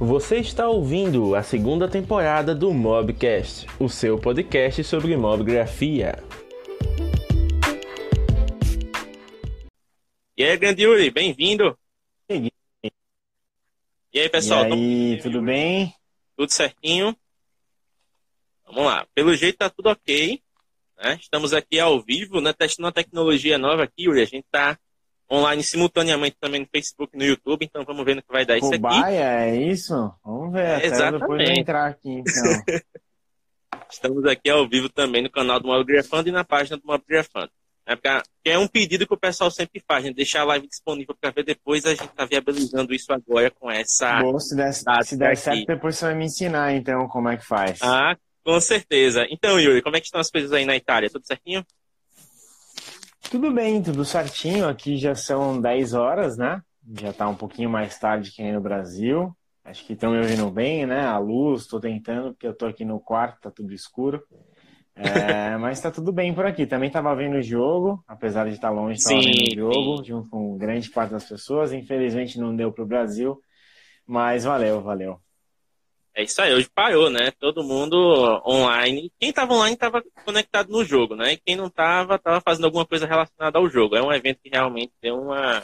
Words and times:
Você 0.00 0.38
está 0.38 0.68
ouvindo 0.68 1.34
a 1.34 1.42
segunda 1.42 1.88
temporada 1.88 2.54
do 2.54 2.72
Mobcast, 2.72 3.66
o 3.80 3.88
seu 3.88 4.16
podcast 4.16 4.84
sobre 4.84 5.16
mobgrafia. 5.16 6.22
E 10.36 10.44
aí, 10.44 10.56
grande 10.56 10.84
Yuri, 10.84 11.10
bem-vindo. 11.10 11.76
E 12.30 12.50
aí, 14.14 14.28
pessoal? 14.28 14.68
E 14.68 14.72
aí, 14.72 15.20
tudo 15.20 15.42
bem? 15.42 15.92
Tudo 16.36 16.52
certinho? 16.52 17.16
Vamos 18.66 18.84
lá. 18.84 19.04
Pelo 19.16 19.34
jeito 19.34 19.58
tá 19.58 19.68
tudo 19.68 19.88
ok. 19.88 20.40
Né? 20.96 21.18
Estamos 21.20 21.52
aqui 21.52 21.80
ao 21.80 22.00
vivo, 22.00 22.40
né? 22.40 22.52
testando 22.52 22.86
uma 22.86 22.92
tecnologia 22.92 23.58
nova 23.58 23.82
aqui, 23.82 24.04
Yuri. 24.04 24.22
A 24.22 24.26
gente 24.26 24.44
está 24.44 24.78
online 25.30 25.62
simultaneamente 25.62 26.36
também 26.40 26.60
no 26.60 26.66
Facebook 26.66 27.14
e 27.14 27.18
no 27.18 27.24
YouTube, 27.24 27.64
então 27.64 27.84
vamos 27.84 28.04
ver 28.04 28.16
no 28.16 28.22
que 28.22 28.32
vai 28.32 28.46
dar 28.46 28.56
isso 28.56 28.68
aqui. 28.68 28.78
Cobaia, 28.78 29.44
é 29.44 29.56
isso? 29.56 30.12
Vamos 30.24 30.52
ver, 30.52 30.82
é, 30.82 30.86
exatamente. 30.86 31.20
depois 31.20 31.44
de 31.44 31.60
entrar 31.60 31.86
aqui, 31.86 32.10
então. 32.10 32.32
Estamos 33.90 34.24
aqui 34.26 34.50
ao 34.50 34.68
vivo 34.68 34.88
também 34.88 35.22
no 35.22 35.30
canal 35.30 35.60
do 35.60 35.68
Mobgrafando 35.68 36.28
e 36.28 36.32
na 36.32 36.44
página 36.44 36.76
do 36.76 36.86
Mobgrafando. 36.86 37.50
É, 37.86 37.96
porque 37.96 38.20
é 38.44 38.58
um 38.58 38.68
pedido 38.68 39.06
que 39.06 39.14
o 39.14 39.18
pessoal 39.18 39.50
sempre 39.50 39.82
faz, 39.86 40.04
né? 40.04 40.12
deixar 40.12 40.42
a 40.42 40.44
live 40.44 40.68
disponível 40.68 41.16
para 41.18 41.30
ver 41.30 41.42
depois, 41.42 41.86
a 41.86 41.90
gente 41.90 42.04
está 42.04 42.26
viabilizando 42.26 42.94
isso 42.94 43.10
agora 43.10 43.50
com 43.50 43.70
essa. 43.70 44.20
Bom, 44.20 44.38
se 44.38 44.54
der, 44.54 44.72
se 44.74 45.16
der 45.16 45.36
certo, 45.38 45.64
depois 45.64 45.96
você 45.96 46.04
vai 46.04 46.14
me 46.14 46.26
ensinar 46.26 46.74
então 46.74 47.08
como 47.08 47.30
é 47.30 47.38
que 47.38 47.46
faz. 47.46 47.78
Ah, 47.80 48.14
com 48.44 48.60
certeza. 48.60 49.26
Então, 49.30 49.58
Yuri, 49.58 49.80
como 49.80 49.96
é 49.96 50.00
que 50.00 50.06
estão 50.06 50.20
as 50.20 50.30
coisas 50.30 50.52
aí 50.52 50.66
na 50.66 50.76
Itália? 50.76 51.08
Tudo 51.08 51.26
certinho? 51.26 51.64
Tudo 53.30 53.52
bem, 53.52 53.82
tudo 53.82 54.06
certinho. 54.06 54.66
Aqui 54.66 54.96
já 54.96 55.14
são 55.14 55.60
10 55.60 55.92
horas, 55.92 56.38
né? 56.38 56.62
Já 56.98 57.12
tá 57.12 57.28
um 57.28 57.34
pouquinho 57.34 57.68
mais 57.68 57.98
tarde 57.98 58.32
que 58.32 58.40
aí 58.40 58.50
no 58.52 58.60
Brasil. 58.60 59.36
Acho 59.62 59.84
que 59.84 59.92
estão 59.92 60.12
me 60.12 60.18
ouvindo 60.18 60.50
bem, 60.50 60.86
né? 60.86 61.04
A 61.04 61.18
luz, 61.18 61.62
estou 61.62 61.78
tentando, 61.78 62.32
porque 62.32 62.46
eu 62.46 62.54
tô 62.54 62.64
aqui 62.64 62.86
no 62.86 62.98
quarto, 62.98 63.42
tá 63.42 63.50
tudo 63.50 63.74
escuro. 63.74 64.22
É, 64.96 65.56
mas 65.60 65.78
tá 65.78 65.90
tudo 65.90 66.10
bem 66.10 66.32
por 66.32 66.46
aqui. 66.46 66.66
Também 66.66 66.90
tava 66.90 67.14
vendo 67.14 67.36
o 67.36 67.42
jogo, 67.42 68.02
apesar 68.08 68.46
de 68.48 68.54
estar 68.54 68.70
longe, 68.70 69.02
tava 69.02 69.20
sim, 69.20 69.30
vendo 69.30 69.52
o 69.52 69.54
jogo, 69.54 69.96
sim. 69.98 70.04
junto 70.04 70.30
com 70.30 70.56
grande 70.56 70.88
parte 70.88 71.10
das 71.10 71.28
pessoas. 71.28 71.74
Infelizmente 71.74 72.40
não 72.40 72.56
deu 72.56 72.72
pro 72.72 72.86
Brasil, 72.86 73.38
mas 74.06 74.44
valeu, 74.44 74.80
valeu. 74.80 75.20
É 76.18 76.24
isso 76.24 76.42
aí, 76.42 76.52
hoje 76.52 76.68
parou, 76.74 77.08
né? 77.08 77.30
Todo 77.38 77.62
mundo 77.62 77.96
online. 78.44 79.08
Quem 79.20 79.30
estava 79.30 79.54
online 79.54 79.74
estava 79.74 80.02
conectado 80.24 80.68
no 80.68 80.84
jogo, 80.84 81.14
né? 81.14 81.34
E 81.34 81.36
quem 81.36 81.54
não 81.54 81.68
estava, 81.68 82.16
estava 82.16 82.40
fazendo 82.40 82.64
alguma 82.64 82.84
coisa 82.84 83.06
relacionada 83.06 83.56
ao 83.56 83.70
jogo. 83.70 83.94
É 83.94 84.02
um 84.02 84.12
evento 84.12 84.40
que 84.42 84.50
realmente 84.50 84.92
deu 85.00 85.14
uma 85.14 85.62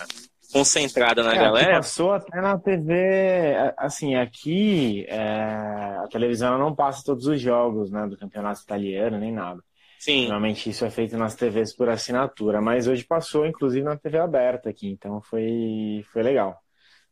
concentrada 0.52 1.24
na 1.24 1.34
é, 1.34 1.38
galera. 1.38 1.74
Passou 1.74 2.12
até 2.12 2.40
na 2.40 2.56
TV, 2.56 3.56
assim, 3.76 4.14
aqui 4.14 5.04
é, 5.08 5.18
a 5.18 6.06
televisão 6.08 6.56
não 6.56 6.72
passa 6.72 7.02
todos 7.04 7.26
os 7.26 7.40
jogos, 7.40 7.90
né? 7.90 8.06
Do 8.06 8.16
campeonato 8.16 8.60
italiano, 8.60 9.18
nem 9.18 9.32
nada. 9.32 9.60
Sim. 9.98 10.28
Normalmente 10.28 10.70
isso 10.70 10.84
é 10.84 10.90
feito 10.90 11.16
nas 11.16 11.34
TVs 11.34 11.74
por 11.74 11.88
assinatura, 11.88 12.60
mas 12.60 12.86
hoje 12.86 13.02
passou, 13.04 13.44
inclusive, 13.44 13.84
na 13.84 13.96
TV 13.96 14.18
aberta 14.18 14.70
aqui, 14.70 14.88
então 14.88 15.20
foi, 15.20 16.04
foi 16.12 16.22
legal. 16.22 16.63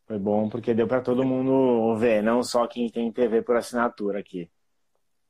Foi 0.07 0.19
bom 0.19 0.49
porque 0.49 0.75
deu 0.75 0.87
para 0.87 1.01
todo 1.01 1.25
mundo 1.25 1.97
ver, 1.97 2.23
não 2.23 2.43
só 2.43 2.67
quem 2.67 2.89
tem 2.89 3.11
TV 3.13 3.43
por 3.43 3.57
assinatura 3.57 4.19
aqui. 4.19 4.49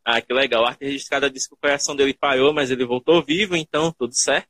Ah, 0.05 0.21
que 0.21 0.33
legal. 0.33 0.65
A 0.65 0.71
arte 0.71 0.85
registrada 0.85 1.31
disse 1.31 1.49
que 1.49 1.55
o 1.55 1.59
coração 1.59 1.95
dele 1.95 2.15
parou, 2.15 2.53
mas 2.53 2.71
ele 2.71 2.85
voltou 2.85 3.23
vivo, 3.23 3.55
então 3.55 3.93
tudo 3.93 4.15
certo. 4.15 4.49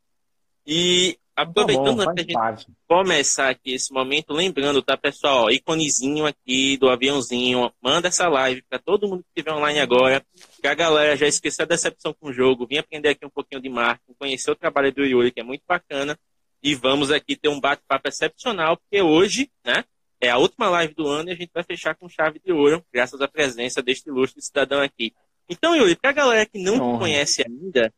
E 0.67 1.19
aproveitando 1.35 1.99
tá 1.99 2.05
bom, 2.05 2.11
a 2.11 2.19
gente 2.19 2.33
parte. 2.33 2.67
começar 2.87 3.49
aqui 3.51 3.75
esse 3.75 3.93
momento, 3.93 4.33
lembrando, 4.33 4.83
tá, 4.83 4.97
pessoal, 4.97 5.51
íconezinho 5.51 6.27
aqui 6.27 6.77
do 6.77 6.89
aviãozinho, 6.89 7.73
manda 7.83 8.09
essa 8.09 8.29
live 8.29 8.63
para 8.69 8.79
todo 8.79 9.09
mundo 9.09 9.23
que 9.23 9.41
estiver 9.41 9.57
online 9.57 9.81
agora, 9.81 10.25
que 10.61 10.67
a 10.67 10.75
galera 10.75 11.17
já 11.17 11.27
esqueceu 11.27 11.65
a 11.65 11.67
decepção 11.67 12.15
com 12.15 12.29
o 12.29 12.33
jogo, 12.33 12.67
vim 12.67 12.79
aprender 12.79 13.11
aqui 13.11 13.25
um 13.27 13.31
pouquinho 13.31 13.61
de 13.61 13.69
marketing, 13.69 14.15
conhecer 14.19 14.51
o 14.51 14.57
trabalho 14.57 14.93
do 14.93 15.05
Yuri, 15.05 15.33
que 15.33 15.41
é 15.41 15.45
muito 15.45 15.63
bacana, 15.67 16.19
e 16.63 16.75
vamos 16.75 17.11
aqui 17.11 17.35
ter 17.35 17.49
um 17.49 17.61
bate-papo 17.61 18.09
excepcional, 18.09 18.77
porque 18.77 19.03
hoje, 19.03 19.51
né, 19.65 19.85
é 20.23 20.31
a 20.31 20.39
última 20.39 20.71
live 20.71 20.95
do 20.95 21.09
ano 21.09 21.29
e 21.29 21.33
a 21.33 21.37
gente 21.37 21.51
vai 21.53 21.65
fechar 21.65 21.97
com 21.97 22.09
chave 22.09 22.39
de 22.39 22.53
ouro, 22.53 22.85
graças 22.95 23.21
à 23.21 23.27
presença 23.27 23.83
deste 23.83 24.09
ilustre 24.09 24.41
cidadão 24.41 24.81
aqui. 24.81 25.13
Então, 25.49 25.75
Yuri, 25.75 25.97
para 25.97 26.11
a 26.11 26.15
galera 26.15 26.47
que 26.47 26.63
não 26.63 26.75
te 26.75 26.99
conhece 27.01 27.45
ainda, 27.45 27.93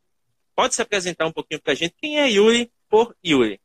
pode 0.57 0.75
se 0.75 0.81
apresentar 0.81 1.27
um 1.27 1.33
pouquinho 1.33 1.61
para 1.61 1.75
a 1.75 1.77
gente. 1.77 1.95
Quem 2.01 2.19
é 2.19 2.31
Yuri 2.31 2.73
por 2.89 3.15
Yuri? 3.25 3.61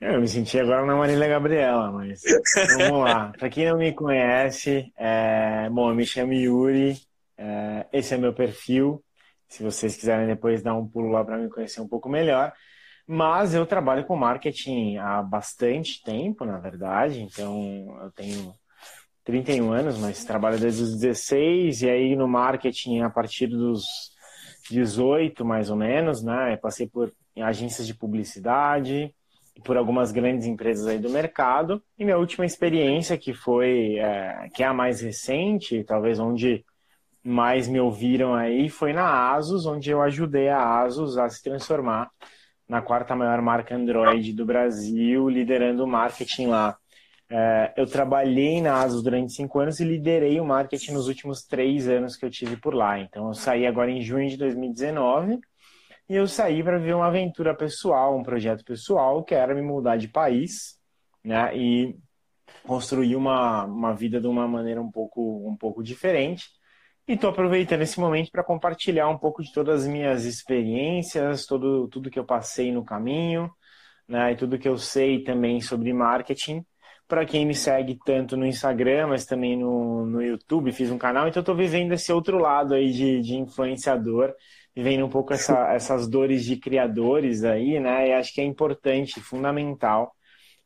Eu 0.00 0.20
me 0.20 0.28
senti 0.28 0.60
agora 0.60 0.86
na 0.86 0.94
Marília 0.94 1.26
Gabriela, 1.26 1.90
mas 1.90 2.22
vamos 2.76 3.00
lá. 3.02 3.32
Para 3.36 3.50
quem 3.50 3.66
não 3.66 3.76
me 3.76 3.92
conhece, 3.92 4.92
é... 4.96 5.68
bom, 5.68 5.90
eu 5.90 5.96
me 5.96 6.06
chamo 6.06 6.32
Yuri, 6.32 6.96
é... 7.36 7.86
esse 7.92 8.14
é 8.14 8.16
meu 8.16 8.32
perfil. 8.32 9.04
Se 9.48 9.64
vocês 9.64 9.96
quiserem 9.96 10.28
depois 10.28 10.62
dar 10.62 10.74
um 10.74 10.86
pulo 10.86 11.10
lá 11.10 11.24
para 11.24 11.38
me 11.38 11.48
conhecer 11.48 11.80
um 11.80 11.88
pouco 11.88 12.08
melhor. 12.08 12.52
Mas 13.10 13.54
eu 13.54 13.64
trabalho 13.64 14.04
com 14.04 14.14
marketing 14.14 14.98
há 14.98 15.22
bastante 15.22 16.02
tempo, 16.02 16.44
na 16.44 16.58
verdade. 16.58 17.22
Então, 17.22 17.98
eu 18.02 18.10
tenho 18.12 18.54
31 19.24 19.72
anos, 19.72 19.98
mas 19.98 20.26
trabalho 20.26 20.60
desde 20.60 20.82
os 20.82 20.94
16. 20.98 21.80
E 21.80 21.88
aí, 21.88 22.14
no 22.14 22.28
marketing, 22.28 23.00
a 23.00 23.08
partir 23.08 23.46
dos 23.46 23.82
18, 24.70 25.42
mais 25.42 25.70
ou 25.70 25.76
menos, 25.76 26.22
né? 26.22 26.52
Eu 26.52 26.58
passei 26.58 26.86
por 26.86 27.10
agências 27.34 27.86
de 27.86 27.94
publicidade 27.94 29.14
por 29.64 29.76
algumas 29.76 30.12
grandes 30.12 30.46
empresas 30.46 30.86
aí 30.86 30.98
do 30.98 31.08
mercado. 31.08 31.82
E 31.98 32.04
minha 32.04 32.18
última 32.18 32.44
experiência, 32.44 33.16
que 33.16 33.32
foi, 33.32 33.96
é, 33.98 34.48
que 34.54 34.62
é 34.62 34.66
a 34.66 34.74
mais 34.74 35.00
recente, 35.00 35.82
talvez 35.82 36.18
onde 36.18 36.62
mais 37.24 37.66
me 37.66 37.80
ouviram 37.80 38.34
aí, 38.34 38.68
foi 38.68 38.92
na 38.92 39.32
Asus, 39.32 39.64
onde 39.64 39.90
eu 39.90 40.02
ajudei 40.02 40.48
a 40.50 40.82
Asus 40.82 41.16
a 41.16 41.28
se 41.28 41.42
transformar 41.42 42.10
na 42.68 42.82
quarta 42.82 43.16
maior 43.16 43.40
marca 43.40 43.74
Android 43.74 44.32
do 44.32 44.44
Brasil, 44.44 45.28
liderando 45.28 45.84
o 45.84 45.86
marketing 45.86 46.48
lá. 46.48 46.76
É, 47.30 47.74
eu 47.76 47.86
trabalhei 47.86 48.60
na 48.60 48.82
Asus 48.82 49.02
durante 49.02 49.32
cinco 49.32 49.58
anos 49.60 49.80
e 49.80 49.84
liderei 49.84 50.40
o 50.40 50.44
marketing 50.44 50.92
nos 50.92 51.08
últimos 51.08 51.42
três 51.44 51.88
anos 51.88 52.16
que 52.16 52.24
eu 52.24 52.30
tive 52.30 52.56
por 52.56 52.74
lá. 52.74 52.98
Então, 52.98 53.28
eu 53.28 53.34
saí 53.34 53.66
agora 53.66 53.90
em 53.90 54.00
junho 54.02 54.28
de 54.28 54.36
2019 54.36 55.38
e 56.08 56.14
eu 56.14 56.26
saí 56.26 56.62
para 56.62 56.78
viver 56.78 56.94
uma 56.94 57.08
aventura 57.08 57.54
pessoal, 57.54 58.16
um 58.16 58.22
projeto 58.22 58.64
pessoal, 58.64 59.22
que 59.22 59.34
era 59.34 59.54
me 59.54 59.62
mudar 59.62 59.96
de 59.96 60.08
país 60.08 60.78
né, 61.22 61.54
e 61.56 61.98
construir 62.66 63.16
uma, 63.16 63.64
uma 63.64 63.94
vida 63.94 64.20
de 64.20 64.26
uma 64.26 64.48
maneira 64.48 64.80
um 64.80 64.90
pouco, 64.90 65.46
um 65.46 65.56
pouco 65.56 65.82
diferente. 65.82 66.46
E 67.08 67.14
estou 67.14 67.30
aproveitando 67.30 67.80
esse 67.80 67.98
momento 67.98 68.30
para 68.30 68.44
compartilhar 68.44 69.08
um 69.08 69.16
pouco 69.16 69.42
de 69.42 69.50
todas 69.50 69.84
as 69.84 69.88
minhas 69.88 70.26
experiências, 70.26 71.46
todo, 71.46 71.88
tudo 71.88 72.10
que 72.10 72.18
eu 72.18 72.24
passei 72.24 72.70
no 72.70 72.84
caminho, 72.84 73.50
né, 74.06 74.32
e 74.32 74.36
tudo 74.36 74.58
que 74.58 74.68
eu 74.68 74.76
sei 74.76 75.22
também 75.24 75.58
sobre 75.62 75.90
marketing. 75.90 76.62
Para 77.08 77.24
quem 77.24 77.46
me 77.46 77.54
segue 77.54 77.98
tanto 78.04 78.36
no 78.36 78.44
Instagram, 78.46 79.06
mas 79.08 79.24
também 79.24 79.56
no, 79.56 80.04
no 80.04 80.22
YouTube, 80.22 80.70
fiz 80.70 80.90
um 80.90 80.98
canal, 80.98 81.26
então 81.26 81.40
estou 81.40 81.56
vivendo 81.56 81.92
esse 81.92 82.12
outro 82.12 82.38
lado 82.38 82.74
aí 82.74 82.92
de, 82.92 83.22
de 83.22 83.36
influenciador, 83.36 84.34
vivendo 84.76 85.06
um 85.06 85.08
pouco 85.08 85.32
essa, 85.32 85.56
essas 85.72 86.06
dores 86.06 86.44
de 86.44 86.58
criadores 86.58 87.42
aí, 87.42 87.80
né? 87.80 88.08
E 88.08 88.12
acho 88.12 88.34
que 88.34 88.40
é 88.42 88.44
importante, 88.44 89.18
fundamental 89.20 90.12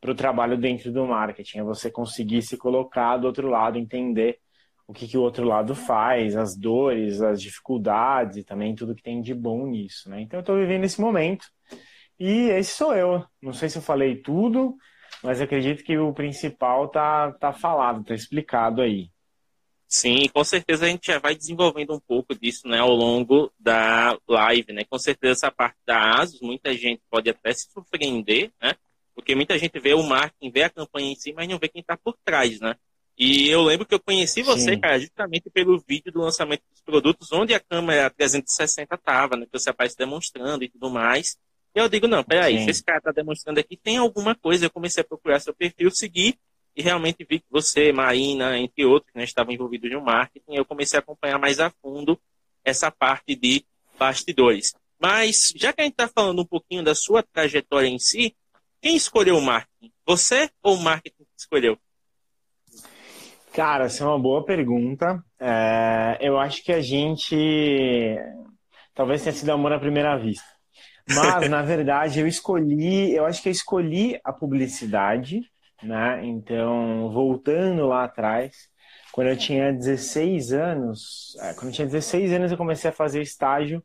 para 0.01 0.11
o 0.11 0.15
trabalho 0.15 0.57
dentro 0.57 0.91
do 0.91 1.05
marketing, 1.05 1.59
é 1.59 1.63
você 1.63 1.89
conseguir 1.89 2.41
se 2.41 2.57
colocar 2.57 3.15
do 3.15 3.27
outro 3.27 3.47
lado, 3.47 3.79
entender 3.79 4.39
o 4.87 4.93
que, 4.93 5.07
que 5.07 5.17
o 5.17 5.21
outro 5.21 5.45
lado 5.45 5.75
faz, 5.75 6.35
as 6.35 6.55
dores, 6.55 7.21
as 7.21 7.41
dificuldades 7.41 8.43
também 8.43 8.75
tudo 8.75 8.95
que 8.95 9.03
tem 9.03 9.21
de 9.21 9.33
bom 9.33 9.65
nisso, 9.65 10.09
né? 10.09 10.21
Então 10.21 10.39
eu 10.39 10.41
estou 10.41 10.57
vivendo 10.57 10.83
esse 10.83 10.99
momento 10.99 11.45
e 12.19 12.49
esse 12.49 12.75
sou 12.75 12.93
eu. 12.93 13.25
Não 13.41 13.53
sei 13.53 13.69
se 13.69 13.77
eu 13.77 13.81
falei 13.81 14.21
tudo, 14.21 14.75
mas 15.23 15.41
acredito 15.41 15.83
que 15.83 15.97
o 15.97 16.13
principal 16.13 16.89
tá, 16.89 17.31
tá 17.33 17.53
falado, 17.53 18.03
tá 18.03 18.13
explicado 18.13 18.81
aí. 18.81 19.09
Sim, 19.87 20.27
com 20.33 20.43
certeza 20.43 20.85
a 20.85 20.89
gente 20.89 21.05
já 21.05 21.19
vai 21.19 21.35
desenvolvendo 21.35 21.93
um 21.93 21.99
pouco 21.99 22.33
disso 22.33 22.67
né, 22.67 22.79
ao 22.79 22.89
longo 22.89 23.53
da 23.59 24.17
live, 24.27 24.73
né? 24.73 24.83
Com 24.89 24.97
certeza 24.97 25.33
essa 25.33 25.51
parte 25.51 25.77
da 25.85 26.19
ASUS, 26.19 26.41
muita 26.41 26.73
gente 26.73 27.01
pode 27.11 27.29
até 27.29 27.53
se 27.53 27.69
surpreender, 27.71 28.51
né? 28.59 28.73
Porque 29.13 29.35
muita 29.35 29.57
gente 29.57 29.79
vê 29.79 29.93
o 29.93 30.01
marketing, 30.01 30.49
vê 30.49 30.63
a 30.63 30.69
campanha 30.69 31.11
em 31.11 31.15
si, 31.15 31.31
mas 31.31 31.47
não 31.47 31.59
vê 31.59 31.69
quem 31.69 31.81
está 31.81 31.95
por 31.95 32.17
trás, 32.25 32.59
né? 32.59 32.75
E 33.17 33.47
eu 33.47 33.61
lembro 33.61 33.85
que 33.85 33.93
eu 33.93 33.99
conheci 33.99 34.41
você, 34.41 34.73
Sim. 34.73 34.79
cara, 34.79 34.99
justamente 34.99 35.49
pelo 35.49 35.79
vídeo 35.87 36.11
do 36.11 36.19
lançamento 36.19 36.63
dos 36.71 36.81
produtos, 36.81 37.31
onde 37.31 37.53
a 37.53 37.59
câmera 37.59 38.09
360 38.09 38.97
tava, 38.97 39.35
né? 39.35 39.45
Que 39.45 39.59
você 39.59 39.69
aparece 39.69 39.95
demonstrando 39.95 40.63
e 40.63 40.69
tudo 40.69 40.89
mais. 40.89 41.37
E 41.75 41.79
eu 41.79 41.87
digo, 41.87 42.07
não, 42.07 42.23
peraí, 42.23 42.57
Sim. 42.59 42.63
se 42.65 42.71
esse 42.71 42.83
cara 42.83 43.01
tá 43.01 43.11
demonstrando 43.11 43.59
aqui, 43.59 43.77
tem 43.77 43.97
alguma 43.97 44.35
coisa. 44.35 44.65
Eu 44.65 44.71
comecei 44.71 45.01
a 45.01 45.05
procurar 45.05 45.39
seu 45.39 45.53
perfil, 45.53 45.91
seguir, 45.91 46.37
e 46.75 46.81
realmente 46.81 47.25
vi 47.27 47.39
que 47.39 47.45
você, 47.51 47.91
Marina, 47.91 48.57
entre 48.57 48.83
outros, 48.85 49.13
né, 49.13 49.23
estavam 49.23 49.53
envolvidos 49.53 49.91
no 49.91 50.01
marketing. 50.01 50.55
Eu 50.55 50.65
comecei 50.65 50.97
a 50.97 51.01
acompanhar 51.01 51.37
mais 51.37 51.59
a 51.59 51.69
fundo 51.69 52.19
essa 52.63 52.89
parte 52.89 53.35
de 53.35 53.63
bastidores. 53.97 54.73
Mas, 54.99 55.53
já 55.55 55.71
que 55.71 55.81
a 55.81 55.83
gente 55.83 55.93
está 55.93 56.07
falando 56.07 56.41
um 56.41 56.45
pouquinho 56.45 56.83
da 56.83 56.95
sua 56.95 57.21
trajetória 57.21 57.87
em 57.87 57.99
si, 57.99 58.35
quem 58.81 58.95
escolheu 58.95 59.37
o 59.37 59.41
marketing? 59.41 59.91
Você 60.05 60.49
ou 60.61 60.75
o 60.75 60.81
marketing 60.81 61.25
escolheu? 61.37 61.77
Cara, 63.53 63.85
essa 63.85 64.03
é 64.03 64.07
uma 64.07 64.17
boa 64.17 64.43
pergunta. 64.43 65.23
É, 65.39 66.17
eu 66.19 66.39
acho 66.39 66.63
que 66.63 66.71
a 66.71 66.81
gente 66.81 67.35
talvez 68.95 69.21
tenha 69.21 69.33
sido 69.33 69.51
amor 69.51 69.71
à 69.71 69.79
primeira 69.79 70.17
vista. 70.17 70.45
Mas, 71.07 71.47
na 71.49 71.61
verdade, 71.63 72.19
eu 72.19 72.27
escolhi, 72.27 73.13
eu 73.13 73.25
acho 73.25 73.43
que 73.43 73.49
eu 73.49 73.51
escolhi 73.51 74.19
a 74.23 74.33
publicidade, 74.33 75.41
né? 75.83 76.25
Então, 76.25 77.11
voltando 77.11 77.85
lá 77.85 78.05
atrás, 78.05 78.69
quando 79.11 79.27
eu 79.27 79.37
tinha 79.37 79.71
16 79.71 80.51
anos, 80.51 81.35
é, 81.41 81.53
quando 81.53 81.67
eu 81.67 81.73
tinha 81.73 81.85
16 81.87 82.33
anos 82.33 82.51
eu 82.51 82.57
comecei 82.57 82.89
a 82.89 82.93
fazer 82.93 83.21
estágio 83.21 83.83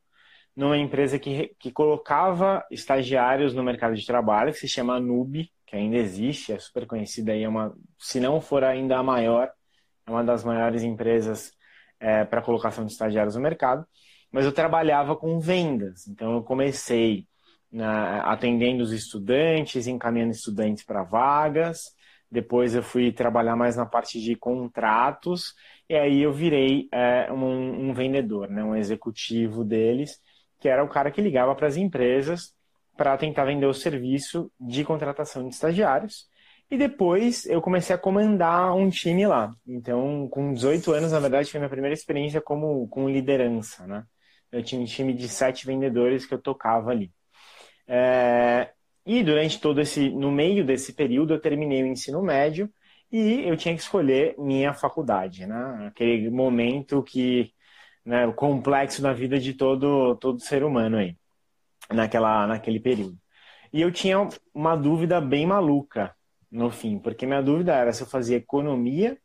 numa 0.57 0.79
empresa 0.79 1.19
que, 1.19 1.55
que 1.59 1.71
colocava 1.71 2.65
estagiários 2.71 3.53
no 3.55 3.63
mercado 3.63 3.95
de 3.95 4.07
trabalho, 4.07 4.53
que 4.53 4.59
se 4.61 4.69
chama 4.69 4.99
Nube, 4.99 5.53
que 5.67 5.77
ainda 5.77 5.97
existe, 5.97 6.53
é 6.53 6.59
super 6.59 6.87
conhecida 6.87 7.33
aí, 7.33 7.43
é 7.45 7.49
uma, 7.49 7.77
se 7.99 8.19
não 8.19 8.41
for 8.41 8.65
ainda 8.65 8.97
a 8.97 9.03
maior, 9.03 9.53
é 10.09 10.11
uma 10.11 10.25
das 10.25 10.45
maiores 10.45 10.83
empresas 10.83 11.53
é, 12.01 12.25
para 12.25 12.43
colocação 12.43 12.85
de 12.85 12.93
estagiários 12.93 13.35
no 13.35 13.41
mercado. 13.41 13.87
Mas 14.31 14.45
eu 14.45 14.53
trabalhava 14.53 15.17
com 15.17 15.39
vendas, 15.41 16.07
então 16.07 16.35
eu 16.35 16.43
comecei 16.43 17.27
na, 17.73 18.21
atendendo 18.31 18.83
os 18.83 18.93
estudantes, 18.93 19.87
encaminhando 19.87 20.33
estudantes 20.33 20.85
para 20.85 21.03
vagas. 21.03 21.95
Depois 22.31 22.75
eu 22.75 22.83
fui 22.83 23.11
trabalhar 23.11 23.57
mais 23.57 23.77
na 23.77 23.87
parte 23.87 24.21
de 24.21 24.37
contratos 24.37 25.55
e 25.89 25.95
aí 25.95 26.21
eu 26.23 26.33
virei 26.33 26.89
é, 26.93 27.33
um, 27.33 27.89
um 27.89 27.95
vendedor, 27.95 28.51
né, 28.51 28.63
um 28.63 28.77
executivo 28.77 29.65
deles 29.65 30.21
que 30.61 30.69
era 30.69 30.85
o 30.85 30.89
cara 30.89 31.11
que 31.11 31.21
ligava 31.21 31.55
para 31.55 31.67
as 31.67 31.77
empresas 31.77 32.55
para 32.97 33.17
tentar 33.17 33.45
vender 33.45 33.67
o 33.67 33.75
serviço 33.75 34.51
de 34.59 34.85
contratação 34.85 35.49
de 35.49 35.55
estagiários. 35.55 36.29
E 36.71 36.77
depois 36.77 37.47
eu 37.47 37.63
comecei 37.63 37.95
a 37.95 37.99
comandar 37.99 38.75
um 38.77 38.91
time 38.91 39.27
lá. 39.27 39.55
Então, 39.67 40.29
com 40.29 40.53
18 40.53 40.93
anos, 40.93 41.13
na 41.13 41.21
verdade, 41.21 41.51
foi 41.51 41.59
minha 41.61 41.71
primeira 41.71 41.95
experiência 41.95 42.41
como 42.41 42.87
com 42.89 43.09
liderança, 43.09 43.87
né? 43.87 44.05
Eu 44.53 44.63
tinha 44.63 44.81
um 44.81 44.85
time 44.85 45.15
de 45.15 45.29
sete 45.29 45.67
vendedores 45.67 46.27
que 46.27 46.35
eu 46.35 46.41
tocava 46.41 46.91
ali. 46.91 47.13
É... 47.87 48.71
E 49.07 49.23
durante 49.23 49.61
todo 49.61 49.81
esse, 49.81 50.11
no 50.11 50.31
meio 50.31 50.65
desse 50.65 50.93
período, 50.95 51.35
eu 51.35 51.41
terminei 51.41 51.83
o 51.83 51.87
ensino 51.87 52.23
médio 52.23 52.71
e 53.11 53.49
eu 53.49 53.57
tinha 53.57 53.75
que 53.75 53.81
escolher 53.81 54.35
minha 54.39 54.75
faculdade, 54.75 55.47
né? 55.47 55.87
Aquele 55.89 56.31
momento 56.31 57.03
que 57.03 57.53
né, 58.05 58.27
o 58.27 58.35
complexo 58.35 59.03
da 59.03 59.13
vida 59.13 59.39
de 59.39 59.55
todo, 59.55 60.17
todo 60.17 60.41
ser 60.41 60.65
humano 60.65 60.99
aí, 60.99 61.17
naquela, 61.91 62.47
naquele 62.47 62.81
período. 62.81 63.19
E 63.73 63.81
eu 63.83 63.93
tinha 63.93 64.29
uma 64.55 64.77
dúvida 64.77 65.21
bem 65.21 65.47
maluca 65.47 66.15
no 66.51 66.71
fim, 66.71 66.99
porque 66.99 67.27
minha 67.27 67.43
dúvida 67.43 67.75
era 67.75 67.93
se 67.93 68.03
eu 68.03 68.07
fazia 68.07 68.37
economia, 68.37 69.19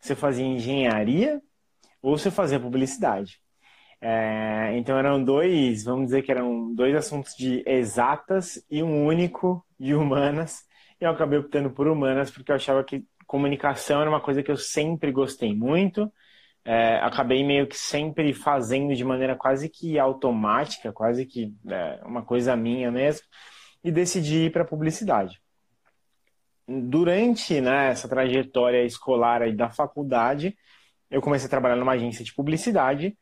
se 0.00 0.12
eu 0.12 0.16
fazia 0.16 0.44
engenharia 0.44 1.40
ou 2.02 2.18
se 2.18 2.28
eu 2.28 2.32
fazia 2.32 2.60
publicidade. 2.60 3.40
É, 4.00 4.72
então 4.76 4.98
eram 4.98 5.22
dois, 5.22 5.84
vamos 5.84 6.06
dizer 6.06 6.22
que 6.22 6.32
eram 6.32 6.74
dois 6.74 6.94
assuntos 6.94 7.34
de 7.36 7.62
exatas 7.66 8.64
e 8.70 8.82
um 8.82 9.04
único 9.06 9.64
de 9.78 9.94
humanas. 9.94 10.64
E 11.00 11.04
eu 11.04 11.10
acabei 11.10 11.38
optando 11.38 11.70
por 11.70 11.86
humanas 11.88 12.30
porque 12.30 12.50
eu 12.52 12.56
achava 12.56 12.84
que 12.84 13.04
comunicação 13.26 14.00
era 14.00 14.10
uma 14.10 14.20
coisa 14.20 14.42
que 14.42 14.50
eu 14.50 14.56
sempre 14.56 15.12
gostei 15.12 15.54
muito 15.54 16.10
é, 16.64 16.96
acabei 16.98 17.44
meio 17.44 17.66
que 17.66 17.76
sempre 17.76 18.32
fazendo 18.34 18.94
de 18.94 19.04
maneira 19.04 19.34
quase 19.36 19.68
que 19.68 19.98
automática, 19.98 20.92
quase 20.92 21.24
que 21.26 21.54
é, 21.68 22.00
uma 22.04 22.22
coisa 22.22 22.56
minha 22.56 22.90
mesmo, 22.90 23.26
e 23.82 23.90
decidi 23.90 24.46
ir 24.46 24.52
para 24.52 24.64
publicidade. 24.64 25.40
Durante 26.88 27.60
né, 27.60 27.90
essa 27.90 28.08
trajetória 28.08 28.84
escolar 28.84 29.42
aí 29.42 29.52
da 29.52 29.70
faculdade, 29.70 30.56
eu 31.10 31.20
comecei 31.20 31.46
a 31.46 31.50
trabalhar 31.50 31.76
numa 31.76 31.92
agência 31.92 32.24
de 32.24 32.34
publicidade, 32.34 33.16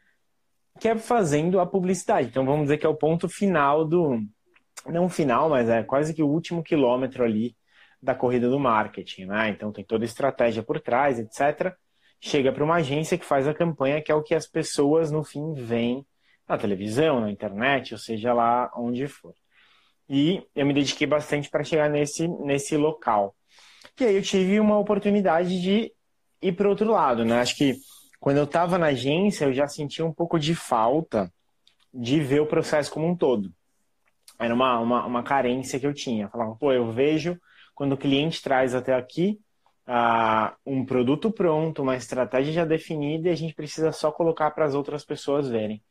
que 0.78 0.88
é 0.88 0.98
fazendo 0.98 1.60
a 1.60 1.66
publicidade. 1.66 2.28
Então 2.28 2.44
vamos 2.44 2.64
dizer 2.64 2.78
que 2.78 2.86
é 2.86 2.88
o 2.88 2.94
ponto 2.96 3.28
final 3.28 3.84
do. 3.84 4.20
Não 4.86 5.08
final, 5.08 5.48
mas 5.50 5.68
é 5.68 5.82
quase 5.82 6.14
que 6.14 6.22
o 6.22 6.28
último 6.28 6.62
quilômetro 6.62 7.24
ali 7.24 7.56
da 8.00 8.14
corrida 8.14 8.48
do 8.48 8.60
marketing, 8.60 9.24
né? 9.26 9.48
Então 9.50 9.72
tem 9.72 9.84
toda 9.84 10.04
a 10.04 10.06
estratégia 10.06 10.62
por 10.62 10.80
trás, 10.80 11.18
etc 11.18 11.76
chega 12.20 12.52
para 12.52 12.64
uma 12.64 12.76
agência 12.76 13.18
que 13.18 13.24
faz 13.24 13.46
a 13.46 13.54
campanha, 13.54 14.02
que 14.02 14.10
é 14.10 14.14
o 14.14 14.22
que 14.22 14.34
as 14.34 14.46
pessoas 14.46 15.10
no 15.10 15.24
fim 15.24 15.54
veem 15.54 16.06
na 16.48 16.58
televisão, 16.58 17.20
na 17.20 17.30
internet, 17.30 17.94
ou 17.94 17.98
seja 17.98 18.32
lá 18.32 18.70
onde 18.76 19.06
for. 19.06 19.34
E 20.08 20.42
eu 20.54 20.66
me 20.66 20.72
dediquei 20.72 21.06
bastante 21.06 21.50
para 21.50 21.62
chegar 21.62 21.88
nesse, 21.90 22.26
nesse 22.26 22.76
local. 22.76 23.36
E 24.00 24.04
aí 24.04 24.16
eu 24.16 24.22
tive 24.22 24.60
uma 24.60 24.78
oportunidade 24.78 25.60
de 25.60 25.92
ir 26.40 26.52
para 26.52 26.68
outro 26.68 26.90
lado, 26.90 27.24
né? 27.24 27.40
Acho 27.40 27.56
que 27.56 27.76
quando 28.20 28.36
eu 28.36 28.44
estava 28.44 28.78
na 28.78 28.86
agência, 28.86 29.44
eu 29.44 29.52
já 29.52 29.66
sentia 29.66 30.04
um 30.04 30.12
pouco 30.12 30.38
de 30.38 30.54
falta 30.54 31.32
de 31.92 32.20
ver 32.20 32.40
o 32.40 32.46
processo 32.46 32.90
como 32.92 33.06
um 33.06 33.16
todo. 33.16 33.52
Era 34.38 34.54
uma, 34.54 34.78
uma, 34.78 35.06
uma 35.06 35.22
carência 35.22 35.80
que 35.80 35.86
eu 35.86 35.92
tinha. 35.92 36.28
Falava, 36.28 36.54
pô, 36.54 36.72
eu 36.72 36.92
vejo 36.92 37.36
quando 37.74 37.92
o 37.92 37.96
cliente 37.96 38.42
traz 38.42 38.74
até 38.74 38.94
aqui, 38.94 39.40
uh, 39.88 40.54
um 40.64 40.84
produto 40.84 41.30
pronto, 41.30 41.82
uma 41.82 41.96
estratégia 41.96 42.52
já 42.52 42.64
definida 42.64 43.28
e 43.28 43.32
a 43.32 43.36
gente 43.36 43.54
precisa 43.54 43.90
só 43.90 44.12
colocar 44.12 44.50
para 44.52 44.64
as 44.64 44.74
outras 44.74 45.04
pessoas 45.04 45.48
verem. 45.48 45.82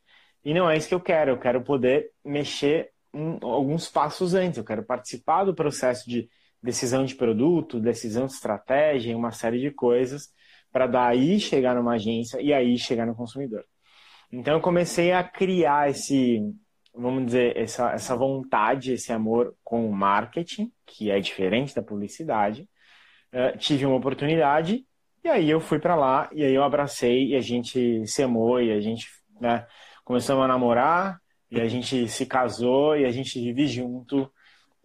E 0.46 0.54
não 0.54 0.70
é 0.70 0.78
isso 0.78 0.88
que 0.88 0.96
eu 0.96 1.00
quero, 1.02 1.32
eu 1.32 1.40
quero 1.40 1.62
poder 1.62 2.12
mexer 2.24 2.92
um, 3.14 3.38
alguns 3.42 3.90
passos 3.90 4.34
antes, 4.34 4.58
eu 4.58 4.64
quero 4.64 4.84
participar 4.84 5.44
do 5.44 5.54
processo 5.54 6.10
de 6.10 6.30
decisão 6.68 7.06
de 7.06 7.16
produto, 7.16 7.80
decisão 7.80 8.26
de 8.26 8.34
estratégia, 8.34 9.16
uma 9.16 9.32
série 9.32 9.58
de 9.58 9.72
coisas, 9.72 10.28
para 10.70 10.86
daí 10.86 11.40
chegar 11.40 11.74
numa 11.74 11.94
agência 11.94 12.42
e 12.42 12.54
aí 12.54 12.78
chegar 12.78 13.06
no 13.06 13.16
consumidor. 13.16 13.64
Então 14.30 14.54
eu 14.54 14.60
comecei 14.60 15.14
a 15.14 15.24
criar 15.24 15.90
esse, 15.90 16.42
vamos 16.94 17.28
dizer, 17.28 17.56
essa, 17.56 17.94
essa 17.94 18.18
vontade, 18.18 18.92
esse 18.92 19.14
amor 19.14 19.56
com 19.64 19.90
o 19.90 19.94
marketing, 19.94 20.70
que 20.86 21.10
é 21.10 21.22
diferente 21.22 21.74
da 21.74 21.82
publicidade, 21.82 22.68
uh, 23.34 23.58
tive 23.58 23.86
uma 23.86 23.96
oportunidade 23.96 24.86
e 25.24 25.30
aí 25.30 25.50
eu 25.50 25.62
fui 25.62 25.80
para 25.80 25.96
lá 25.96 26.30
e 26.34 26.44
aí 26.44 26.54
eu 26.54 26.64
abracei 26.64 27.30
e 27.30 27.36
a 27.38 27.42
gente 27.42 28.06
se 28.06 28.22
amou 28.22 28.62
e 28.62 28.74
a 28.74 28.82
gente 28.82 29.08
né, 29.40 29.66
começamos 30.04 30.44
a 30.44 30.48
namorar 30.50 31.18
e 31.50 31.62
a 31.62 31.68
gente 31.70 32.10
se 32.10 32.26
casou 32.26 32.98
e 32.98 33.06
a 33.06 33.12
gente 33.12 33.40
vive 33.40 33.68
junto 33.68 34.30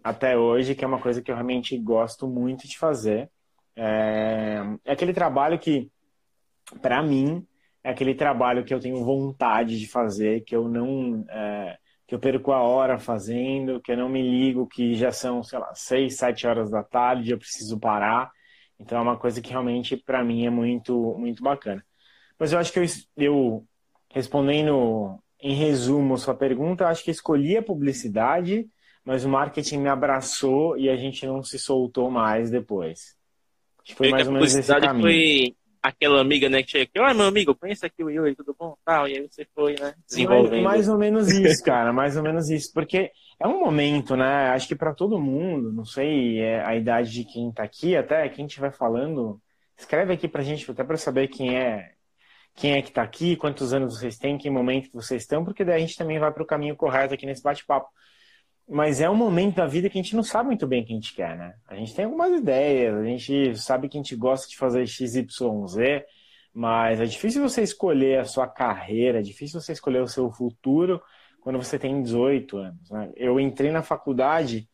até 0.02 0.36
hoje, 0.36 0.74
que 0.74 0.84
é 0.84 0.88
uma 0.88 1.00
coisa 1.00 1.22
que 1.22 1.30
eu 1.30 1.34
realmente 1.34 1.76
gosto 1.78 2.26
muito 2.26 2.66
de 2.66 2.78
fazer. 2.78 3.30
É, 3.76 4.60
é 4.84 4.92
aquele 4.92 5.12
trabalho 5.12 5.58
que, 5.58 5.90
para 6.80 7.02
mim, 7.02 7.46
é 7.84 7.90
aquele 7.90 8.14
trabalho 8.14 8.64
que 8.64 8.72
eu 8.72 8.80
tenho 8.80 9.04
vontade 9.04 9.78
de 9.78 9.86
fazer, 9.86 10.42
que 10.42 10.54
eu 10.54 10.68
não. 10.68 11.24
É, 11.28 11.78
que 12.06 12.14
eu 12.14 12.20
perco 12.20 12.52
a 12.52 12.60
hora 12.60 12.98
fazendo, 12.98 13.80
que 13.80 13.92
eu 13.92 13.96
não 13.96 14.08
me 14.08 14.20
ligo, 14.20 14.66
que 14.66 14.94
já 14.94 15.10
são, 15.10 15.42
sei 15.42 15.58
lá, 15.58 15.74
seis, 15.74 16.16
sete 16.18 16.46
horas 16.46 16.70
da 16.70 16.82
tarde, 16.82 17.30
eu 17.30 17.38
preciso 17.38 17.78
parar. 17.78 18.30
Então 18.78 18.98
é 18.98 19.00
uma 19.00 19.16
coisa 19.16 19.40
que 19.40 19.50
realmente 19.50 19.96
para 19.96 20.22
mim 20.22 20.44
é 20.44 20.50
muito 20.50 21.16
muito 21.18 21.42
bacana. 21.42 21.82
Mas 22.38 22.52
eu 22.52 22.58
acho 22.58 22.72
que 22.72 22.80
eu, 22.80 22.84
eu 23.16 23.66
respondendo 24.10 25.18
em 25.40 25.54
resumo 25.54 26.18
sua 26.18 26.34
pergunta, 26.34 26.84
eu 26.84 26.88
acho 26.88 27.02
que 27.02 27.10
escolhi 27.10 27.56
a 27.56 27.62
publicidade, 27.62 28.68
mas 29.04 29.24
o 29.24 29.28
marketing 29.28 29.78
me 29.78 29.88
abraçou 29.88 30.76
e 30.76 30.88
a 30.88 30.96
gente 30.96 31.26
não 31.26 31.42
se 31.42 31.58
soltou 31.58 32.10
mais 32.10 32.50
depois. 32.50 33.16
Acho 33.78 33.92
que 33.92 33.94
foi 33.94 34.10
mais 34.10 34.26
ou 34.26 34.34
menos 34.34 34.54
esse 34.54 34.80
caminho. 34.80 35.02
Foi 35.02 35.56
aquela 35.82 36.20
amiga, 36.20 36.48
né, 36.48 36.62
que 36.62 36.70
chega 36.70 36.84
aqui, 36.84 37.00
olha 37.00 37.12
meu 37.12 37.26
amigo, 37.26 37.56
conheça 37.56 37.86
aqui 37.86 38.04
o 38.04 38.08
Yuri, 38.08 38.36
tudo 38.36 38.54
bom? 38.56 38.76
Tal, 38.84 39.08
e 39.08 39.16
aí 39.16 39.28
você 39.28 39.44
foi, 39.52 39.74
né, 39.74 39.94
desenvolvendo. 40.08 40.62
Mais, 40.62 40.64
mais 40.64 40.88
ou 40.88 40.96
menos 40.96 41.28
isso, 41.28 41.62
cara, 41.64 41.92
mais 41.92 42.16
ou 42.16 42.22
menos 42.22 42.48
isso, 42.48 42.72
porque 42.72 43.10
é 43.40 43.48
um 43.48 43.58
momento, 43.58 44.16
né, 44.16 44.50
acho 44.50 44.68
que 44.68 44.76
para 44.76 44.94
todo 44.94 45.20
mundo, 45.20 45.72
não 45.72 45.84
sei 45.84 46.38
é 46.38 46.64
a 46.64 46.76
idade 46.76 47.10
de 47.10 47.24
quem 47.24 47.50
tá 47.50 47.64
aqui, 47.64 47.96
até 47.96 48.28
quem 48.28 48.46
estiver 48.46 48.72
falando, 48.72 49.40
escreve 49.76 50.12
aqui 50.12 50.28
pra 50.28 50.44
gente, 50.44 50.70
até 50.70 50.84
para 50.84 50.96
saber 50.96 51.26
quem 51.26 51.56
é 51.56 51.90
quem 52.54 52.74
é 52.74 52.82
que 52.82 52.92
tá 52.92 53.02
aqui, 53.02 53.34
quantos 53.34 53.72
anos 53.72 53.98
vocês 53.98 54.18
têm, 54.18 54.36
que 54.36 54.50
momento 54.50 54.90
que 54.90 54.94
vocês 54.94 55.22
estão, 55.22 55.42
porque 55.42 55.64
daí 55.64 55.76
a 55.76 55.78
gente 55.78 55.96
também 55.96 56.18
vai 56.18 56.30
para 56.30 56.42
o 56.42 56.46
caminho 56.46 56.76
correto 56.76 57.14
aqui 57.14 57.24
nesse 57.24 57.42
bate-papo. 57.42 57.88
Mas 58.68 59.00
é 59.00 59.10
um 59.10 59.14
momento 59.14 59.56
da 59.56 59.66
vida 59.66 59.90
que 59.90 59.98
a 59.98 60.02
gente 60.02 60.16
não 60.16 60.22
sabe 60.22 60.46
muito 60.46 60.66
bem 60.66 60.82
o 60.82 60.86
que 60.86 60.92
a 60.92 60.96
gente 60.96 61.14
quer, 61.14 61.36
né? 61.36 61.54
A 61.66 61.74
gente 61.74 61.94
tem 61.94 62.04
algumas 62.04 62.32
ideias, 62.32 62.94
a 62.94 63.04
gente 63.04 63.56
sabe 63.58 63.88
que 63.88 63.98
a 63.98 64.00
gente 64.00 64.16
gosta 64.16 64.48
de 64.48 64.56
fazer 64.56 64.86
XYZ, 64.86 65.26
mas 66.54 67.00
é 67.00 67.04
difícil 67.04 67.42
você 67.42 67.62
escolher 67.62 68.20
a 68.20 68.24
sua 68.24 68.46
carreira, 68.46 69.18
é 69.18 69.22
difícil 69.22 69.60
você 69.60 69.72
escolher 69.72 70.02
o 70.02 70.08
seu 70.08 70.30
futuro 70.30 71.02
quando 71.40 71.58
você 71.58 71.78
tem 71.78 72.02
18 72.02 72.56
anos. 72.56 72.90
Né? 72.90 73.12
Eu 73.16 73.40
entrei 73.40 73.70
na 73.70 73.82
faculdade, 73.82 74.68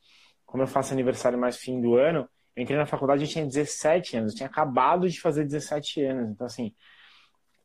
como 0.45 0.63
eu 0.63 0.67
faço 0.67 0.93
aniversário 0.93 1.39
mais 1.39 1.57
fim 1.57 1.81
do 1.81 1.97
ano, 1.97 2.29
eu 2.55 2.63
entrei 2.63 2.79
na 2.79 2.87
faculdade 2.87 3.25
e 3.25 3.29
tinha 3.29 3.47
17 3.47 4.17
anos, 4.17 4.33
eu 4.33 4.37
tinha 4.37 4.49
acabado 4.49 5.09
de 5.09 5.21
fazer 5.21 5.45
17 5.45 6.03
anos. 6.03 6.31
Então, 6.31 6.47
assim, 6.47 6.75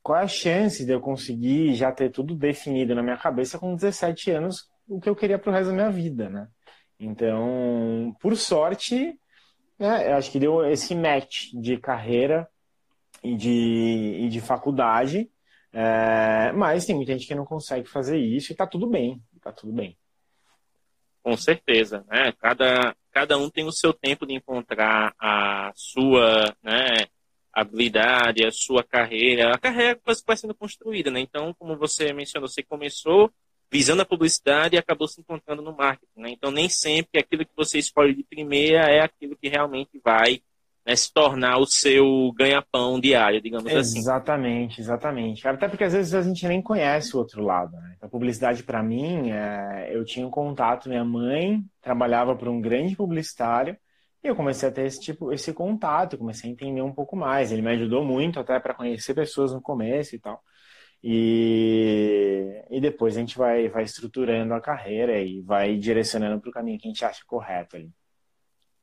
qual 0.02 0.20
é 0.20 0.24
a 0.24 0.28
chance 0.28 0.86
de 0.86 0.92
eu 0.92 1.02
conseguir 1.02 1.74
já 1.76 1.92
ter 1.92 2.10
tudo 2.10 2.36
definido 2.36 2.96
na 2.96 3.04
minha 3.04 3.18
cabeça 3.18 3.60
com 3.60 3.76
17 3.76 4.32
anos 4.32 4.70
o 4.88 5.00
que 5.00 5.10
eu 5.10 5.16
queria 5.16 5.40
pro 5.40 5.52
resto 5.52 5.68
da 5.68 5.74
minha 5.74 5.92
vida, 5.92 6.30
né? 6.30 6.48
Então, 7.00 8.16
por 8.20 8.36
sorte, 8.38 9.18
né, 9.78 10.12
eu 10.12 10.16
acho 10.16 10.32
que 10.32 10.40
deu 10.40 10.66
esse 10.66 10.96
match 10.96 11.52
de 11.54 11.78
carreira 11.78 12.48
e 13.24 13.36
de, 13.36 14.18
e 14.22 14.30
de 14.30 14.42
faculdade, 14.42 15.30
é, 15.72 16.52
mas 16.54 16.86
tem 16.86 16.96
muita 16.96 17.14
gente 17.14 17.28
que 17.28 17.36
não 17.36 17.46
consegue 17.46 17.88
fazer 17.88 18.18
isso 18.18 18.52
e 18.52 18.56
tá 18.56 18.68
tudo 18.68 18.88
bem, 18.88 19.22
tá 19.42 19.52
tudo 19.52 19.74
bem. 19.74 19.98
Com 21.24 21.36
certeza, 21.38 22.06
né? 22.10 22.34
Cada, 22.34 22.96
cada 23.12 23.38
um 23.38 23.50
tem 23.50 23.66
o 23.66 23.72
seu 23.72 23.94
tempo 23.94 24.26
de 24.26 24.34
encontrar 24.34 25.14
a 25.18 25.72
sua, 25.74 26.54
né, 26.62 27.08
habilidade, 27.52 28.46
a 28.46 28.52
sua 28.52 28.84
carreira. 28.84 29.54
A 29.54 29.58
carreira 29.58 30.00
vai 30.26 30.36
sendo 30.36 30.54
construída, 30.54 31.10
né? 31.10 31.20
Então, 31.22 31.54
como 31.54 31.78
você 31.78 32.12
mencionou, 32.12 32.50
você 32.50 32.62
começou 32.62 33.32
visando 33.74 34.04
a 34.04 34.06
publicidade 34.06 34.76
e 34.76 34.78
acabou 34.78 35.08
se 35.08 35.20
encontrando 35.20 35.64
no 35.64 35.76
marketing, 35.76 36.22
né? 36.22 36.30
Então, 36.30 36.52
nem 36.52 36.70
sempre 36.70 37.20
aquilo 37.20 37.44
que 37.44 37.56
você 37.58 37.80
escolhe 37.80 38.14
de 38.14 38.24
primeira 38.24 38.84
é 38.84 39.02
aquilo 39.02 39.36
que 39.36 39.50
realmente 39.50 40.00
vai 40.06 40.42
né, 40.86 40.96
se 40.96 41.12
tornar 41.12 41.58
o 41.58 41.66
seu 41.66 42.32
ganha-pão 42.38 43.00
diário, 43.00 43.42
digamos 43.42 43.66
exatamente, 43.66 43.88
assim. 43.88 44.00
Exatamente, 44.00 44.82
exatamente. 44.82 45.48
Até 45.48 45.68
porque 45.68 45.86
às 45.86 45.94
vezes 45.94 46.14
a 46.14 46.22
gente 46.22 46.48
nem 46.48 46.62
conhece 46.62 47.16
o 47.16 47.20
outro 47.20 47.44
lado. 47.44 47.72
Né? 47.72 47.96
A 48.00 48.08
publicidade, 48.08 48.62
para 48.62 48.84
mim, 48.84 49.32
é... 49.32 49.90
eu 49.92 50.06
tinha 50.06 50.28
um 50.28 50.30
contato, 50.30 50.88
minha 50.88 51.04
mãe 51.04 51.64
trabalhava 51.82 52.36
para 52.36 52.52
um 52.52 52.62
grande 52.62 52.96
publicitário 52.96 53.76
e 54.24 54.28
eu 54.28 54.36
comecei 54.36 54.70
a 54.70 54.72
ter 54.72 54.86
esse 54.86 55.02
tipo, 55.02 55.34
esse 55.34 55.52
contato, 55.52 56.16
comecei 56.16 56.48
a 56.48 56.54
entender 56.54 56.84
um 56.84 56.94
pouco 56.94 57.16
mais. 57.16 57.52
Ele 57.52 57.64
me 57.64 57.72
ajudou 57.72 58.06
muito 58.06 58.40
até 58.40 58.60
para 58.60 58.76
conhecer 58.76 59.16
pessoas 59.16 59.52
no 59.52 59.60
começo 59.60 60.16
e 60.16 60.20
tal. 60.20 60.40
E, 61.04 62.64
e 62.70 62.80
depois 62.80 63.18
a 63.18 63.20
gente 63.20 63.38
vai, 63.38 63.68
vai 63.68 63.84
estruturando 63.84 64.54
a 64.54 64.62
carreira 64.62 65.20
e 65.20 65.42
vai 65.42 65.76
direcionando 65.76 66.40
para 66.40 66.50
o 66.50 66.54
caminho 66.54 66.80
que 66.80 66.88
a 66.88 66.92
gente 66.92 67.04
acha 67.04 67.26
correto 67.26 67.76
ali. 67.76 67.92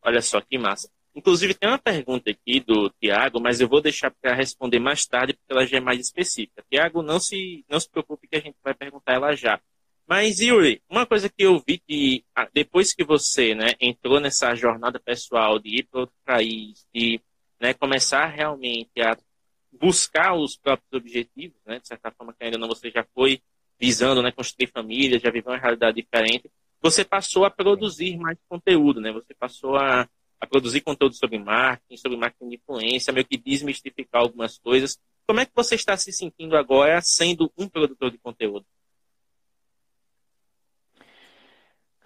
Olha 0.03 0.21
só 0.21 0.41
que 0.41 0.59
massa. 0.59 0.91
Inclusive, 1.15 1.55
tem 1.55 1.69
uma 1.69 1.79
pergunta 1.79 2.31
aqui 2.31 2.61
do 2.61 2.91
Tiago, 3.01 3.41
mas 3.41 3.61
eu 3.61 3.69
vou 3.69 3.81
deixar 3.81 4.11
para 4.11 4.35
responder 4.35 4.79
mais 4.79 5.05
tarde, 5.07 5.33
porque 5.33 5.53
ela 5.53 5.67
já 5.67 5.79
é 5.79 5.81
mais 5.81 5.99
específica. 5.99 6.65
Tiago, 6.71 7.03
não 7.03 7.19
se, 7.19 7.65
não 7.69 7.81
se 7.81 7.91
preocupe 7.91 8.29
que 8.29 8.37
a 8.37 8.41
gente 8.41 8.57
vai 8.63 8.75
perguntar 8.75 9.15
ela 9.15 9.35
já. 9.35 9.61
Mas, 10.07 10.41
Yuri, 10.41 10.83
uma 10.89 11.07
coisa 11.07 11.29
que 11.29 11.43
eu 11.43 11.63
vi 11.67 11.79
que 11.79 12.25
ah, 12.35 12.49
depois 12.53 12.93
que 12.93 13.05
você 13.05 13.55
né, 13.55 13.75
entrou 13.81 14.21
nessa 14.21 14.55
jornada 14.55 15.01
pessoal 15.01 15.59
de 15.59 15.81
ir 15.81 15.83
para 15.85 16.01
outro 16.01 16.17
país, 16.25 16.87
de 16.95 17.21
né, 17.61 17.75
começar 17.75 18.27
realmente 18.27 19.01
a 19.01 19.17
buscar 19.73 20.35
os 20.35 20.57
próprios 20.57 20.93
objetivos, 20.93 21.61
né, 21.67 21.79
de 21.79 21.87
certa 21.87 22.11
forma 22.11 22.33
que 22.33 22.45
ainda 22.45 22.59
não 22.59 22.69
você 22.69 22.91
já 22.91 23.05
foi 23.15 23.41
visando 23.79 24.23
né, 24.23 24.31
construir 24.31 24.69
família, 24.69 25.19
já 25.19 25.31
viveu 25.31 25.53
uma 25.53 25.59
realidade 25.59 25.97
diferente, 26.03 26.51
você 26.83 27.05
passou 27.05 27.45
a 27.45 27.51
produzir 27.51 28.17
mais 28.17 28.39
conteúdo, 28.49 29.01
né? 29.01 29.13
Você 29.13 29.35
passou 29.35 29.77
a 29.77 30.09
a 30.41 30.47
produzir 30.47 30.81
conteúdo 30.81 31.15
sobre 31.15 31.39
marketing, 31.39 31.97
sobre 31.99 32.17
marketing 32.17 32.49
de 32.49 32.57
influência, 32.57 33.13
meio 33.13 33.27
que 33.27 33.37
desmistificar 33.37 34.23
algumas 34.23 34.59
coisas. 34.59 34.99
Como 35.27 35.39
é 35.39 35.45
que 35.45 35.53
você 35.55 35.75
está 35.75 35.97
se 35.97 36.11
sentindo 36.13 36.57
agora 36.57 37.01
sendo 37.03 37.53
um 37.57 37.69
produtor 37.69 38.11
de 38.11 38.19
conteúdo? 38.19 38.65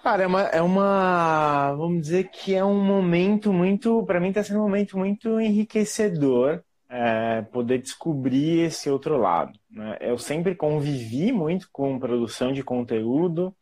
Cara, 0.02 0.25
é 0.25 0.26
uma, 0.26 0.42
é 0.42 0.61
uma, 0.61 1.73
vamos 1.76 2.02
dizer 2.02 2.28
que 2.28 2.54
é 2.54 2.62
um 2.62 2.78
momento 2.85 3.52
muito, 3.52 4.04
para 4.04 4.21
mim 4.21 4.28
está 4.28 4.42
sendo 4.42 4.59
um 4.59 4.64
momento 4.64 4.99
muito 4.99 5.40
enriquecedor 5.40 6.62
é, 6.88 7.43
poder 7.43 7.79
descobrir 7.79 8.61
esse 8.61 8.91
outro 8.91 9.17
lado. 9.17 9.59
Né? 9.71 9.99
Eu 10.00 10.19
sempre 10.19 10.55
convivi 10.55 11.33
muito 11.33 11.69
com 11.73 11.99
produção 11.99 12.53
de 12.53 12.62
conteúdo, 12.62 13.55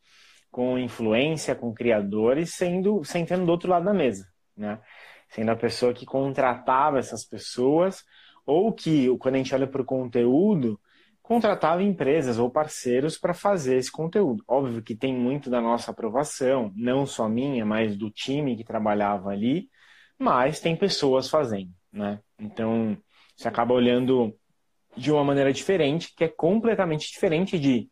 com 0.50 0.78
influência, 0.78 1.54
com 1.54 1.72
criadores, 1.72 2.54
sendo 2.54 3.02
sentando 3.04 3.46
do 3.46 3.52
outro 3.52 3.70
lado 3.70 3.84
da 3.86 3.94
mesa 3.94 4.32
né? 4.56 4.80
Sendo 5.28 5.50
a 5.50 5.56
pessoa 5.56 5.94
que 5.94 6.06
contratava 6.06 6.98
essas 6.98 7.24
pessoas 7.24 8.04
ou 8.44 8.72
que, 8.72 9.08
quando 9.18 9.36
a 9.36 9.38
gente 9.38 9.54
olha 9.54 9.66
para 9.66 9.82
o 9.82 9.84
conteúdo, 9.84 10.80
contratava 11.22 11.82
empresas 11.82 12.38
ou 12.38 12.50
parceiros 12.50 13.16
para 13.18 13.32
fazer 13.32 13.76
esse 13.76 13.90
conteúdo. 13.90 14.42
Óbvio 14.46 14.82
que 14.82 14.94
tem 14.94 15.14
muito 15.14 15.48
da 15.48 15.60
nossa 15.60 15.90
aprovação, 15.90 16.72
não 16.76 17.06
só 17.06 17.28
minha, 17.28 17.64
mas 17.64 17.96
do 17.96 18.10
time 18.10 18.56
que 18.56 18.64
trabalhava 18.64 19.30
ali, 19.30 19.68
mas 20.18 20.60
tem 20.60 20.76
pessoas 20.76 21.28
fazendo, 21.30 21.70
né? 21.92 22.20
Então, 22.38 22.96
você 23.42 23.48
acaba 23.48 23.74
olhando 23.74 24.34
de 24.96 25.10
uma 25.10 25.24
maneira 25.24 25.52
diferente, 25.52 26.14
que 26.14 26.24
é 26.24 26.28
completamente 26.28 27.10
diferente 27.10 27.58
de 27.58 27.88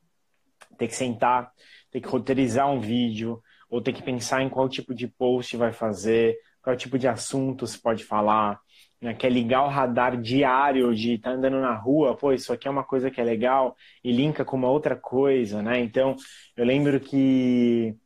ter 0.78 0.86
que 0.86 0.94
sentar, 0.94 1.50
ter 1.90 2.00
que 2.00 2.08
roteirizar 2.08 2.70
um 2.70 2.80
vídeo, 2.80 3.42
ou 3.68 3.80
ter 3.80 3.92
que 3.92 4.02
pensar 4.02 4.42
em 4.42 4.48
qual 4.48 4.68
tipo 4.68 4.94
de 4.94 5.08
post 5.08 5.56
vai 5.56 5.72
fazer, 5.72 6.36
qual 6.62 6.76
tipo 6.76 6.98
de 6.98 7.08
assunto 7.08 7.66
se 7.66 7.80
pode 7.80 8.04
falar, 8.04 8.60
né? 9.00 9.14
quer 9.14 9.30
ligar 9.30 9.64
o 9.64 9.68
radar 9.68 10.20
diário 10.20 10.94
de 10.94 11.14
estar 11.14 11.30
tá 11.30 11.36
andando 11.36 11.60
na 11.60 11.74
rua, 11.74 12.16
pô, 12.16 12.32
isso 12.32 12.52
aqui 12.52 12.68
é 12.68 12.70
uma 12.70 12.84
coisa 12.84 13.10
que 13.10 13.20
é 13.20 13.24
legal 13.24 13.76
e 14.04 14.12
linka 14.12 14.44
com 14.44 14.56
uma 14.56 14.68
outra 14.68 14.94
coisa, 14.94 15.62
né? 15.62 15.80
Então, 15.80 16.16
eu 16.56 16.64
lembro 16.64 17.00
que 17.00 17.96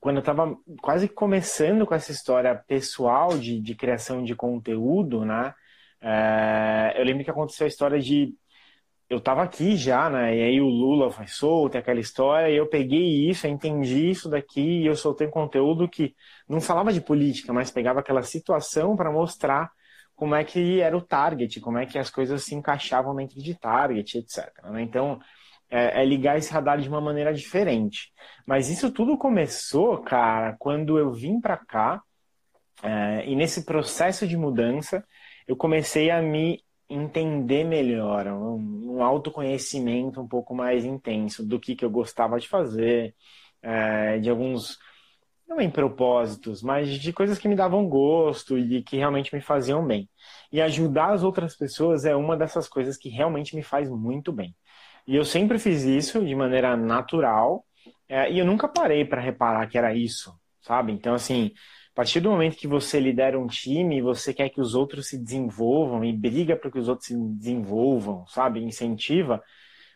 quando 0.00 0.16
eu 0.16 0.20
estava 0.20 0.56
quase 0.80 1.08
começando 1.08 1.86
com 1.86 1.94
essa 1.94 2.12
história 2.12 2.54
pessoal 2.54 3.38
de, 3.38 3.60
de 3.60 3.74
criação 3.74 4.22
de 4.22 4.34
conteúdo, 4.34 5.24
né? 5.24 5.54
É, 6.04 6.94
eu 7.00 7.04
lembro 7.04 7.24
que 7.24 7.30
aconteceu 7.30 7.64
a 7.64 7.68
história 7.68 7.98
de 7.98 8.34
eu 9.08 9.18
estava 9.18 9.42
aqui 9.42 9.76
já, 9.76 10.10
né? 10.10 10.36
E 10.36 10.42
aí 10.42 10.60
o 10.60 10.66
Lula 10.66 11.10
foi 11.10 11.26
solto, 11.26 11.78
aquela 11.78 12.00
história, 12.00 12.50
e 12.50 12.56
eu 12.56 12.68
peguei 12.68 13.28
isso, 13.28 13.46
eu 13.46 13.50
entendi 13.50 14.10
isso 14.10 14.28
daqui, 14.28 14.82
e 14.82 14.86
eu 14.86 14.96
soltei 14.96 15.28
conteúdo 15.28 15.88
que 15.88 16.14
não 16.48 16.60
falava 16.60 16.92
de 16.92 17.00
política, 17.00 17.52
mas 17.52 17.70
pegava 17.70 18.00
aquela 18.00 18.22
situação 18.22 18.96
para 18.96 19.12
mostrar 19.12 19.70
como 20.16 20.34
é 20.34 20.44
que 20.44 20.80
era 20.80 20.96
o 20.96 21.02
target, 21.02 21.60
como 21.60 21.78
é 21.78 21.86
que 21.86 21.98
as 21.98 22.10
coisas 22.10 22.44
se 22.44 22.54
encaixavam 22.54 23.14
dentro 23.14 23.40
de 23.42 23.54
target, 23.54 24.18
etc. 24.18 24.50
Né? 24.64 24.82
Então, 24.82 25.20
é, 25.70 26.02
é, 26.02 26.04
ligar 26.04 26.38
esse 26.38 26.52
radar 26.52 26.80
de 26.80 26.88
uma 26.88 27.00
maneira 27.00 27.32
diferente. 27.32 28.12
Mas 28.46 28.68
isso 28.68 28.90
tudo 28.92 29.18
começou, 29.18 29.98
cara, 30.02 30.56
quando 30.58 30.98
eu 30.98 31.12
vim 31.12 31.40
para 31.40 31.56
cá, 31.56 32.02
é, 32.82 33.26
e 33.26 33.34
nesse 33.36 33.64
processo 33.64 34.26
de 34.26 34.36
mudança, 34.36 35.04
eu 35.46 35.56
comecei 35.56 36.10
a 36.10 36.20
me 36.22 36.62
entender 36.88 37.64
melhor, 37.64 38.26
um, 38.26 38.96
um 38.96 39.02
autoconhecimento 39.02 40.20
um 40.20 40.28
pouco 40.28 40.54
mais 40.54 40.84
intenso 40.84 41.46
do 41.46 41.58
que, 41.58 41.74
que 41.74 41.84
eu 41.84 41.90
gostava 41.90 42.38
de 42.38 42.48
fazer, 42.48 43.14
é, 43.62 44.18
de 44.18 44.28
alguns, 44.30 44.78
não 45.48 45.60
em 45.60 45.70
propósitos, 45.70 46.62
mas 46.62 46.88
de 46.90 47.12
coisas 47.12 47.38
que 47.38 47.48
me 47.48 47.56
davam 47.56 47.88
gosto 47.88 48.58
e 48.58 48.82
que 48.82 48.96
realmente 48.96 49.34
me 49.34 49.40
faziam 49.40 49.86
bem. 49.86 50.08
E 50.52 50.60
ajudar 50.60 51.12
as 51.12 51.22
outras 51.22 51.56
pessoas 51.56 52.04
é 52.04 52.14
uma 52.16 52.36
dessas 52.36 52.68
coisas 52.68 52.96
que 52.96 53.08
realmente 53.08 53.56
me 53.56 53.62
faz 53.62 53.88
muito 53.90 54.32
bem. 54.32 54.54
E 55.06 55.16
eu 55.16 55.24
sempre 55.24 55.58
fiz 55.58 55.82
isso 55.84 56.24
de 56.24 56.34
maneira 56.34 56.76
natural 56.76 57.64
é, 58.08 58.30
e 58.32 58.38
eu 58.38 58.44
nunca 58.44 58.68
parei 58.68 59.04
para 59.04 59.20
reparar 59.20 59.66
que 59.68 59.76
era 59.78 59.94
isso, 59.94 60.34
sabe? 60.62 60.92
Então, 60.92 61.14
assim, 61.14 61.52
a 61.94 61.96
partir 61.96 62.18
do 62.18 62.28
momento 62.28 62.56
que 62.56 62.66
você 62.66 62.98
lidera 62.98 63.38
um 63.38 63.46
time, 63.46 64.02
você 64.02 64.34
quer 64.34 64.48
que 64.48 64.60
os 64.60 64.74
outros 64.74 65.06
se 65.06 65.16
desenvolvam 65.16 66.04
e 66.04 66.12
briga 66.12 66.56
para 66.56 66.68
que 66.68 66.78
os 66.78 66.88
outros 66.88 67.06
se 67.06 67.16
desenvolvam, 67.16 68.26
sabe? 68.26 68.60
Incentiva. 68.60 69.40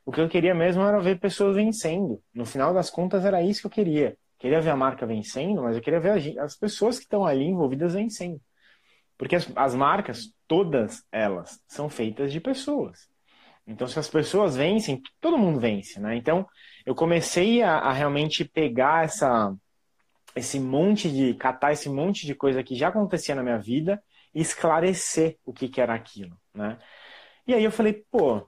O 0.06 0.12
que 0.12 0.20
eu 0.20 0.28
queria 0.28 0.54
mesmo 0.54 0.80
era 0.82 1.00
ver 1.00 1.18
pessoas 1.18 1.56
vencendo. 1.56 2.22
No 2.32 2.46
final 2.46 2.72
das 2.72 2.88
contas, 2.88 3.24
era 3.24 3.42
isso 3.42 3.62
que 3.62 3.66
eu 3.66 3.70
queria. 3.72 4.16
Queria 4.38 4.60
ver 4.60 4.70
a 4.70 4.76
marca 4.76 5.04
vencendo, 5.04 5.60
mas 5.60 5.74
eu 5.74 5.82
queria 5.82 5.98
ver 5.98 6.38
as 6.38 6.56
pessoas 6.56 6.98
que 6.98 7.04
estão 7.04 7.26
ali 7.26 7.46
envolvidas 7.46 7.94
vencendo. 7.94 8.40
Porque 9.18 9.34
as, 9.34 9.50
as 9.56 9.74
marcas, 9.74 10.32
todas 10.46 11.04
elas, 11.10 11.60
são 11.66 11.90
feitas 11.90 12.30
de 12.32 12.40
pessoas. 12.40 13.08
Então, 13.66 13.88
se 13.88 13.98
as 13.98 14.08
pessoas 14.08 14.54
vencem, 14.54 15.02
todo 15.20 15.36
mundo 15.36 15.58
vence, 15.58 15.98
né? 15.98 16.14
Então, 16.14 16.46
eu 16.86 16.94
comecei 16.94 17.60
a, 17.60 17.78
a 17.78 17.92
realmente 17.92 18.44
pegar 18.44 19.04
essa 19.04 19.52
esse 20.38 20.58
monte 20.58 21.10
de 21.10 21.34
catar 21.34 21.72
esse 21.72 21.88
monte 21.88 22.26
de 22.26 22.34
coisa 22.34 22.62
que 22.62 22.74
já 22.74 22.88
acontecia 22.88 23.34
na 23.34 23.42
minha 23.42 23.58
vida 23.58 24.02
e 24.34 24.40
esclarecer 24.40 25.38
o 25.44 25.52
que, 25.52 25.68
que 25.68 25.80
era 25.80 25.94
aquilo, 25.94 26.36
né? 26.54 26.78
E 27.46 27.54
aí 27.54 27.64
eu 27.64 27.72
falei, 27.72 28.04
pô, 28.10 28.46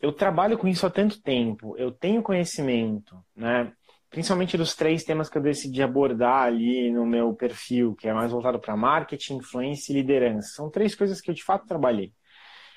eu 0.00 0.12
trabalho 0.12 0.56
com 0.58 0.66
isso 0.66 0.86
há 0.86 0.90
tanto 0.90 1.22
tempo, 1.22 1.76
eu 1.76 1.92
tenho 1.92 2.22
conhecimento, 2.22 3.16
né? 3.36 3.72
Principalmente 4.08 4.56
dos 4.56 4.74
três 4.74 5.04
temas 5.04 5.28
que 5.28 5.38
eu 5.38 5.42
decidi 5.42 5.82
abordar 5.82 6.44
ali 6.44 6.90
no 6.90 7.06
meu 7.06 7.34
perfil, 7.34 7.94
que 7.94 8.08
é 8.08 8.12
mais 8.12 8.32
voltado 8.32 8.58
para 8.58 8.76
marketing, 8.76 9.36
influência 9.36 9.92
e 9.92 9.96
liderança. 9.96 10.48
São 10.54 10.70
três 10.70 10.94
coisas 10.96 11.20
que 11.20 11.30
eu 11.30 11.34
de 11.34 11.44
fato 11.44 11.66
trabalhei. 11.66 12.12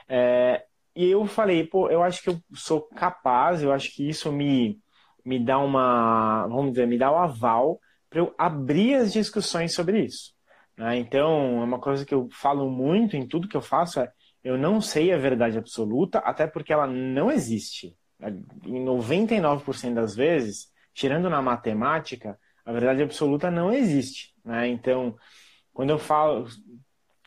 É, 0.07 0.63
e 0.95 1.09
eu 1.09 1.25
falei, 1.25 1.65
pô, 1.65 1.89
eu 1.89 2.03
acho 2.03 2.21
que 2.21 2.29
eu 2.29 2.39
sou 2.53 2.81
capaz, 2.81 3.63
eu 3.63 3.71
acho 3.71 3.91
que 3.95 4.07
isso 4.07 4.31
me, 4.31 4.79
me 5.25 5.43
dá 5.43 5.57
uma, 5.57 6.45
vamos 6.47 6.71
dizer, 6.73 6.85
me 6.87 6.97
dá 6.97 7.09
o 7.11 7.15
um 7.15 7.19
aval 7.19 7.79
para 8.13 8.21
eu 8.21 8.33
abrir 8.37 8.93
as 8.93 9.11
discussões 9.11 9.73
sobre 9.73 10.05
isso. 10.05 10.33
Né? 10.77 10.97
Então, 10.97 11.61
é 11.61 11.63
uma 11.63 11.79
coisa 11.79 12.05
que 12.05 12.13
eu 12.13 12.29
falo 12.31 12.69
muito 12.69 13.17
em 13.17 13.27
tudo 13.27 13.47
que 13.47 13.57
eu 13.57 13.61
faço 13.61 13.99
é 13.99 14.11
eu 14.43 14.55
não 14.57 14.79
sei 14.79 15.11
a 15.11 15.17
verdade 15.17 15.57
absoluta, 15.57 16.19
até 16.19 16.45
porque 16.45 16.71
ela 16.71 16.85
não 16.85 17.31
existe. 17.31 17.95
Em 18.65 18.85
99% 18.85 19.93
das 19.93 20.15
vezes, 20.15 20.67
tirando 20.93 21.29
na 21.29 21.41
matemática, 21.41 22.37
a 22.65 22.71
verdade 22.71 23.01
absoluta 23.01 23.49
não 23.49 23.73
existe. 23.73 24.33
Né? 24.43 24.67
Então, 24.67 25.15
quando 25.73 25.89
eu 25.89 25.97
falo 25.97 26.45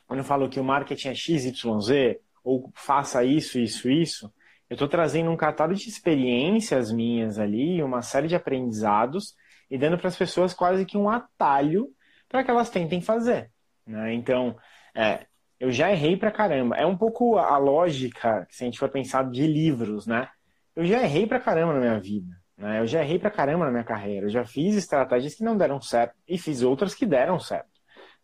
quando 0.06 0.20
eu 0.20 0.24
falo 0.24 0.48
que 0.48 0.60
o 0.60 0.64
marketing 0.64 1.08
é 1.08 1.14
XYZ, 1.16 2.20
ou 2.44 2.70
faça 2.76 3.24
isso, 3.24 3.58
isso, 3.58 3.90
isso, 3.90 4.32
eu 4.70 4.74
estou 4.74 4.86
trazendo 4.86 5.30
um 5.32 5.36
catálogo 5.36 5.80
de 5.80 5.88
experiências 5.88 6.92
minhas 6.92 7.40
ali, 7.40 7.82
uma 7.82 8.02
série 8.02 8.28
de 8.28 8.36
aprendizados 8.36 9.34
e 9.70 9.78
dando 9.78 9.98
para 9.98 10.08
as 10.08 10.16
pessoas 10.16 10.54
quase 10.54 10.84
que 10.84 10.96
um 10.96 11.08
atalho 11.08 11.88
para 12.28 12.42
que 12.42 12.50
elas 12.50 12.70
tentem 12.70 13.00
fazer. 13.00 13.50
Né? 13.86 14.14
Então, 14.14 14.56
é, 14.94 15.26
eu 15.58 15.70
já 15.70 15.90
errei 15.90 16.16
pra 16.16 16.30
caramba. 16.30 16.76
É 16.76 16.84
um 16.84 16.96
pouco 16.96 17.38
a 17.38 17.56
lógica, 17.56 18.46
se 18.50 18.64
a 18.64 18.66
gente 18.66 18.78
for 18.78 18.88
pensar 18.88 19.30
de 19.30 19.46
livros, 19.46 20.06
né? 20.06 20.28
Eu 20.74 20.84
já 20.84 21.02
errei 21.02 21.26
pra 21.26 21.40
caramba 21.40 21.74
na 21.74 21.80
minha 21.80 22.00
vida. 22.00 22.36
Né? 22.56 22.80
Eu 22.80 22.86
já 22.86 23.02
errei 23.02 23.18
pra 23.18 23.30
caramba 23.30 23.64
na 23.64 23.70
minha 23.70 23.84
carreira. 23.84 24.26
Eu 24.26 24.30
já 24.30 24.44
fiz 24.44 24.76
estratégias 24.76 25.34
que 25.34 25.44
não 25.44 25.56
deram 25.56 25.80
certo 25.80 26.14
e 26.28 26.36
fiz 26.36 26.62
outras 26.62 26.94
que 26.94 27.06
deram 27.06 27.38
certo. 27.38 27.70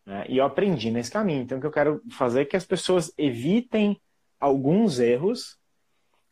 Né? 0.04 0.26
E 0.28 0.38
eu 0.38 0.44
aprendi 0.44 0.90
nesse 0.90 1.11
caminho. 1.11 1.42
Então, 1.42 1.58
o 1.58 1.61
que 1.61 1.66
eu 1.66 1.72
quero 1.72 2.02
fazer 2.11 2.42
é 2.42 2.44
que 2.44 2.56
as 2.56 2.66
pessoas 2.66 3.12
evitem 3.16 4.00
alguns 4.38 4.99
erros 4.99 5.58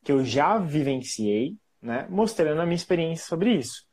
que 0.02 0.12
eu 0.12 0.24
já 0.24 0.58
vivenciei, 0.58 1.56
né? 1.80 2.06
mostrando 2.10 2.60
a 2.60 2.64
minha 2.64 2.76
experiência 2.76 3.26
sobre 3.26 3.54
isso. 3.54 3.84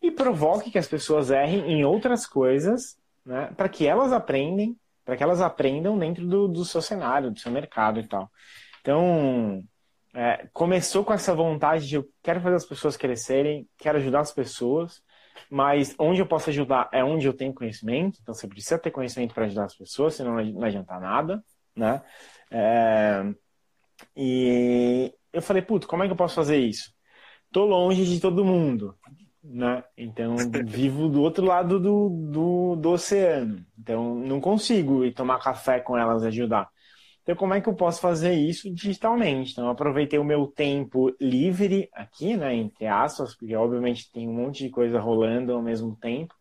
E 0.00 0.10
provoque 0.10 0.70
que 0.70 0.78
as 0.78 0.86
pessoas 0.86 1.30
errem 1.30 1.70
em 1.72 1.84
outras 1.84 2.26
coisas, 2.26 2.96
né? 3.24 3.52
para 3.56 3.68
que 3.68 3.86
elas 3.86 4.12
aprendem 4.12 4.76
para 5.08 5.16
que 5.16 5.22
elas 5.22 5.40
aprendam 5.40 5.98
dentro 5.98 6.26
do, 6.26 6.46
do, 6.46 6.66
seu 6.66 6.82
cenário, 6.82 7.30
do 7.30 7.38
seu 7.38 7.50
mercado 7.50 7.98
e 7.98 8.06
tal. 8.06 8.30
Então, 8.82 9.64
é, 10.14 10.46
começou 10.52 11.02
com 11.02 11.14
essa 11.14 11.34
vontade 11.34 11.88
de 11.88 11.94
eu 11.94 12.06
quero 12.22 12.42
fazer 12.42 12.56
as 12.56 12.66
pessoas 12.66 12.94
crescerem, 12.94 13.66
quero 13.78 13.96
ajudar 13.96 14.20
as 14.20 14.32
pessoas, 14.32 15.02
mas 15.48 15.94
onde 15.98 16.20
eu 16.20 16.26
posso 16.26 16.50
ajudar 16.50 16.90
é 16.92 17.02
onde 17.02 17.26
eu 17.26 17.32
tenho 17.32 17.54
conhecimento, 17.54 18.18
então 18.20 18.34
você 18.34 18.46
precisa 18.46 18.78
ter 18.78 18.90
conhecimento 18.90 19.32
para 19.32 19.46
ajudar 19.46 19.64
as 19.64 19.74
pessoas, 19.74 20.14
senão 20.14 20.34
não 20.34 20.64
adianta 20.64 21.00
nada, 21.00 21.42
né? 21.74 22.02
É, 22.50 23.32
e 24.14 25.10
eu 25.32 25.40
falei, 25.40 25.62
puto, 25.62 25.88
como 25.88 26.02
é 26.02 26.06
que 26.06 26.12
eu 26.12 26.16
posso 26.16 26.34
fazer 26.34 26.58
isso? 26.58 26.92
Tô 27.50 27.64
longe 27.64 28.04
de 28.04 28.20
todo 28.20 28.44
mundo 28.44 28.94
né? 29.48 29.82
Então, 29.96 30.36
vivo 30.66 31.08
do 31.08 31.22
outro 31.22 31.44
lado 31.44 31.80
do, 31.80 32.08
do, 32.30 32.76
do, 32.76 32.90
oceano. 32.90 33.64
Então, 33.78 34.14
não 34.14 34.40
consigo 34.40 35.04
ir 35.04 35.14
tomar 35.14 35.40
café 35.40 35.80
com 35.80 35.96
elas 35.96 36.22
e 36.22 36.26
ajudar. 36.26 36.68
Então, 37.22 37.34
como 37.34 37.54
é 37.54 37.60
que 37.60 37.68
eu 37.68 37.74
posso 37.74 38.00
fazer 38.00 38.34
isso 38.34 38.72
digitalmente? 38.72 39.52
Então, 39.52 39.64
eu 39.64 39.70
aproveitei 39.70 40.18
o 40.18 40.24
meu 40.24 40.46
tempo 40.46 41.14
livre 41.20 41.88
aqui, 41.94 42.36
né? 42.36 42.54
Entre 42.54 42.86
aspas, 42.86 43.36
porque 43.36 43.56
obviamente 43.56 44.10
tem 44.12 44.28
um 44.28 44.34
monte 44.34 44.64
de 44.64 44.70
coisa 44.70 45.00
rolando 45.00 45.52
ao 45.52 45.62
mesmo 45.62 45.96
tempo. 45.96 46.34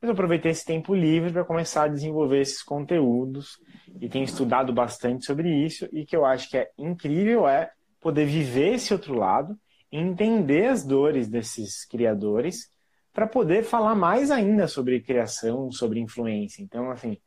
Mas 0.00 0.08
eu 0.08 0.12
aproveitei 0.12 0.52
esse 0.52 0.64
tempo 0.64 0.94
livre 0.94 1.32
para 1.32 1.44
começar 1.44 1.84
a 1.84 1.88
desenvolver 1.88 2.40
esses 2.40 2.62
conteúdos 2.62 3.58
e 4.00 4.08
tenho 4.08 4.24
estudado 4.24 4.72
bastante 4.72 5.24
sobre 5.24 5.48
isso. 5.48 5.88
E 5.92 6.04
que 6.04 6.14
eu 6.14 6.24
acho 6.24 6.48
que 6.50 6.58
é 6.58 6.68
incrível 6.78 7.48
é 7.48 7.70
poder 8.00 8.26
viver 8.26 8.74
esse 8.74 8.92
outro 8.92 9.14
lado 9.14 9.56
entender 9.98 10.66
as 10.66 10.84
dores 10.84 11.28
desses 11.28 11.84
criadores 11.84 12.70
para 13.12 13.26
poder 13.26 13.64
falar 13.64 13.94
mais 13.94 14.30
ainda 14.30 14.68
sobre 14.68 15.00
criação, 15.00 15.70
sobre 15.72 16.00
influência. 16.00 16.62
Então, 16.62 16.90
assim, 16.90 17.18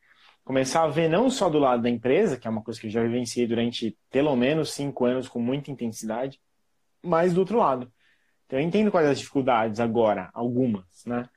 começar 0.43 0.83
a 0.83 0.87
ver 0.87 1.09
não 1.09 1.29
só 1.29 1.49
do 1.49 1.59
lado 1.59 1.81
da 1.81 1.89
empresa, 1.89 2.37
que 2.37 2.47
é 2.47 2.51
uma 2.51 2.63
coisa 2.63 2.79
que 2.79 2.87
eu 2.87 2.91
já 2.91 3.01
vivenciei 3.01 3.47
durante 3.47 3.97
pelo 4.11 4.35
menos 4.35 4.71
cinco 4.71 5.05
anos 5.05 5.27
com 5.27 5.39
muita 5.39 5.71
intensidade, 5.71 6.39
mas 7.03 7.33
do 7.33 7.39
outro 7.39 7.57
lado. 7.57 7.91
Então, 8.45 8.59
eu 8.59 8.65
entendo 8.65 8.91
quais 8.91 9.07
as 9.07 9.19
dificuldades 9.19 9.79
agora, 9.79 10.29
algumas, 10.33 10.85
né? 11.05 11.27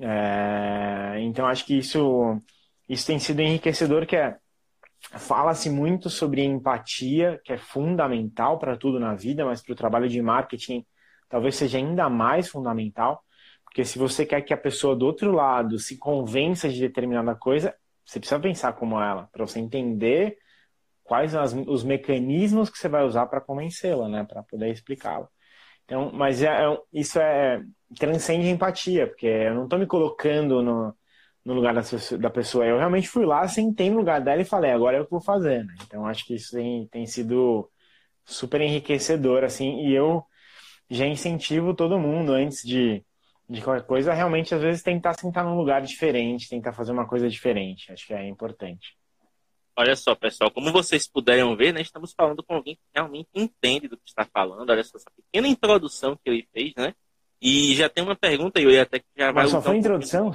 É, 0.00 1.20
então, 1.20 1.46
acho 1.46 1.64
que 1.64 1.78
isso, 1.78 2.40
isso 2.88 3.06
tem 3.06 3.18
sido 3.18 3.40
enriquecedor, 3.40 4.06
que 4.06 4.16
é 4.16 4.36
Fala-se 5.00 5.70
muito 5.70 6.08
sobre 6.10 6.42
empatia, 6.42 7.40
que 7.44 7.52
é 7.52 7.58
fundamental 7.58 8.58
para 8.58 8.76
tudo 8.76 9.00
na 9.00 9.14
vida, 9.14 9.44
mas 9.44 9.62
para 9.62 9.72
o 9.72 9.76
trabalho 9.76 10.08
de 10.08 10.20
marketing 10.20 10.84
talvez 11.28 11.56
seja 11.56 11.78
ainda 11.78 12.08
mais 12.10 12.48
fundamental, 12.48 13.24
porque 13.64 13.84
se 13.84 13.98
você 13.98 14.26
quer 14.26 14.42
que 14.42 14.52
a 14.52 14.56
pessoa 14.56 14.96
do 14.96 15.06
outro 15.06 15.30
lado 15.30 15.78
se 15.78 15.96
convença 15.96 16.68
de 16.68 16.80
determinada 16.80 17.34
coisa, 17.36 17.74
você 18.04 18.18
precisa 18.18 18.40
pensar 18.40 18.72
como 18.72 19.00
ela, 19.00 19.28
para 19.32 19.46
você 19.46 19.60
entender 19.60 20.36
quais 21.04 21.34
as, 21.34 21.54
os 21.54 21.84
mecanismos 21.84 22.68
que 22.68 22.78
você 22.78 22.88
vai 22.88 23.04
usar 23.04 23.26
para 23.26 23.40
convencê-la, 23.40 24.08
né, 24.08 24.24
para 24.24 24.42
poder 24.42 24.70
explicá-la. 24.70 25.28
Então, 25.84 26.10
mas 26.12 26.42
é, 26.42 26.48
é, 26.48 26.78
isso 26.92 27.18
é 27.18 27.62
transcende 27.98 28.48
empatia, 28.48 29.06
porque 29.06 29.26
eu 29.26 29.54
não 29.54 29.64
estou 29.64 29.78
me 29.78 29.86
colocando 29.86 30.62
no, 30.62 30.94
no 31.44 31.54
lugar 31.54 31.74
da 31.74 32.30
pessoa. 32.30 32.66
Eu 32.66 32.78
realmente 32.78 33.08
fui 33.08 33.24
lá, 33.24 33.46
sentei 33.48 33.90
no 33.90 33.96
lugar 33.96 34.20
dela 34.20 34.42
e 34.42 34.44
falei, 34.44 34.70
agora 34.70 34.96
é 34.96 35.00
o 35.00 35.06
que 35.06 35.14
eu 35.14 35.18
vou 35.18 35.24
fazer. 35.24 35.64
Né? 35.64 35.74
Então 35.86 36.06
acho 36.06 36.24
que 36.24 36.34
isso 36.34 36.52
tem, 36.52 36.86
tem 36.88 37.06
sido 37.06 37.70
super 38.24 38.60
enriquecedor, 38.60 39.44
assim, 39.44 39.86
e 39.86 39.94
eu 39.94 40.24
já 40.88 41.06
incentivo 41.06 41.74
todo 41.74 41.98
mundo 41.98 42.32
antes 42.32 42.62
de, 42.62 43.02
de 43.48 43.62
qualquer 43.62 43.86
coisa, 43.86 44.12
realmente 44.12 44.54
às 44.54 44.60
vezes 44.60 44.82
tentar 44.82 45.14
sentar 45.14 45.44
num 45.44 45.56
lugar 45.56 45.82
diferente, 45.82 46.48
tentar 46.48 46.72
fazer 46.72 46.92
uma 46.92 47.06
coisa 47.06 47.28
diferente. 47.28 47.92
Acho 47.92 48.06
que 48.06 48.14
é 48.14 48.28
importante. 48.28 48.96
Olha 49.76 49.96
só, 49.96 50.14
pessoal, 50.14 50.50
como 50.50 50.70
vocês 50.72 51.08
puderam 51.08 51.56
ver, 51.56 51.72
né, 51.72 51.80
estamos 51.80 52.12
falando 52.12 52.42
com 52.42 52.54
alguém 52.54 52.74
que 52.74 52.82
realmente 52.94 53.28
entende 53.34 53.88
do 53.88 53.96
que 53.96 54.08
está 54.08 54.26
falando. 54.26 54.68
Olha 54.68 54.84
só 54.84 54.98
essa 54.98 55.10
pequena 55.16 55.48
introdução 55.48 56.16
que 56.16 56.28
ele 56.28 56.48
fez, 56.52 56.74
né? 56.76 56.94
E 57.40 57.74
já 57.74 57.88
tem 57.88 58.04
uma 58.04 58.14
pergunta, 58.14 58.60
e 58.60 58.64
eu 58.64 58.82
até 58.82 58.98
que 58.98 59.06
já 59.16 59.32
vai. 59.32 59.44
Mas 59.44 59.52
só 59.52 59.62
foi 59.62 59.76
um 59.76 59.78
introdução? 59.78 60.32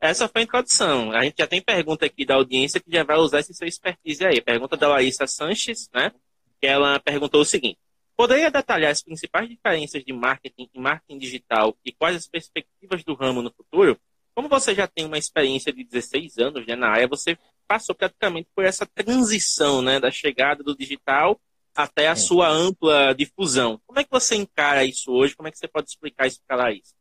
Essa 0.00 0.28
foi 0.28 0.42
a 0.42 0.44
introdução. 0.44 1.12
A 1.12 1.24
gente 1.24 1.36
já 1.38 1.46
tem 1.46 1.60
pergunta 1.60 2.06
aqui 2.06 2.24
da 2.24 2.34
audiência 2.34 2.80
que 2.80 2.90
já 2.90 3.02
vai 3.02 3.16
usar 3.16 3.40
esse 3.40 3.52
seu 3.54 3.66
expertise 3.66 4.24
aí. 4.24 4.40
Pergunta 4.40 4.76
da 4.76 4.88
Larissa 4.88 5.26
Sanches, 5.26 5.88
né? 5.92 6.12
Que 6.60 6.66
ela 6.66 7.00
perguntou 7.00 7.40
o 7.40 7.44
seguinte: 7.44 7.78
Poderia 8.18 8.50
detalhar 8.50 8.90
as 8.90 9.00
principais 9.00 9.48
diferenças 9.48 10.04
de 10.04 10.12
marketing 10.12 10.68
e 10.74 10.80
marketing 10.80 11.18
digital 11.18 11.78
e 11.84 11.92
quais 11.92 12.16
as 12.16 12.26
perspectivas 12.26 13.04
do 13.04 13.14
ramo 13.14 13.40
no 13.40 13.52
futuro? 13.52 13.96
Como 14.34 14.48
você 14.48 14.74
já 14.74 14.88
tem 14.88 15.04
uma 15.04 15.16
experiência 15.16 15.72
de 15.72 15.84
16 15.84 16.36
anos 16.38 16.66
né, 16.66 16.74
na 16.74 16.88
área, 16.88 17.06
você 17.06 17.38
passou 17.68 17.94
praticamente 17.94 18.48
por 18.56 18.64
essa 18.64 18.84
transição, 18.84 19.82
né, 19.82 20.00
da 20.00 20.10
chegada 20.10 20.64
do 20.64 20.76
digital 20.76 21.40
até 21.76 22.08
a 22.08 22.16
sua 22.16 22.48
ampla 22.48 23.14
difusão. 23.14 23.80
Como 23.86 24.00
é 24.00 24.02
que 24.02 24.10
você 24.10 24.34
encara 24.34 24.84
isso 24.84 25.12
hoje? 25.12 25.36
Como 25.36 25.48
é 25.48 25.52
que 25.52 25.58
você 25.58 25.68
pode 25.68 25.88
explicar 25.88 26.26
isso 26.26 26.40
para 26.44 26.56
a 26.56 26.62
Larissa? 26.64 26.97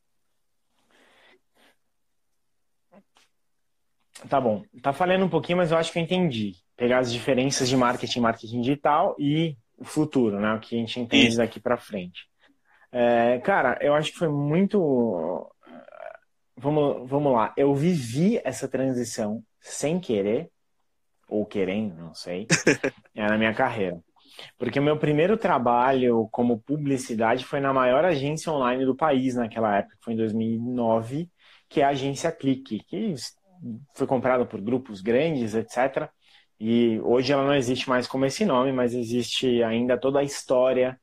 Tá 4.29 4.41
bom. 4.41 4.63
Tá 4.81 4.91
falando 4.93 5.25
um 5.25 5.29
pouquinho, 5.29 5.57
mas 5.57 5.71
eu 5.71 5.77
acho 5.77 5.91
que 5.91 5.99
eu 5.99 6.03
entendi. 6.03 6.53
Pegar 6.75 6.99
as 6.99 7.11
diferenças 7.11 7.69
de 7.69 7.77
marketing, 7.77 8.19
marketing 8.19 8.61
digital 8.61 9.15
e 9.19 9.55
o 9.77 9.85
futuro, 9.85 10.39
né? 10.39 10.53
O 10.53 10.59
que 10.59 10.75
a 10.75 10.79
gente 10.79 10.99
entende 10.99 11.27
Isso. 11.27 11.37
daqui 11.37 11.59
para 11.59 11.77
frente. 11.77 12.27
É, 12.91 13.39
cara, 13.39 13.77
eu 13.81 13.93
acho 13.93 14.11
que 14.11 14.17
foi 14.17 14.29
muito. 14.29 15.49
Vamos, 16.55 17.07
vamos 17.07 17.33
lá. 17.33 17.53
Eu 17.55 17.73
vivi 17.75 18.41
essa 18.43 18.67
transição 18.67 19.43
sem 19.59 19.99
querer, 19.99 20.49
ou 21.27 21.45
querendo, 21.45 21.95
não 21.97 22.13
sei, 22.13 22.47
é, 23.13 23.27
na 23.27 23.37
minha 23.37 23.53
carreira. 23.53 23.99
Porque 24.57 24.79
o 24.79 24.83
meu 24.83 24.97
primeiro 24.97 25.37
trabalho 25.37 26.27
como 26.31 26.59
publicidade 26.59 27.45
foi 27.45 27.59
na 27.59 27.73
maior 27.73 28.05
agência 28.05 28.51
online 28.51 28.85
do 28.85 28.95
país 28.95 29.35
naquela 29.35 29.77
época, 29.77 29.95
que 29.97 30.03
foi 30.03 30.13
em 30.13 30.17
2009, 30.17 31.29
que 31.69 31.81
é 31.81 31.83
a 31.83 31.89
agência 31.89 32.31
Clique, 32.31 32.83
que 32.83 33.13
foi 33.95 34.07
comprada 34.07 34.45
por 34.45 34.61
grupos 34.61 35.01
grandes, 35.01 35.53
etc. 35.53 36.09
E 36.59 36.99
hoje 37.01 37.31
ela 37.31 37.45
não 37.45 37.55
existe 37.55 37.87
mais 37.89 38.07
como 38.07 38.25
esse 38.25 38.45
nome, 38.45 38.71
mas 38.71 38.93
existe 38.93 39.61
ainda 39.63 39.97
toda 39.97 40.19
a 40.19 40.23
história 40.23 40.99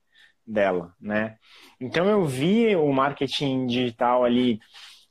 dela, 0.47 0.95
né? 1.01 1.37
Então 1.81 2.07
eu 2.09 2.25
vi 2.25 2.75
o 2.77 2.93
marketing 2.93 3.67
digital 3.67 4.25
ali 4.25 4.61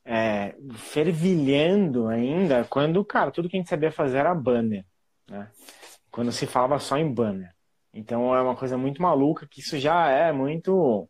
é, 0.06 0.56
fervilhando 0.76 2.08
ainda 2.08 2.66
quando, 2.66 3.04
cara, 3.06 3.32
tudo 3.32 3.50
que 3.50 3.56
a 3.58 3.60
gente 3.60 3.70
sabia 3.70 3.92
fazer 3.92 4.18
era 4.18 4.36
banner, 4.36 4.86
né? 5.30 5.50
Quando 6.12 6.32
se 6.32 6.46
falava 6.46 6.80
só 6.80 6.98
em 6.98 7.12
banner. 7.12 7.54
Então 7.94 8.36
é 8.36 8.42
uma 8.42 8.56
coisa 8.56 8.78
muito 8.78 9.02
maluca 9.02 9.48
que 9.48 9.62
isso 9.62 9.78
já 9.80 10.10
é 10.10 10.32
muito 10.32 11.10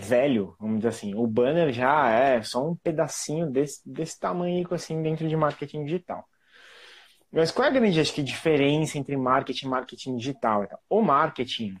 velho, 0.00 0.56
vamos 0.58 0.78
dizer 0.78 0.88
assim. 0.88 1.14
O 1.14 1.26
banner 1.26 1.72
já 1.72 2.10
é 2.10 2.42
só 2.42 2.66
um 2.66 2.74
pedacinho 2.74 3.50
desse, 3.50 3.80
desse 3.88 4.18
tamanho 4.18 4.66
assim 4.72 5.02
dentro 5.02 5.28
de 5.28 5.36
marketing 5.36 5.84
digital. 5.84 6.24
Mas 7.32 7.52
qual 7.52 7.66
é 7.66 7.68
a 7.70 7.72
grande 7.72 8.00
acho 8.00 8.12
que, 8.12 8.22
diferença 8.22 8.98
entre 8.98 9.16
marketing 9.16 9.66
e 9.66 9.68
marketing 9.68 10.16
digital? 10.16 10.66
O 10.88 11.00
marketing, 11.00 11.76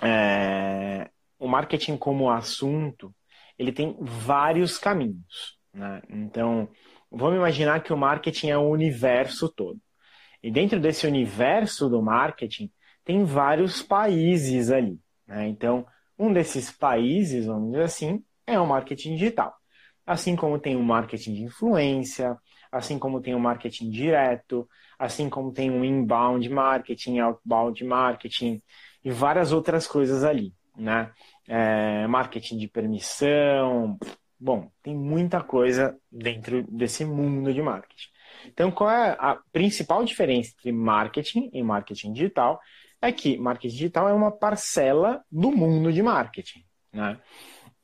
é, 0.00 1.10
o 1.38 1.46
marketing 1.46 1.96
como 1.98 2.30
assunto, 2.30 3.14
ele 3.58 3.72
tem 3.72 3.96
vários 4.00 4.78
caminhos. 4.78 5.58
Né? 5.74 6.00
Então, 6.08 6.68
vamos 7.10 7.36
imaginar 7.36 7.82
que 7.82 7.92
o 7.92 7.96
marketing 7.96 8.50
é 8.50 8.56
o 8.56 8.70
universo 8.70 9.50
todo. 9.50 9.78
E 10.42 10.50
dentro 10.50 10.80
desse 10.80 11.06
universo 11.06 11.90
do 11.90 12.00
marketing, 12.00 12.72
tem 13.04 13.24
vários 13.24 13.82
países 13.82 14.70
ali. 14.70 14.98
Né? 15.26 15.48
Então, 15.48 15.86
um 16.20 16.32
desses 16.32 16.70
países, 16.70 17.46
vamos 17.46 17.70
dizer 17.70 17.84
assim, 17.84 18.22
é 18.46 18.60
o 18.60 18.66
marketing 18.66 19.14
digital. 19.16 19.54
Assim 20.06 20.36
como 20.36 20.58
tem 20.58 20.76
o 20.76 20.82
marketing 20.82 21.34
de 21.34 21.42
influência, 21.44 22.36
assim 22.70 22.98
como 22.98 23.20
tem 23.22 23.34
o 23.34 23.40
marketing 23.40 23.90
direto, 23.90 24.68
assim 24.98 25.30
como 25.30 25.52
tem 25.52 25.70
o 25.70 25.82
inbound 25.82 26.46
marketing, 26.50 27.20
outbound 27.20 27.82
marketing 27.84 28.62
e 29.02 29.10
várias 29.10 29.50
outras 29.50 29.86
coisas 29.86 30.22
ali, 30.22 30.52
né? 30.76 31.10
É, 31.48 32.06
marketing 32.06 32.58
de 32.58 32.68
permissão, 32.68 33.98
bom, 34.38 34.70
tem 34.82 34.94
muita 34.94 35.42
coisa 35.42 35.98
dentro 36.12 36.62
desse 36.70 37.04
mundo 37.04 37.52
de 37.52 37.62
marketing. 37.62 38.08
Então, 38.46 38.70
qual 38.70 38.90
é 38.90 39.16
a 39.18 39.38
principal 39.52 40.04
diferença 40.04 40.52
entre 40.56 40.72
marketing 40.72 41.50
e 41.52 41.62
marketing 41.62 42.12
digital? 42.12 42.60
É 43.02 43.10
que 43.10 43.38
marketing 43.38 43.74
digital 43.74 44.08
é 44.08 44.12
uma 44.12 44.30
parcela 44.30 45.24
do 45.30 45.50
mundo 45.50 45.92
de 45.92 46.02
marketing, 46.02 46.64
né? 46.92 47.18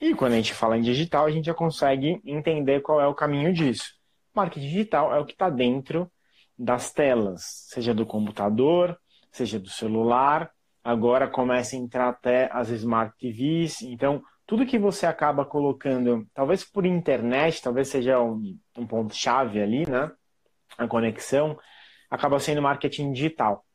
E 0.01 0.15
quando 0.15 0.33
a 0.33 0.37
gente 0.37 0.53
fala 0.53 0.77
em 0.77 0.83
digital, 0.83 1.25
a 1.25 1.31
gente 1.31 1.47
já 1.47 1.55
consegue 1.55 2.21
entender 2.25 2.83
qual 2.83 3.01
é 3.01 3.07
o 3.07 3.15
caminho 3.15 3.53
disso. 3.53 3.95
Marketing 4.35 4.69
digital 4.69 5.15
é 5.15 5.19
o 5.19 5.25
que 5.25 5.33
está 5.33 5.49
dentro 5.49 6.11
das 6.59 6.93
telas, 6.93 7.43
seja 7.69 7.95
do 7.95 8.05
computador, 8.05 8.99
seja 9.33 9.59
do 9.59 9.71
celular. 9.71 10.51
Agora 10.85 11.27
começa 11.29 11.75
a 11.75 11.79
entrar 11.79 12.09
até 12.09 12.49
as 12.53 12.69
Smart 12.69 13.15
TVs. 13.19 13.83
Então, 13.83 14.23
tudo 14.47 14.67
que 14.67 14.79
você 14.79 15.07
acaba 15.07 15.45
colocando, 15.45 16.27
talvez 16.33 16.65
por 16.65 16.87
internet, 16.87 17.61
talvez 17.61 17.89
seja 17.89 18.21
um, 18.21 18.57
um 18.77 18.87
ponto-chave 18.87 19.61
ali, 19.61 19.89
né? 19.89 20.11
A 20.79 20.87
conexão, 20.87 21.59
acaba 22.09 22.39
sendo 22.39 22.63
marketing 22.63 23.13
digital. 23.13 23.66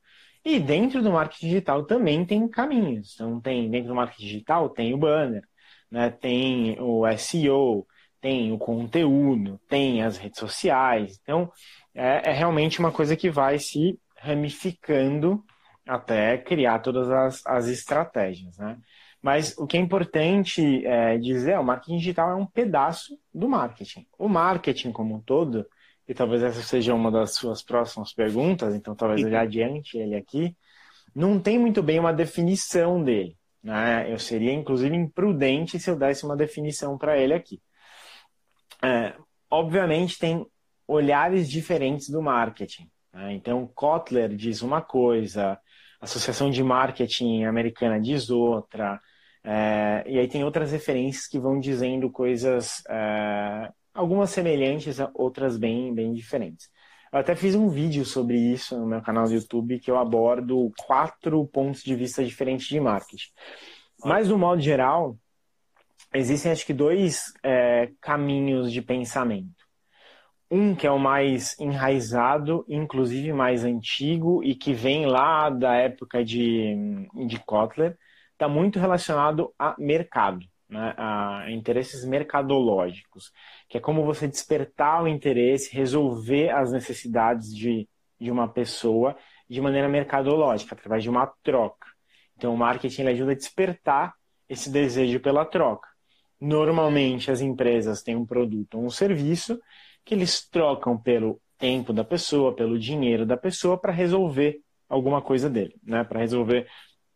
E 0.44 0.60
dentro 0.60 1.02
do 1.04 1.12
marketing 1.12 1.48
digital 1.48 1.86
também 1.86 2.26
tem 2.26 2.48
caminhos. 2.48 3.14
Então, 3.14 3.40
tem 3.40 3.70
dentro 3.70 3.90
do 3.90 3.96
marketing 3.96 4.24
digital 4.24 4.70
tem 4.70 4.94
o 4.94 4.98
banner, 4.98 5.44
né? 5.90 6.10
tem 6.10 6.80
o 6.80 7.06
SEO, 7.18 7.86
tem 8.20 8.52
o 8.52 8.58
conteúdo, 8.58 9.60
tem 9.68 10.04
as 10.04 10.18
redes 10.18 10.40
sociais. 10.40 11.20
Então, 11.22 11.52
é, 11.94 12.30
é 12.30 12.34
realmente 12.34 12.80
uma 12.80 12.92
coisa 12.92 13.16
que 13.16 13.30
vai 13.30 13.60
se 13.60 14.00
ramificando 14.18 15.44
até 15.88 16.38
criar 16.38 16.80
todas 16.80 17.10
as, 17.10 17.46
as 17.46 17.68
estratégias, 17.68 18.58
né? 18.58 18.78
Mas 19.22 19.56
o 19.58 19.68
que 19.68 19.78
é 19.78 19.80
importante 19.80 20.86
é, 20.86 21.18
dizer 21.18 21.52
é 21.52 21.60
o 21.60 21.64
marketing 21.64 21.98
digital 21.98 22.32
é 22.32 22.36
um 22.36 22.46
pedaço 22.46 23.18
do 23.34 23.48
marketing. 23.48 24.08
O 24.18 24.28
marketing 24.28 24.92
como 24.92 25.16
um 25.16 25.22
todo, 25.22 25.66
e 26.12 26.14
talvez 26.14 26.44
essa 26.44 26.62
seja 26.62 26.94
uma 26.94 27.10
das 27.10 27.36
suas 27.36 27.64
próximas 27.64 28.14
perguntas, 28.14 28.76
então 28.76 28.94
talvez 28.94 29.22
eu 29.22 29.30
já 29.30 29.42
adiante 29.44 29.98
ele 29.98 30.14
aqui, 30.14 30.54
não 31.16 31.40
tem 31.40 31.58
muito 31.58 31.82
bem 31.82 32.00
uma 32.00 32.12
definição 32.12 33.02
dele. 33.02 33.38
Né? 33.64 34.12
Eu 34.12 34.20
seria, 34.20 34.52
inclusive, 34.52 34.94
imprudente 34.94 35.80
se 35.80 35.90
eu 35.90 35.96
desse 35.96 36.26
uma 36.26 36.36
definição 36.36 36.98
para 36.98 37.18
ele 37.18 37.34
aqui. 37.34 37.62
É, 38.84 39.14
obviamente, 39.50 40.20
tem 40.20 40.46
olhares 40.86 41.50
diferentes 41.50 42.10
do 42.10 42.22
marketing. 42.22 42.92
Né? 43.14 43.32
Então, 43.32 43.66
Kotler 43.74 44.36
diz 44.36 44.62
uma 44.62 44.82
coisa, 44.82 45.54
a 45.54 46.04
Associação 46.04 46.50
de 46.50 46.62
Marketing 46.62 47.46
Americana 47.46 48.02
diz 48.02 48.30
outra, 48.30 49.00
é, 49.46 50.04
e 50.06 50.20
aí 50.20 50.28
tem 50.28 50.44
outras 50.44 50.74
referências 50.74 51.26
que 51.26 51.40
vão 51.40 51.58
dizendo 51.58 52.12
coisas, 52.12 52.84
é, 52.90 53.72
algumas 53.94 54.30
semelhantes, 54.30 54.98
outras 55.14 55.58
bem, 55.58 55.94
bem 55.94 56.14
diferentes. 56.14 56.70
Eu 57.12 57.20
até 57.20 57.36
fiz 57.36 57.56
um 57.56 57.70
vídeo 57.70 58.06
sobre 58.06 58.38
isso 58.38 58.78
no 58.80 58.88
meu 58.88 59.02
canal 59.02 59.26
do 59.26 59.34
YouTube 59.34 59.80
que 59.80 59.92
eu 59.92 59.98
abordo 59.98 60.72
quatro 60.88 61.46
pontos 61.48 61.84
de 61.84 61.94
vista 61.94 62.24
diferentes 62.24 62.68
de 62.68 62.80
marketing. 62.80 63.30
Mas, 64.04 64.30
no 64.30 64.38
modo 64.38 64.62
geral, 64.62 65.18
existem 66.14 66.52
acho 66.52 66.66
que 66.66 66.74
dois 66.74 67.34
é, 67.44 67.92
caminhos 68.00 68.72
de 68.72 68.82
pensamento. 68.82 69.62
Um 70.50 70.74
que 70.76 70.88
é 70.88 70.92
o 70.92 71.00
mais 71.00 71.58
enraizado, 71.60 72.66
inclusive 72.68 73.32
mais 73.34 73.64
antigo, 73.64 74.44
e 74.44 74.56
que 74.56 74.74
vem 74.74 75.06
lá 75.06 75.50
da 75.50 75.76
época 75.76 76.24
de, 76.24 76.76
de 77.28 77.40
Kotler, 77.40 77.98
está 78.34 78.48
muito 78.50 78.80
relacionado 78.80 79.54
a 79.58 79.76
mercado, 79.78 80.46
né, 80.72 80.94
a 80.98 81.52
interesses 81.52 82.06
mercadológicos, 82.06 83.32
que 83.68 83.78
é 83.78 83.82
como 83.82 84.06
você 84.06 84.26
despertar 84.28 85.04
o 85.04 85.08
interesse, 85.08 85.76
resolver 85.76 86.50
as 86.50 86.72
necessidades 86.72 87.54
de, 87.54 87.88
de 88.18 88.32
uma 88.32 88.48
pessoa 88.48 89.18
de 89.50 89.60
maneira 89.60 89.90
mercadológica, 89.90 90.74
através 90.74 91.04
de 91.04 91.10
uma 91.10 91.28
troca. 91.44 91.88
Então, 92.38 92.54
o 92.54 92.58
marketing 92.58 93.04
ajuda 93.04 93.34
a 93.34 93.36
despertar 93.36 94.14
esse 94.48 94.72
desejo 94.72 95.20
pela 95.20 95.46
troca. 95.46 95.90
Normalmente, 96.40 97.30
as 97.30 97.42
empresas 97.42 98.02
têm 98.02 98.16
um 98.16 98.26
produto 98.26 98.76
ou 98.76 98.86
um 98.86 98.90
serviço 98.90 99.60
que 100.06 100.16
eles 100.16 100.50
trocam 100.50 100.98
pelo 100.98 101.40
tempo 101.58 101.94
da 101.94 102.04
pessoa, 102.04 102.56
pelo 102.56 102.80
dinheiro 102.80 103.26
da 103.26 103.38
pessoa 103.38 103.78
para 103.78 103.92
resolver 103.92 104.62
alguma 104.90 105.22
coisa 105.22 105.50
dele, 105.50 105.76
né? 105.84 106.04
Para 106.04 106.20
resolver 106.20 106.68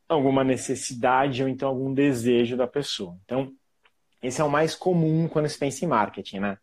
alguma 0.08 0.44
necessidade 0.44 1.42
ou 1.42 1.50
então 1.50 1.70
algum 1.70 1.94
desejo 1.94 2.56
da 2.56 2.68
pessoa. 2.68 3.18
Então, 3.24 3.52
esse 4.22 4.42
é 4.42 4.44
o 4.44 4.50
mais 4.50 4.76
comum 4.76 5.28
quando 5.28 5.50
se 5.50 5.58
pensa 5.58 5.86
em 5.86 5.88
marketing, 5.88 6.40
né? 6.40 6.58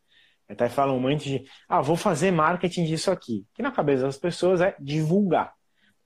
Até 0.48 0.68
falam 0.68 1.00
muito 1.00 1.24
de, 1.24 1.44
ah, 1.68 1.80
vou 1.80 1.96
fazer 1.96 2.30
marketing 2.30 2.84
disso 2.84 3.10
aqui. 3.10 3.46
Que 3.54 3.62
na 3.62 3.72
cabeça 3.72 4.02
das 4.02 4.18
pessoas 4.18 4.60
é 4.60 4.76
divulgar. 4.78 5.54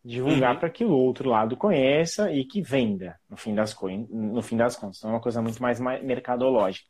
Divulgar 0.05 0.55
uhum. 0.55 0.61
para 0.61 0.71
que 0.71 0.85
o 0.85 0.93
outro 0.93 1.29
lado 1.29 1.57
conheça 1.57 2.31
e 2.31 2.45
que 2.45 2.63
venda, 2.63 3.19
no 3.29 3.37
fim 3.37 3.55
das, 3.55 3.77
no 4.09 4.41
fim 4.41 4.57
das 4.57 4.77
contas. 4.77 4.99
Então 4.99 5.11
é 5.11 5.15
uma 5.15 5.21
coisa 5.21 5.43
muito 5.43 5.61
mais 5.61 5.81
mercadológica. 5.81 6.87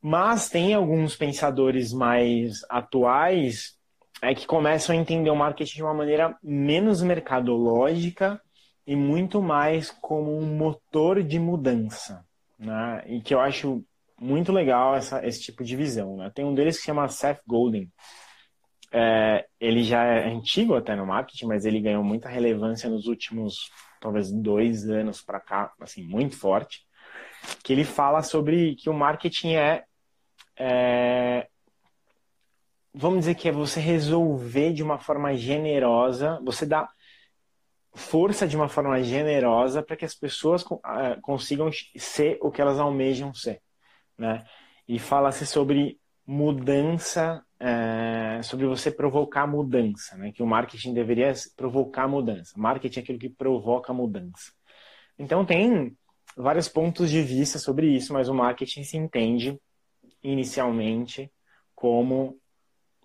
Mas 0.00 0.48
tem 0.48 0.74
alguns 0.74 1.14
pensadores 1.14 1.92
mais 1.92 2.64
atuais 2.68 3.78
é, 4.20 4.34
que 4.34 4.46
começam 4.46 4.96
a 4.96 4.98
entender 4.98 5.30
o 5.30 5.36
marketing 5.36 5.76
de 5.76 5.82
uma 5.84 5.94
maneira 5.94 6.36
menos 6.42 7.02
mercadológica 7.02 8.40
e 8.86 8.96
muito 8.96 9.40
mais 9.40 9.90
como 9.90 10.36
um 10.36 10.56
motor 10.56 11.22
de 11.22 11.38
mudança. 11.38 12.24
Né? 12.58 13.04
E 13.06 13.20
que 13.20 13.34
eu 13.34 13.40
acho 13.40 13.84
muito 14.20 14.52
legal 14.52 14.94
essa, 14.94 15.24
esse 15.26 15.40
tipo 15.40 15.64
de 15.64 15.76
visão. 15.76 16.16
Né? 16.16 16.30
Tem 16.34 16.44
um 16.44 16.54
deles 16.54 16.78
que 16.78 16.84
chama 16.84 17.08
Seth 17.08 17.40
Golden. 17.46 17.90
É, 18.92 19.46
ele 19.58 19.82
já 19.82 20.04
é 20.04 20.28
antigo 20.28 20.74
até 20.74 20.94
no 20.94 21.06
marketing, 21.06 21.46
mas 21.46 21.64
ele 21.64 21.80
ganhou 21.80 22.04
muita 22.04 22.28
relevância 22.28 22.90
nos 22.90 23.06
últimos, 23.06 23.70
talvez, 24.00 24.30
dois 24.30 24.88
anos 24.88 25.22
para 25.22 25.40
cá, 25.40 25.72
assim, 25.80 26.02
muito 26.02 26.36
forte. 26.36 26.84
Que 27.64 27.72
ele 27.72 27.84
fala 27.84 28.22
sobre 28.22 28.76
que 28.76 28.90
o 28.90 28.94
marketing 28.94 29.54
é 29.54 29.84
é, 30.56 31.48
vamos 32.94 33.20
dizer 33.20 33.34
que 33.34 33.48
é 33.48 33.52
você 33.52 33.80
resolver 33.80 34.72
de 34.72 34.82
uma 34.82 34.98
forma 34.98 35.34
generosa, 35.34 36.40
você 36.44 36.66
dá 36.66 36.88
força 37.94 38.48
de 38.48 38.56
uma 38.56 38.68
forma 38.68 39.02
generosa 39.02 39.82
para 39.82 39.96
que 39.96 40.04
as 40.04 40.14
pessoas 40.14 40.62
uh, 40.62 41.20
consigam 41.20 41.70
ser 41.96 42.38
o 42.40 42.50
que 42.50 42.60
elas 42.60 42.78
almejam 42.78 43.34
ser, 43.34 43.60
né? 44.16 44.44
E 44.88 44.98
fala-se 44.98 45.46
sobre 45.46 45.98
mudança, 46.26 47.44
uh, 47.60 48.42
sobre 48.42 48.66
você 48.66 48.90
provocar 48.90 49.46
mudança, 49.46 50.16
né? 50.16 50.32
Que 50.32 50.42
o 50.42 50.46
marketing 50.46 50.94
deveria 50.94 51.32
provocar 51.56 52.08
mudança. 52.08 52.54
Marketing 52.56 53.00
é 53.00 53.02
aquilo 53.02 53.18
que 53.18 53.28
provoca 53.28 53.92
mudança. 53.92 54.52
Então 55.18 55.44
tem 55.44 55.96
vários 56.36 56.68
pontos 56.68 57.10
de 57.10 57.20
vista 57.22 57.58
sobre 57.58 57.88
isso, 57.88 58.12
mas 58.12 58.28
o 58.28 58.34
marketing 58.34 58.84
se 58.84 58.96
entende 58.96 59.60
inicialmente 60.22 61.30
como 61.74 62.38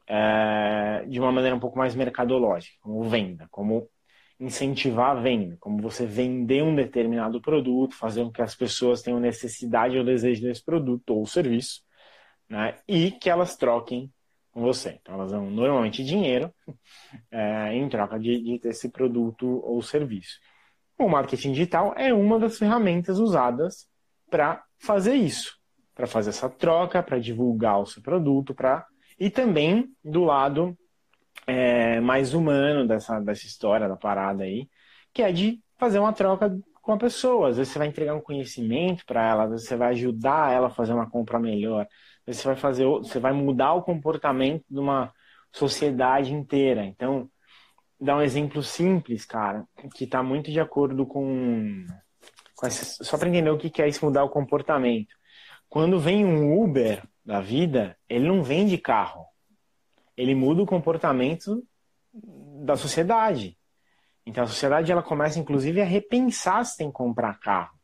é, 0.08 1.04
de 1.08 1.20
uma 1.20 1.32
maneira 1.32 1.56
um 1.56 1.60
pouco 1.60 1.78
mais 1.78 1.94
mercadológica, 1.94 2.78
como 2.80 3.04
venda, 3.04 3.48
como 3.52 3.90
incentivar 4.40 5.18
a 5.18 5.20
venda, 5.20 5.58
como 5.60 5.82
você 5.82 6.06
vender 6.06 6.64
um 6.64 6.76
determinado 6.76 7.42
produto, 7.42 7.96
fazer 7.96 8.24
com 8.24 8.32
que 8.32 8.42
as 8.42 8.56
pessoas 8.56 9.02
tenham 9.02 9.20
necessidade 9.20 9.98
ou 9.98 10.04
desejo 10.04 10.44
desse 10.44 10.64
produto 10.64 11.12
ou 11.12 11.26
serviço, 11.26 11.82
né? 12.50 12.76
E 12.88 13.12
que 13.12 13.30
elas 13.30 13.56
troquem 13.56 14.12
com 14.52 14.62
você. 14.62 15.00
Então 15.02 15.16
elas 15.16 15.32
dão 15.32 15.50
normalmente 15.50 16.04
dinheiro 16.04 16.54
é, 17.32 17.74
em 17.74 17.90
troca 17.90 18.20
de, 18.20 18.60
de 18.60 18.68
esse 18.68 18.90
produto 18.90 19.62
ou 19.66 19.82
serviço. 19.82 20.40
O 21.00 21.08
marketing 21.10 21.52
digital 21.52 21.94
é 21.96 22.14
uma 22.14 22.40
das 22.40 22.58
ferramentas 22.58 23.20
usadas 23.20 23.88
para 24.30 24.64
fazer 24.78 25.16
isso 25.16 25.58
para 25.98 26.06
fazer 26.06 26.30
essa 26.30 26.48
troca, 26.48 27.02
para 27.02 27.18
divulgar 27.18 27.82
o 27.82 27.86
seu 27.88 28.04
produto, 28.04 28.54
para 28.54 28.86
e 29.20 29.32
também 29.32 29.90
do 30.06 30.24
lado 30.24 30.78
é, 31.48 32.00
mais 32.02 32.34
humano 32.34 32.88
dessa, 32.88 33.20
dessa 33.20 33.46
história, 33.46 33.88
da 33.88 33.96
parada 33.96 34.44
aí, 34.44 34.70
que 35.14 35.24
é 35.24 35.32
de 35.32 35.62
fazer 35.78 36.00
uma 36.00 36.14
troca 36.14 36.56
com 36.82 36.94
a 36.94 36.98
pessoa. 36.98 37.50
Às 37.50 37.58
vezes 37.58 37.74
você 37.74 37.80
vai 37.80 37.88
entregar 37.88 38.16
um 38.16 38.22
conhecimento 38.22 39.06
para 39.06 39.28
ela, 39.28 39.44
às 39.46 39.52
vezes 39.52 39.68
você 39.68 39.76
vai 39.78 39.90
ajudar 39.92 40.54
ela 40.54 40.68
a 40.68 40.72
fazer 40.72 40.94
uma 40.94 41.10
compra 41.10 41.40
melhor, 41.40 41.84
às 41.84 42.26
vezes 42.26 42.42
você 42.42 42.48
vai 42.48 42.58
fazer, 42.58 42.86
você 42.86 43.20
vai 43.20 43.34
mudar 43.34 43.74
o 43.74 43.84
comportamento 43.84 44.66
de 44.70 44.80
uma 44.80 45.12
sociedade 45.52 46.34
inteira. 46.34 46.86
Então, 46.86 47.30
dar 48.00 48.18
um 48.18 48.22
exemplo 48.22 48.62
simples, 48.62 49.26
cara, 49.26 49.66
que 49.96 50.04
está 50.04 50.22
muito 50.22 50.52
de 50.52 50.60
acordo 50.60 51.06
com, 51.06 51.86
com 52.56 52.68
essa, 52.68 53.04
só 53.04 53.18
para 53.18 53.30
entender 53.30 53.50
o 53.50 53.58
que 53.58 53.82
é 53.82 53.88
isso 53.88 54.06
mudar 54.06 54.24
o 54.24 54.30
comportamento. 54.30 55.16
Quando 55.70 56.00
vem 56.00 56.26
um 56.26 56.62
Uber 56.62 57.04
da 57.26 57.42
vida, 57.42 57.98
ele 58.08 58.28
não 58.28 58.44
vende 58.44 58.78
carro. 58.78 59.26
Ele 60.18 60.36
muda 60.36 60.64
o 60.64 60.66
comportamento 60.66 61.64
da 62.12 62.76
sociedade. 62.76 63.58
Então 64.26 64.44
a 64.44 64.48
sociedade 64.48 64.92
ela 64.92 65.04
começa 65.04 65.40
inclusive 65.40 65.80
a 65.80 65.86
repensar 65.86 66.66
se 66.66 66.76
tem 66.76 66.88
que 66.88 66.94
comprar 66.94 67.40
carro 67.40 67.78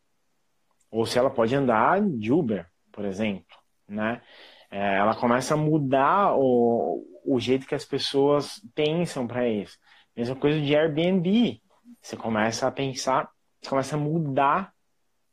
ou 0.93 1.07
se 1.07 1.17
ela 1.17 1.31
pode 1.31 1.55
andar 1.55 1.99
de 2.01 2.31
Uber, 2.31 2.67
por 2.91 3.03
exemplo, 3.03 3.57
né? 3.87 4.21
É, 4.69 4.97
ela 4.97 5.15
começa 5.15 5.55
a 5.55 5.57
mudar 5.57 6.35
o, 6.35 7.03
o 7.25 7.39
jeito 7.39 7.65
que 7.65 7.73
as 7.73 7.83
pessoas 7.83 8.61
pensam 8.75 9.25
para 9.25 9.49
isso. 9.49 9.75
Mesma 10.15 10.35
coisa 10.35 10.61
de 10.61 10.75
Airbnb. 10.75 11.59
Você 11.99 12.15
começa 12.15 12.67
a 12.67 12.71
pensar, 12.71 13.27
você 13.59 13.69
começa 13.69 13.95
a 13.95 13.99
mudar 13.99 14.71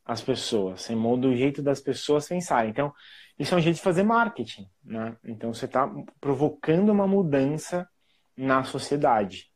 as 0.04 0.22
pessoas, 0.22 0.82
você 0.82 0.94
muda 0.94 1.28
o 1.28 1.36
jeito 1.36 1.62
das 1.62 1.80
pessoas 1.80 2.26
pensarem. 2.26 2.70
Então, 2.70 2.92
isso 3.40 3.54
é 3.54 3.56
um 3.56 3.60
jeito 3.60 3.76
de 3.76 3.82
fazer 3.82 4.02
marketing, 4.02 4.68
né? 4.84 5.16
Então, 5.24 5.54
você 5.54 5.64
está 5.64 5.90
provocando 6.20 6.90
uma 6.90 7.06
mudança 7.06 7.88
na 8.36 8.64
sociedade. 8.64 9.46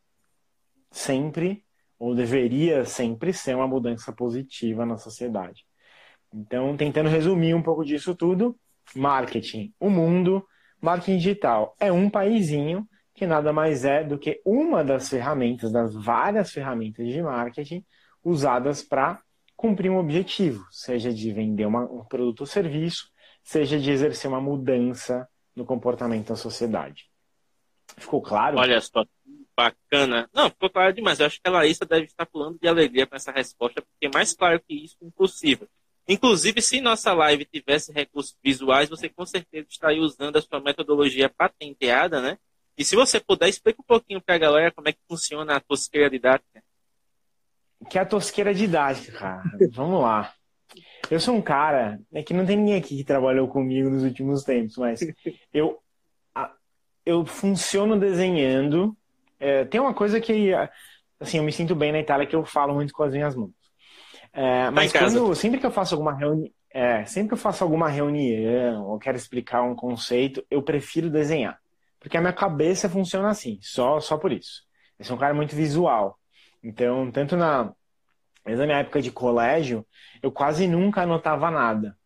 Sempre, 0.89 1.63
ou 1.99 2.15
deveria 2.15 2.83
sempre 2.83 3.31
ser 3.31 3.55
uma 3.55 3.67
mudança 3.67 4.11
positiva 4.11 4.87
na 4.87 4.97
sociedade. 4.97 5.67
Então, 6.33 6.75
tentando 6.75 7.09
resumir 7.09 7.53
um 7.53 7.61
pouco 7.61 7.85
disso 7.85 8.15
tudo, 8.15 8.57
marketing, 8.95 9.71
o 9.79 9.87
mundo, 9.87 10.43
marketing 10.81 11.17
digital 11.17 11.75
é 11.79 11.91
um 11.91 12.09
paizinho 12.09 12.89
que 13.13 13.27
nada 13.27 13.53
mais 13.53 13.85
é 13.85 14.03
do 14.03 14.17
que 14.17 14.41
uma 14.43 14.83
das 14.83 15.09
ferramentas, 15.09 15.71
das 15.71 15.93
várias 15.93 16.51
ferramentas 16.51 17.07
de 17.07 17.21
marketing 17.21 17.85
usadas 18.23 18.81
para 18.81 19.21
cumprir 19.55 19.91
um 19.91 19.99
objetivo, 19.99 20.65
seja 20.71 21.13
de 21.13 21.31
vender 21.31 21.67
uma, 21.67 21.83
um 21.83 22.03
produto 22.03 22.41
ou 22.41 22.47
serviço, 22.47 23.13
seja 23.45 23.79
de 23.79 23.91
exercer 23.91 24.27
uma 24.27 24.41
mudança 24.41 25.29
no 25.55 25.63
comportamento 25.63 26.29
da 26.29 26.35
sociedade. 26.35 27.05
Ficou 27.95 28.21
claro? 28.21 28.57
Olha 28.57 28.81
só, 28.81 29.05
bacana. 29.55 30.27
Não, 30.33 30.49
ficou 30.49 30.69
claro 30.69 30.91
demais. 30.91 31.19
Eu 31.19 31.27
acho 31.27 31.39
que 31.39 31.47
a 31.47 31.51
Laísa 31.51 31.85
deve 31.85 32.05
estar 32.05 32.25
pulando 32.25 32.57
de 32.59 32.67
alegria 32.67 33.05
com 33.05 33.15
essa 33.15 33.31
resposta, 33.31 33.81
porque 33.81 34.07
é 34.07 34.09
mais 34.11 34.33
claro 34.33 34.59
que 34.59 34.73
isso, 34.73 34.97
impossível. 35.01 35.69
Inclusive, 36.07 36.61
se 36.61 36.81
nossa 36.81 37.13
live 37.13 37.45
tivesse 37.45 37.91
recursos 37.91 38.35
visuais, 38.43 38.89
você 38.89 39.07
com 39.07 39.25
certeza 39.25 39.67
estaria 39.69 40.01
usando 40.01 40.35
a 40.37 40.41
sua 40.41 40.59
metodologia 40.59 41.29
patenteada, 41.29 42.21
né? 42.21 42.37
E 42.77 42.83
se 42.83 42.95
você 42.95 43.19
puder, 43.19 43.47
explica 43.47 43.79
um 43.79 43.85
pouquinho 43.85 44.21
para 44.21 44.35
a 44.35 44.39
galera 44.39 44.71
como 44.71 44.89
é 44.89 44.91
que 44.91 44.99
funciona 45.07 45.55
a 45.55 45.59
tosqueira 45.59 46.09
didática. 46.09 46.63
Que 47.89 47.97
é 47.97 48.01
a 48.01 48.05
tosqueira 48.05 48.53
didática, 48.53 49.17
cara. 49.17 49.43
Vamos 49.71 50.01
lá. 50.01 50.33
Eu 51.09 51.19
sou 51.19 51.35
um 51.35 51.41
cara, 51.41 51.99
é 52.13 52.23
que 52.23 52.33
não 52.33 52.45
tem 52.45 52.57
ninguém 52.57 52.75
aqui 52.75 52.97
que 52.97 53.03
trabalhou 53.03 53.47
comigo 53.47 53.89
nos 53.89 54.03
últimos 54.03 54.43
tempos, 54.43 54.77
mas 54.77 54.99
eu, 55.53 55.79
eu 57.05 57.25
funciono 57.25 57.99
desenhando. 57.99 58.95
É, 59.39 59.65
tem 59.65 59.79
uma 59.79 59.93
coisa 59.93 60.19
que, 60.19 60.51
assim, 61.19 61.37
eu 61.37 61.43
me 61.43 61.51
sinto 61.51 61.75
bem 61.75 61.91
na 61.91 61.99
Itália 61.99 62.25
que 62.25 62.35
eu 62.35 62.43
falo 62.43 62.73
muito 62.73 62.93
com 62.93 63.03
as 63.03 63.13
minhas 63.13 63.35
mãos. 63.35 63.51
É, 64.33 64.65
tá 64.65 64.71
mas 64.71 64.91
quando, 64.91 65.33
sempre 65.35 65.59
que 65.59 65.65
eu 65.65 65.71
faço 65.71 65.95
alguma 65.95 66.13
reunião, 66.13 66.51
é, 66.69 67.05
sempre 67.05 67.29
que 67.29 67.33
eu 67.35 67.37
faço 67.37 67.63
alguma 67.63 67.87
reunião 67.87 68.85
ou 68.85 68.99
quero 68.99 69.15
explicar 69.15 69.61
um 69.61 69.75
conceito, 69.75 70.45
eu 70.51 70.61
prefiro 70.61 71.09
desenhar. 71.09 71.57
Porque 71.99 72.17
a 72.17 72.21
minha 72.21 72.33
cabeça 72.33 72.89
funciona 72.89 73.29
assim, 73.29 73.57
só, 73.61 73.99
só 73.99 74.17
por 74.17 74.31
isso. 74.31 74.63
Eu 74.99 75.05
sou 75.05 75.15
um 75.15 75.19
cara 75.19 75.33
muito 75.33 75.55
visual. 75.55 76.19
Então, 76.61 77.09
tanto 77.11 77.37
na, 77.37 77.71
desde 78.45 78.63
a 78.63 78.65
minha 78.65 78.79
época 78.79 79.01
de 79.01 79.11
colégio, 79.11 79.85
eu 80.21 80.31
quase 80.31 80.67
nunca 80.67 81.01
anotava 81.01 81.49
nada. 81.51 81.97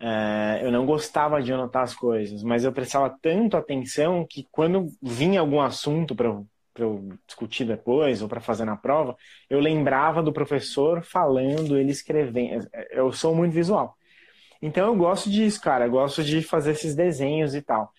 É, 0.00 0.60
eu 0.62 0.70
não 0.70 0.86
gostava 0.86 1.42
de 1.42 1.52
anotar 1.52 1.82
as 1.82 1.94
coisas, 1.94 2.42
mas 2.42 2.64
eu 2.64 2.72
prestava 2.72 3.10
tanto 3.20 3.56
atenção 3.56 4.24
que 4.28 4.46
quando 4.52 4.88
vinha 5.02 5.40
algum 5.40 5.60
assunto 5.60 6.14
para 6.14 6.28
eu 6.28 6.46
para 6.78 6.84
eu 6.86 7.08
discutir 7.26 7.64
depois 7.64 8.22
ou 8.22 8.28
para 8.28 8.40
fazer 8.40 8.64
na 8.64 8.76
prova, 8.76 9.16
eu 9.50 9.58
lembrava 9.58 10.22
do 10.22 10.32
professor 10.32 11.02
falando, 11.02 11.76
ele 11.76 11.90
escrevendo. 11.90 12.68
Eu 12.92 13.10
sou 13.10 13.34
muito 13.34 13.52
visual. 13.52 13.96
Então 14.62 14.86
eu 14.86 14.94
gosto 14.94 15.28
disso, 15.28 15.60
cara. 15.60 15.86
Eu 15.86 15.90
gosto 15.90 16.22
de 16.22 16.40
fazer 16.40 16.70
esses 16.72 16.94
desenhos 16.94 17.56
e 17.56 17.62
tal. 17.62 17.92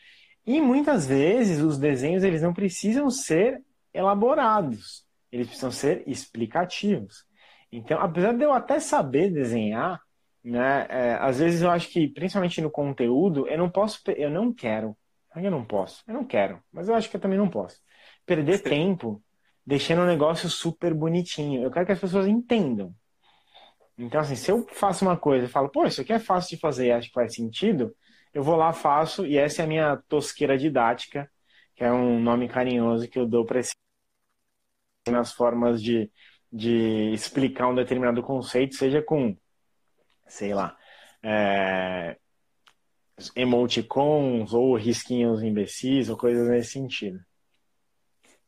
E 0.45 0.61
muitas 0.61 1.05
vezes 1.05 1.61
os 1.61 1.77
desenhos 1.77 2.23
eles 2.23 2.41
não 2.41 2.53
precisam 2.53 3.09
ser 3.09 3.61
elaborados, 3.93 5.05
eles 5.29 5.47
precisam 5.47 5.71
ser 5.71 6.03
explicativos. 6.07 7.25
Então, 7.71 7.99
apesar 7.99 8.33
de 8.33 8.43
eu 8.43 8.53
até 8.53 8.79
saber 8.79 9.31
desenhar, 9.31 10.01
né, 10.43 10.87
é, 10.89 11.13
às 11.19 11.39
vezes 11.39 11.61
eu 11.61 11.69
acho 11.69 11.89
que, 11.89 12.07
principalmente 12.07 12.61
no 12.61 12.71
conteúdo, 12.71 13.47
eu 13.47 13.57
não 13.57 13.69
posso, 13.69 14.01
eu 14.15 14.29
não 14.29 14.53
quero. 14.53 14.97
Eu 15.35 15.51
não 15.51 15.63
posso, 15.63 16.03
eu 16.07 16.13
não 16.15 16.25
quero, 16.25 16.61
mas 16.71 16.89
eu 16.89 16.95
acho 16.95 17.09
que 17.09 17.15
eu 17.15 17.21
também 17.21 17.37
não 17.37 17.49
posso 17.49 17.79
perder 18.29 18.61
tempo 18.61 19.23
deixando 19.65 19.99
o 19.99 20.03
um 20.03 20.07
negócio 20.07 20.47
super 20.49 20.93
bonitinho. 20.93 21.63
Eu 21.63 21.71
quero 21.71 21.85
que 21.87 21.91
as 21.91 21.99
pessoas 21.99 22.27
entendam. 22.27 22.93
Então, 23.97 24.21
assim, 24.21 24.35
se 24.35 24.51
eu 24.51 24.67
faço 24.71 25.03
uma 25.03 25.17
coisa 25.17 25.45
e 25.45 25.49
falo, 25.49 25.69
pô, 25.69 25.85
isso 25.85 26.01
aqui 26.01 26.13
é 26.13 26.19
fácil 26.19 26.55
de 26.55 26.61
fazer 26.61 26.87
e 26.87 26.91
acho 26.91 27.07
que 27.07 27.13
faz 27.13 27.33
sentido, 27.33 27.93
eu 28.31 28.43
vou 28.43 28.55
lá, 28.55 28.71
faço, 28.71 29.25
e 29.25 29.35
essa 29.35 29.63
é 29.63 29.65
a 29.65 29.67
minha 29.67 29.97
tosqueira 30.07 30.57
didática, 30.57 31.29
que 31.75 31.83
é 31.83 31.91
um 31.91 32.19
nome 32.19 32.47
carinhoso 32.47 33.09
que 33.09 33.17
eu 33.17 33.25
dou 33.27 33.43
para 33.43 33.59
esse 33.59 33.73
nas 35.09 35.33
formas 35.33 35.81
de, 35.81 36.11
de 36.51 37.13
explicar 37.13 37.67
um 37.67 37.75
determinado 37.75 38.23
conceito, 38.23 38.75
seja 38.75 39.01
com, 39.01 39.35
sei 40.27 40.53
lá, 40.53 40.77
é, 41.23 42.17
emoticons 43.35 44.53
ou 44.53 44.75
risquinhos 44.75 45.43
imbecis 45.43 46.09
ou 46.09 46.17
coisas 46.17 46.47
nesse 46.47 46.71
sentido. 46.71 47.19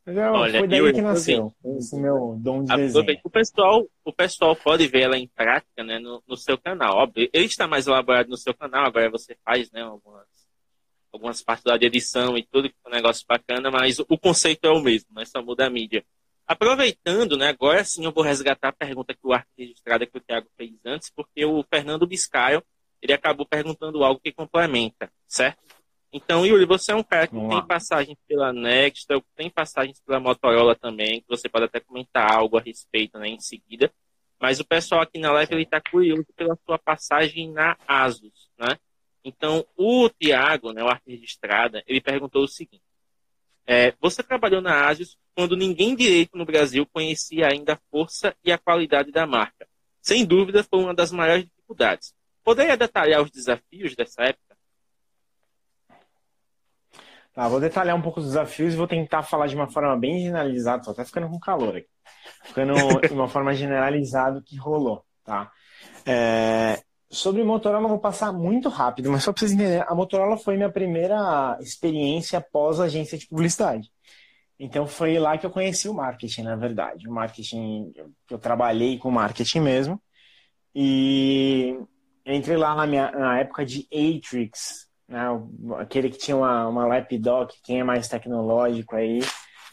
Mas 0.04 0.16
é, 0.16 0.30
Olha, 0.30 0.58
foi 0.58 0.68
daí 0.68 0.80
eu, 0.80 0.92
que 0.92 1.00
nasceu, 1.00 1.54
esse 1.76 1.96
meu 1.96 2.36
dom 2.40 2.64
de 2.64 2.74
desenho. 2.74 3.20
O 3.22 3.30
pessoal, 3.30 3.86
o 4.04 4.12
pessoal 4.12 4.56
pode 4.56 4.88
ver 4.88 5.02
ela 5.02 5.16
em 5.16 5.28
prática 5.28 5.84
né, 5.84 6.00
no, 6.00 6.20
no 6.26 6.36
seu 6.36 6.58
canal. 6.58 6.96
Óbvio, 6.96 7.30
ele 7.32 7.44
está 7.44 7.68
mais 7.68 7.86
elaborado 7.86 8.28
no 8.28 8.36
seu 8.36 8.52
canal, 8.52 8.84
agora 8.84 9.08
você 9.08 9.36
faz 9.44 9.70
né, 9.70 9.82
algumas, 9.82 10.26
algumas 11.12 11.40
partes 11.40 11.64
da 11.64 11.76
edição 11.76 12.36
e 12.36 12.42
tudo, 12.42 12.68
que 12.68 12.74
é 12.84 12.88
um 12.88 12.92
negócio 12.92 13.24
bacana, 13.28 13.70
mas 13.70 14.00
o 14.00 14.18
conceito 14.18 14.66
é 14.66 14.70
o 14.70 14.82
mesmo, 14.82 15.08
né, 15.14 15.24
só 15.24 15.40
muda 15.40 15.66
a 15.66 15.70
mídia. 15.70 16.04
Aproveitando, 16.46 17.36
né, 17.36 17.48
agora 17.48 17.84
sim 17.84 18.04
eu 18.04 18.12
vou 18.12 18.24
resgatar 18.24 18.68
a 18.68 18.72
pergunta 18.72 19.14
que 19.14 19.20
o 19.24 19.32
arte 19.32 19.48
registrada 19.56 20.06
que 20.06 20.16
o 20.16 20.20
Thiago 20.20 20.48
fez 20.56 20.72
antes, 20.84 21.10
porque 21.10 21.44
o 21.44 21.64
Fernando 21.64 22.06
Biscaio, 22.06 22.62
ele 23.00 23.12
acabou 23.12 23.46
perguntando 23.46 24.04
algo 24.04 24.20
que 24.20 24.32
complementa, 24.32 25.10
certo? 25.26 25.62
Então, 26.12 26.44
Yuri, 26.44 26.66
você 26.66 26.92
é 26.92 26.94
um 26.94 27.02
cara 27.02 27.26
que 27.26 27.34
Vamos 27.34 27.48
tem 27.48 27.58
lá. 27.58 27.64
passagens 27.66 28.18
pela 28.28 28.52
Nextel, 28.52 29.24
tem 29.34 29.48
passagens 29.48 29.98
pela 30.00 30.20
Motorola 30.20 30.76
também, 30.76 31.22
que 31.22 31.28
você 31.28 31.48
pode 31.48 31.64
até 31.64 31.80
comentar 31.80 32.30
algo 32.30 32.58
a 32.58 32.60
respeito 32.60 33.18
né, 33.18 33.28
em 33.28 33.40
seguida. 33.40 33.90
Mas 34.38 34.60
o 34.60 34.64
pessoal 34.64 35.00
aqui 35.00 35.18
na 35.18 35.32
live 35.32 35.62
está 35.62 35.80
curioso 35.80 36.26
pela 36.36 36.58
sua 36.66 36.78
passagem 36.78 37.50
na 37.50 37.78
Asus, 37.86 38.50
né? 38.58 38.76
Então, 39.24 39.64
o 39.76 40.10
Tiago, 40.10 40.72
né, 40.72 40.82
o 40.82 40.88
arte 40.88 41.10
registrada, 41.10 41.82
ele 41.86 42.00
perguntou 42.00 42.42
o 42.42 42.48
seguinte. 42.48 42.82
É, 43.64 43.94
você 44.00 44.22
trabalhou 44.22 44.60
na 44.60 44.88
Asus 44.88 45.16
quando 45.34 45.56
ninguém 45.56 45.94
direito 45.94 46.36
no 46.36 46.44
Brasil 46.44 46.86
conhecia 46.92 47.48
ainda 47.48 47.74
a 47.74 47.80
força 47.90 48.34
e 48.44 48.52
a 48.52 48.58
qualidade 48.58 49.10
da 49.10 49.26
marca. 49.26 49.66
Sem 50.00 50.24
dúvida, 50.24 50.64
foi 50.64 50.80
uma 50.80 50.94
das 50.94 51.12
maiores 51.12 51.44
dificuldades. 51.44 52.12
Poderia 52.44 52.76
detalhar 52.76 53.22
os 53.22 53.30
desafios 53.30 53.94
dessa 53.94 54.22
época? 54.24 54.52
Tá, 57.32 57.48
vou 57.48 57.60
detalhar 57.60 57.96
um 57.96 58.02
pouco 58.02 58.20
os 58.20 58.26
desafios 58.26 58.74
e 58.74 58.76
vou 58.76 58.86
tentar 58.86 59.22
falar 59.22 59.46
de 59.46 59.54
uma 59.54 59.70
forma 59.70 59.96
bem 59.96 60.20
generalizada, 60.20 60.82
tô 60.82 60.90
até 60.90 61.04
ficando 61.04 61.28
com 61.28 61.40
calor 61.40 61.76
aqui. 61.76 61.88
Ficando 62.44 62.74
de 63.00 63.14
uma 63.14 63.28
forma 63.28 63.54
generalizada 63.54 64.38
o 64.38 64.42
que 64.42 64.56
rolou, 64.56 65.02
tá? 65.24 65.50
É, 66.04 66.82
sobre 67.08 67.44
Motorola 67.44 67.84
eu 67.84 67.88
vou 67.88 67.98
passar 67.98 68.32
muito 68.32 68.68
rápido, 68.68 69.10
mas 69.10 69.22
só 69.22 69.32
para 69.32 69.40
vocês 69.40 69.52
entenderem, 69.52 69.84
a 69.86 69.94
Motorola 69.94 70.36
foi 70.36 70.56
minha 70.56 70.70
primeira 70.72 71.58
experiência 71.60 72.40
pós 72.40 72.80
agência 72.80 73.18
de 73.18 73.26
publicidade. 73.26 73.91
Então 74.64 74.86
foi 74.86 75.18
lá 75.18 75.36
que 75.36 75.44
eu 75.44 75.50
conheci 75.50 75.88
o 75.88 75.94
marketing, 75.94 76.42
na 76.42 76.54
verdade. 76.54 77.08
O 77.08 77.12
marketing, 77.12 77.92
eu 78.30 78.38
trabalhei 78.38 78.96
com 78.96 79.10
marketing 79.10 79.58
mesmo. 79.58 80.00
E 80.72 81.76
entrei 82.24 82.56
lá 82.56 82.72
na, 82.76 82.86
minha, 82.86 83.10
na 83.10 83.40
época 83.40 83.66
de 83.66 83.88
Atrix, 83.92 84.88
né, 85.08 85.26
aquele 85.80 86.08
que 86.08 86.16
tinha 86.16 86.36
uma, 86.36 86.68
uma 86.68 86.86
lapdoc, 86.86 87.52
quem 87.64 87.80
é 87.80 87.84
mais 87.84 88.06
tecnológico 88.06 88.94
aí, 88.94 89.20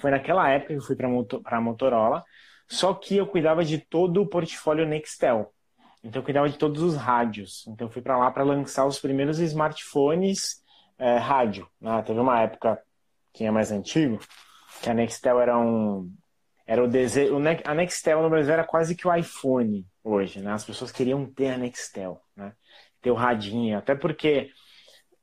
foi 0.02 0.10
naquela 0.10 0.50
época 0.50 0.74
que 0.74 0.80
eu 0.80 0.84
fui 0.84 0.96
para 0.96 1.58
a 1.58 1.62
Motorola, 1.62 2.26
só 2.68 2.92
que 2.92 3.16
eu 3.16 3.28
cuidava 3.28 3.64
de 3.64 3.78
todo 3.78 4.24
o 4.24 4.28
portfólio 4.28 4.88
Nextel. 4.88 5.54
Então 6.04 6.20
eu 6.20 6.26
cuidava 6.26 6.50
de 6.50 6.58
todos 6.58 6.82
os 6.82 6.96
rádios. 6.96 7.64
Então 7.68 7.86
eu 7.86 7.92
fui 7.92 8.02
para 8.02 8.18
lá 8.18 8.32
para 8.32 8.42
lançar 8.44 8.88
os 8.88 8.98
primeiros 8.98 9.38
smartphones 9.38 10.64
é, 10.98 11.18
rádio. 11.18 11.70
Né? 11.80 12.02
Teve 12.02 12.20
uma 12.20 12.42
época, 12.42 12.82
quem 13.32 13.46
é 13.46 13.52
mais 13.52 13.72
antigo, 13.72 14.20
que 14.82 14.90
a 14.90 14.94
Nextel 14.94 15.40
era 15.40 15.58
um 15.58 16.12
era 16.66 16.84
o 16.84 16.88
desejo, 16.88 17.36
a 17.66 17.74
Nextel 17.74 18.22
no 18.22 18.30
Brasil 18.30 18.54
era 18.54 18.64
quase 18.64 18.96
que 18.96 19.08
o 19.08 19.16
iPhone 19.16 19.88
hoje, 20.04 20.40
né? 20.40 20.54
As 20.54 20.64
pessoas 20.64 20.92
queriam 20.92 21.26
ter 21.26 21.50
a 21.50 21.58
Nextel, 21.58 22.22
né? 22.36 22.54
Ter 23.02 23.10
o 23.10 23.16
radinho, 23.16 23.78
até 23.78 23.96
porque 23.96 24.52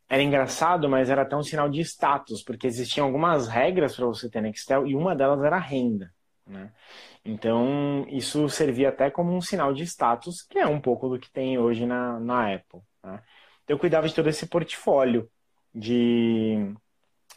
era 0.09 0.23
engraçado, 0.23 0.89
mas 0.89 1.11
era 1.11 1.23
até 1.23 1.37
um 1.37 1.43
sinal 1.43 1.69
de 1.69 1.81
status, 1.81 2.43
porque 2.43 2.67
existiam 2.67 3.07
algumas 3.07 3.49
regras 3.49 3.97
para 3.97 4.07
você 4.07 4.29
ter 4.29 4.41
Nextel 4.41 4.87
e 4.87 4.95
uma 4.95 5.15
delas 5.15 5.43
era 5.43 5.57
a 5.57 5.61
renda. 5.61 6.13
Né? 6.47 6.71
Então, 7.25 8.07
isso 8.09 8.49
servia 8.49 8.91
até 8.91 9.11
como 9.11 9.35
um 9.35 9.41
sinal 9.41 9.75
de 9.75 9.83
status, 9.83 10.43
que 10.43 10.59
é 10.59 10.67
um 10.67 10.81
pouco 10.81 11.09
do 11.09 11.19
que 11.19 11.31
tem 11.31 11.59
hoje 11.59 11.85
na, 11.85 12.21
na 12.21 12.55
Apple. 12.55 12.81
Né? 13.03 13.21
Então, 13.65 13.75
eu 13.75 13.79
cuidava 13.79 14.09
de 14.09 14.15
todo 14.15 14.29
esse 14.29 14.47
portfólio 14.47 15.29
de, 15.75 16.73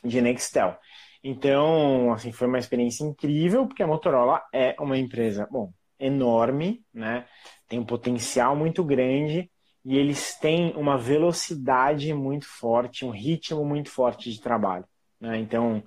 de 0.04 0.22
Nextel. 0.22 0.78
Então, 1.24 2.14
assim, 2.14 2.32
foi 2.32 2.48
uma 2.48 2.60
experiência 2.60 3.04
incrível, 3.04 3.68
porque 3.68 3.84
a 3.84 3.88
Motorola 3.88 4.42
é 4.54 4.76
uma 4.80 4.98
empresa, 4.98 5.48
bom, 5.52 5.74
enorme, 6.00 6.84
né? 6.94 7.26
Tem 7.68 7.78
um 7.78 7.86
potencial 7.86 8.56
muito 8.56 8.84
grande 8.84 9.52
e 9.84 9.98
eles 9.98 10.38
têm 10.40 10.74
uma 10.76 10.98
velocidade 10.98 12.14
muito 12.14 12.48
forte, 12.48 13.06
um 13.06 13.10
ritmo 13.10 13.66
muito 13.66 13.90
forte 13.90 14.32
de 14.32 14.42
trabalho. 14.42 14.86
Né? 15.20 15.38
Então, 15.40 15.84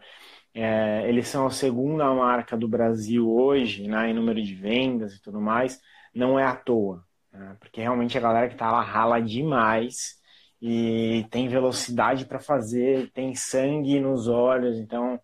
é, 0.54 1.08
eles 1.08 1.28
são 1.28 1.46
a 1.46 1.50
segunda 1.50 2.12
marca 2.12 2.56
do 2.56 2.68
Brasil 2.68 3.30
hoje, 3.30 3.88
né, 3.88 4.10
em 4.10 4.14
número 4.14 4.42
de 4.42 4.54
vendas 4.54 5.14
e 5.14 5.22
tudo 5.22 5.40
mais. 5.40 5.80
Não 6.14 6.38
é 6.38 6.44
à 6.44 6.54
toa, 6.54 7.04
né? 7.32 7.56
porque 7.58 7.80
realmente 7.80 8.16
a 8.18 8.20
galera 8.20 8.48
que 8.48 8.54
está 8.54 8.70
lá 8.70 8.82
rala 8.82 9.20
demais 9.20 10.20
e 10.62 11.26
tem 11.28 11.48
velocidade 11.48 12.24
para 12.24 12.38
fazer, 12.38 13.10
tem 13.10 13.34
sangue 13.34 13.98
nos 13.98 14.28
olhos, 14.28 14.78
então 14.78 15.20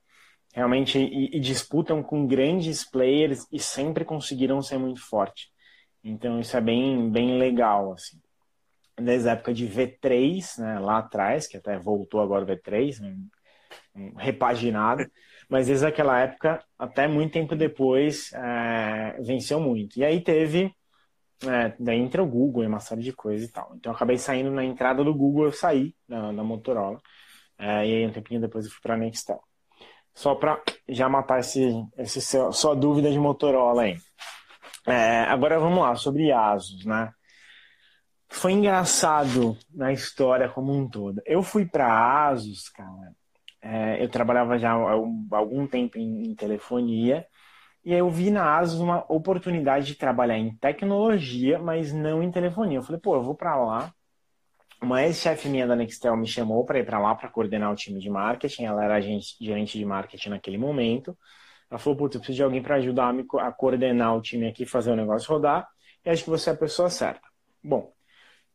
realmente 0.52 0.98
e, 0.98 1.36
e, 1.36 1.38
disputam 1.38 2.02
com 2.02 2.26
grandes 2.26 2.84
players 2.84 3.46
e 3.52 3.60
sempre 3.60 4.04
conseguiram 4.04 4.60
ser 4.60 4.78
muito 4.78 5.00
forte. 5.00 5.48
Então 6.02 6.40
isso 6.40 6.56
é 6.56 6.60
bem 6.60 7.08
bem 7.10 7.38
legal 7.38 7.92
assim. 7.92 8.20
Desde 9.00 9.28
a 9.28 9.32
época 9.32 9.54
de 9.54 9.68
V3, 9.68 10.58
né, 10.58 10.80
lá 10.80 10.98
atrás, 10.98 11.46
que 11.46 11.56
até 11.56 11.78
voltou 11.78 12.20
agora 12.20 12.44
o 12.44 12.48
V3, 12.48 12.98
né, 13.00 13.16
repaginado, 14.16 15.08
mas 15.48 15.68
desde 15.68 15.86
aquela 15.86 16.18
época, 16.18 16.60
até 16.76 17.06
muito 17.06 17.32
tempo 17.32 17.54
depois, 17.54 18.32
é, 18.32 19.20
venceu 19.22 19.60
muito. 19.60 19.98
E 19.98 20.04
aí 20.04 20.20
teve, 20.20 20.74
é, 21.46 21.74
daí 21.78 21.98
entra 21.98 22.22
o 22.22 22.26
Google 22.26 22.64
e 22.64 22.66
uma 22.66 22.80
série 22.80 23.02
de 23.02 23.12
coisas 23.12 23.48
e 23.48 23.52
tal. 23.52 23.72
Então 23.76 23.92
eu 23.92 23.96
acabei 23.96 24.18
saindo 24.18 24.50
na 24.50 24.64
entrada 24.64 25.04
do 25.04 25.14
Google, 25.14 25.46
eu 25.46 25.52
saí 25.52 25.94
da 26.08 26.42
Motorola, 26.42 27.00
é, 27.58 27.86
e 27.86 27.94
aí 27.96 28.06
um 28.06 28.12
tempinho 28.12 28.40
depois 28.40 28.64
eu 28.64 28.70
fui 28.70 28.80
para 28.82 28.94
a 28.94 28.96
Nextel. 28.96 29.40
Só 30.14 30.34
para 30.34 30.60
já 30.88 31.08
matar 31.08 31.40
esse, 31.40 31.70
esse 31.96 32.20
seu, 32.20 32.52
sua 32.52 32.74
dúvida 32.74 33.10
de 33.10 33.18
Motorola 33.18 33.82
aí. 33.82 33.96
É, 34.86 35.20
agora 35.24 35.60
vamos 35.60 35.80
lá, 35.80 35.94
sobre 35.94 36.32
Asus, 36.32 36.84
né? 36.84 37.12
Foi 38.28 38.52
engraçado 38.52 39.56
na 39.72 39.92
história 39.92 40.48
como 40.48 40.72
um 40.72 40.88
todo. 40.88 41.22
Eu 41.24 41.42
fui 41.42 41.64
para 41.66 42.28
Asus, 42.28 42.68
cara, 42.68 43.12
é, 43.62 44.02
eu 44.02 44.08
trabalhava 44.08 44.58
já 44.58 44.72
há 44.72 44.92
algum 45.36 45.66
tempo 45.66 45.98
em, 45.98 46.30
em 46.30 46.34
telefonia 46.34 47.26
e 47.88 47.94
eu 47.94 48.10
vi 48.10 48.30
na 48.30 48.58
ASUS 48.58 48.80
uma 48.80 49.02
oportunidade 49.10 49.86
de 49.86 49.94
trabalhar 49.94 50.36
em 50.36 50.54
tecnologia, 50.54 51.58
mas 51.58 51.90
não 51.90 52.22
em 52.22 52.30
telefonia. 52.30 52.76
Eu 52.76 52.82
falei, 52.82 53.00
pô, 53.00 53.14
eu 53.14 53.22
vou 53.22 53.34
para 53.34 53.56
lá. 53.56 53.94
Uma 54.82 55.04
ex-chefe 55.04 55.48
minha 55.48 55.66
da 55.66 55.74
Nextel 55.74 56.14
me 56.14 56.26
chamou 56.26 56.66
para 56.66 56.78
ir 56.78 56.84
para 56.84 56.98
lá 56.98 57.14
para 57.14 57.30
coordenar 57.30 57.72
o 57.72 57.74
time 57.74 57.98
de 57.98 58.10
marketing. 58.10 58.64
Ela 58.64 58.84
era 58.84 59.00
gerente 59.00 59.78
de 59.78 59.84
marketing 59.86 60.28
naquele 60.28 60.58
momento. 60.58 61.16
Ela 61.70 61.78
falou, 61.78 61.96
putz, 61.96 62.16
eu 62.16 62.20
preciso 62.20 62.36
de 62.36 62.42
alguém 62.42 62.60
para 62.62 62.74
ajudar 62.74 63.10
a, 63.38 63.52
coordenar 63.52 64.14
o 64.14 64.20
time 64.20 64.46
aqui, 64.46 64.66
fazer 64.66 64.90
o 64.92 64.96
negócio 64.96 65.26
rodar. 65.32 65.66
E 66.04 66.10
acho 66.10 66.24
que 66.24 66.28
você 66.28 66.50
é 66.50 66.52
a 66.52 66.56
pessoa 66.56 66.90
certa. 66.90 67.26
Bom, 67.64 67.90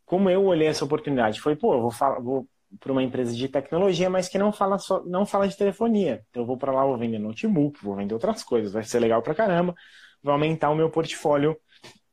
como 0.06 0.30
eu 0.30 0.46
olhei 0.46 0.68
essa 0.68 0.86
oportunidade, 0.86 1.42
foi, 1.42 1.56
pô, 1.56 1.74
eu 1.74 1.82
vou, 1.82 1.92
vou 2.22 2.48
para 2.80 2.92
uma 2.92 3.04
empresa 3.04 3.34
de 3.34 3.48
tecnologia, 3.48 4.10
mas 4.10 4.28
que 4.28 4.38
não 4.38 4.52
fala 4.52 4.78
só, 4.78 5.04
não 5.06 5.26
fala 5.26 5.48
de 5.48 5.58
telefonia. 5.58 6.24
Então 6.30 6.44
eu 6.44 6.48
vou 6.48 6.58
para 6.58 6.72
lá, 6.72 6.86
vou 6.86 6.98
vender 6.98 7.20
notebook, 7.20 7.84
vou 7.84 7.96
vender 7.96 8.14
outras 8.14 8.44
coisas, 8.44 8.74
vai 8.74 8.84
ser 8.84 9.00
legal 9.00 9.22
para 9.22 9.36
caramba, 9.36 9.74
vai 10.22 10.34
aumentar 10.34 10.70
o 10.70 10.76
meu 10.76 10.90
portfólio 10.90 11.58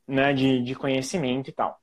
né, 0.06 0.32
de, 0.32 0.62
de 0.62 0.74
conhecimento 0.74 1.50
e 1.50 1.52
tal. 1.52 1.78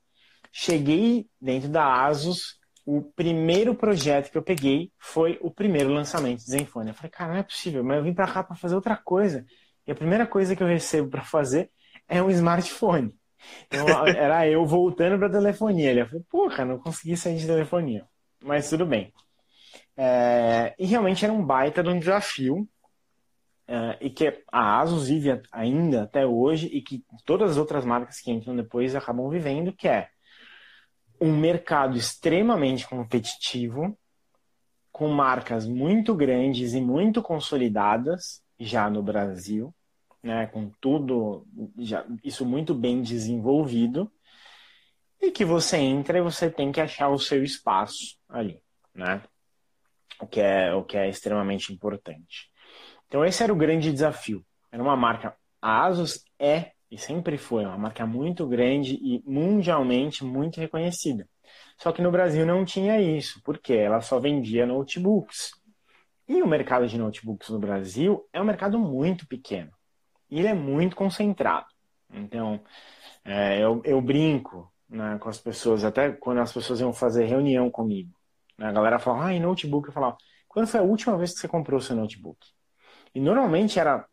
Cheguei 0.51 1.27
dentro 1.39 1.69
da 1.69 2.05
Asus, 2.05 2.57
o 2.85 3.01
primeiro 3.01 3.75
projeto 3.75 4.31
que 4.31 4.37
eu 4.37 4.43
peguei 4.43 4.91
foi 4.97 5.37
o 5.41 5.51
primeiro 5.51 5.91
lançamento 5.91 6.39
do 6.39 6.49
Zenfone. 6.49 6.89
Eu 6.89 6.95
falei, 6.95 7.11
cara, 7.11 7.33
não 7.33 7.39
é 7.39 7.43
possível, 7.43 7.83
mas 7.83 7.97
eu 7.97 8.03
vim 8.03 8.13
para 8.13 8.31
cá 8.31 8.43
para 8.43 8.55
fazer 8.55 8.75
outra 8.75 8.95
coisa. 8.95 9.45
E 9.85 9.91
a 9.91 9.95
primeira 9.95 10.25
coisa 10.25 10.55
que 10.55 10.63
eu 10.63 10.67
recebo 10.67 11.09
para 11.09 11.23
fazer 11.23 11.69
é 12.07 12.21
um 12.21 12.29
smartphone. 12.29 13.13
Então 13.67 13.87
era 14.07 14.47
eu 14.47 14.65
voltando 14.65 15.19
para 15.19 15.29
telefonia. 15.29 15.91
Ele 15.91 16.05
falou, 16.05 16.25
porra, 16.29 16.65
não 16.65 16.79
consegui 16.79 17.17
sair 17.17 17.37
de 17.37 17.45
telefonia 17.45 18.05
mas 18.43 18.69
tudo 18.69 18.85
bem. 18.85 19.13
É, 19.95 20.75
e 20.77 20.85
realmente 20.85 21.25
era 21.25 21.33
um 21.33 21.43
baita 21.43 21.81
de 21.81 21.89
um 21.89 21.99
desafio, 21.99 22.67
é, 23.67 23.97
e 23.99 24.09
que 24.09 24.43
a 24.51 24.79
Asus 24.79 25.07
vive 25.09 25.41
ainda 25.51 26.03
até 26.03 26.25
hoje, 26.25 26.67
e 26.67 26.81
que 26.81 27.03
todas 27.25 27.51
as 27.51 27.57
outras 27.57 27.83
marcas 27.83 28.19
que 28.19 28.31
entram 28.31 28.55
depois 28.55 28.95
acabam 28.95 29.29
vivendo, 29.29 29.73
que 29.73 29.87
é 29.87 30.09
um 31.19 31.35
mercado 31.35 31.97
extremamente 31.97 32.87
competitivo, 32.87 33.97
com 34.91 35.09
marcas 35.09 35.67
muito 35.67 36.15
grandes 36.15 36.73
e 36.73 36.81
muito 36.81 37.21
consolidadas 37.21 38.41
já 38.59 38.89
no 38.89 39.03
Brasil, 39.03 39.73
né, 40.23 40.47
com 40.47 40.71
tudo 40.81 41.45
já, 41.77 42.05
isso 42.23 42.45
muito 42.45 42.73
bem 42.73 43.01
desenvolvido, 43.01 44.11
e 45.21 45.31
que 45.31 45.45
você 45.45 45.77
entra 45.77 46.17
e 46.17 46.21
você 46.21 46.49
tem 46.49 46.71
que 46.71 46.81
achar 46.81 47.09
o 47.09 47.19
seu 47.19 47.43
espaço 47.43 48.16
ali, 48.29 48.61
né? 48.93 49.21
O 50.19 50.27
que 50.27 50.41
é, 50.41 50.73
o 50.73 50.83
que 50.83 50.97
é 50.97 51.09
extremamente 51.09 51.71
importante. 51.71 52.49
Então 53.07 53.23
esse 53.23 53.43
era 53.43 53.53
o 53.53 53.57
grande 53.57 53.91
desafio. 53.91 54.45
Era 54.71 54.81
uma 54.81 54.95
marca, 54.95 55.35
a 55.61 55.85
Asus 55.85 56.23
é 56.39 56.71
e 56.89 56.97
sempre 56.97 57.37
foi 57.37 57.65
uma 57.65 57.77
marca 57.77 58.05
muito 58.05 58.47
grande 58.47 58.95
e 58.95 59.21
mundialmente 59.25 60.23
muito 60.23 60.59
reconhecida. 60.59 61.27
Só 61.77 61.91
que 61.91 62.01
no 62.01 62.11
Brasil 62.11 62.45
não 62.45 62.63
tinha 62.65 62.99
isso, 62.99 63.41
porque 63.43 63.73
ela 63.73 64.01
só 64.01 64.19
vendia 64.19 64.65
notebooks. 64.65 65.51
E 66.27 66.41
o 66.41 66.47
mercado 66.47 66.87
de 66.87 66.97
notebooks 66.97 67.49
no 67.49 67.59
Brasil 67.59 68.27
é 68.33 68.41
um 68.41 68.45
mercado 68.45 68.79
muito 68.79 69.27
pequeno. 69.27 69.71
E 70.29 70.39
ele 70.39 70.47
é 70.47 70.53
muito 70.53 70.95
concentrado. 70.95 71.67
Então, 72.09 72.61
é, 73.23 73.61
eu, 73.61 73.81
eu 73.83 74.01
brinco 74.01 74.71
né, 74.89 75.17
com 75.19 75.29
as 75.29 75.39
pessoas, 75.39 75.83
até 75.83 76.11
quando 76.11 76.39
as 76.39 76.51
pessoas 76.51 76.79
iam 76.79 76.93
fazer 76.93 77.25
reunião 77.25 77.69
comigo. 77.69 78.16
Né, 78.57 78.67
a 78.67 78.71
galera 78.71 78.99
falava, 78.99 79.27
ah, 79.27 79.33
e 79.33 79.39
notebook? 79.39 79.87
Eu 79.87 79.93
falava, 79.93 80.17
quando 80.47 80.67
foi 80.67 80.79
a 80.79 80.83
última 80.83 81.17
vez 81.17 81.33
que 81.33 81.39
você 81.39 81.47
comprou 81.47 81.79
o 81.79 81.81
seu 81.81 81.95
notebook? 81.95 82.39
E 83.13 83.19
normalmente 83.19 83.79
era, 83.79 84.05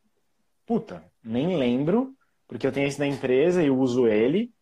puta, 0.67 1.05
nem 1.23 1.57
lembro, 1.57 2.15
porque 2.47 2.67
eu 2.67 2.73
tenho 2.73 2.87
esse 2.87 2.99
da 2.99 3.07
empresa 3.07 3.63
e 3.63 3.71
uso 3.71 4.07
ele. 4.07 4.53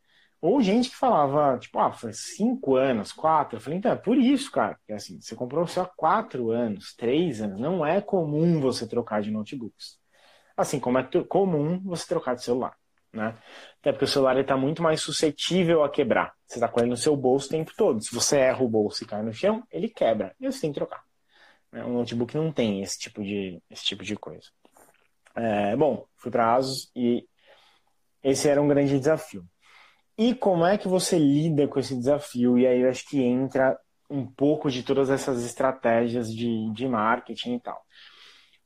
Ou 0.40 0.60
gente 0.60 0.90
que 0.90 0.96
falava, 0.96 1.58
tipo, 1.58 1.78
ah, 1.78 1.92
foi 1.92 2.12
cinco 2.12 2.76
anos, 2.76 3.12
quatro. 3.12 3.56
Eu 3.58 3.60
falei, 3.60 3.78
então, 3.78 3.92
é 3.92 3.96
por 3.96 4.18
isso, 4.18 4.50
cara. 4.50 4.74
Porque 4.76 4.92
assim, 4.92 5.20
você 5.20 5.36
comprou 5.36 5.66
só 5.68 5.84
quatro 5.96 6.50
anos, 6.50 6.94
três 6.96 7.40
anos. 7.40 7.60
Não 7.60 7.86
é 7.86 8.00
comum 8.00 8.60
você 8.60 8.86
trocar 8.88 9.22
de 9.22 9.30
notebooks. 9.30 9.98
Assim 10.56 10.80
como 10.80 10.98
é 10.98 11.08
comum 11.28 11.80
você 11.84 12.06
trocar 12.08 12.34
de 12.34 12.42
celular 12.42 12.76
né? 13.12 13.36
Até 13.80 13.92
porque 13.92 14.04
o 14.04 14.08
celular 14.08 14.38
está 14.38 14.56
muito 14.56 14.82
mais 14.82 15.00
suscetível 15.00 15.84
a 15.84 15.90
quebrar. 15.90 16.34
Você 16.46 16.56
está 16.56 16.68
com 16.68 16.80
ele 16.80 16.90
no 16.90 16.96
seu 16.96 17.16
bolso 17.16 17.46
o 17.46 17.50
tempo 17.50 17.72
todo. 17.76 18.02
Se 18.02 18.14
você 18.14 18.38
erra 18.38 18.62
o 18.62 18.68
bolso 18.68 19.02
e 19.02 19.06
cai 19.06 19.22
no 19.22 19.32
chão, 19.32 19.62
ele 19.70 19.88
quebra. 19.88 20.34
E 20.40 20.50
você 20.50 20.60
tem 20.60 20.72
que 20.72 20.78
trocar. 20.78 21.04
Né? 21.70 21.84
Um 21.84 21.94
notebook 21.94 22.34
não 22.36 22.52
tem 22.52 22.82
esse 22.82 22.98
tipo 22.98 23.22
de, 23.22 23.60
esse 23.70 23.84
tipo 23.84 24.02
de 24.02 24.16
coisa. 24.16 24.48
É, 25.34 25.76
bom, 25.76 26.06
fui 26.16 26.30
para 26.30 26.54
Asus 26.54 26.90
e 26.94 27.26
esse 28.22 28.48
era 28.48 28.60
um 28.62 28.68
grande 28.68 28.98
desafio. 28.98 29.44
E 30.16 30.34
como 30.34 30.64
é 30.64 30.76
que 30.76 30.88
você 30.88 31.18
lida 31.18 31.66
com 31.66 31.80
esse 31.80 31.96
desafio? 31.96 32.58
E 32.58 32.66
aí 32.66 32.82
eu 32.82 32.90
acho 32.90 33.08
que 33.08 33.20
entra 33.22 33.78
um 34.08 34.26
pouco 34.26 34.70
de 34.70 34.82
todas 34.82 35.08
essas 35.08 35.42
estratégias 35.42 36.32
de, 36.32 36.70
de 36.72 36.86
marketing 36.86 37.54
e 37.54 37.60
tal. 37.60 37.82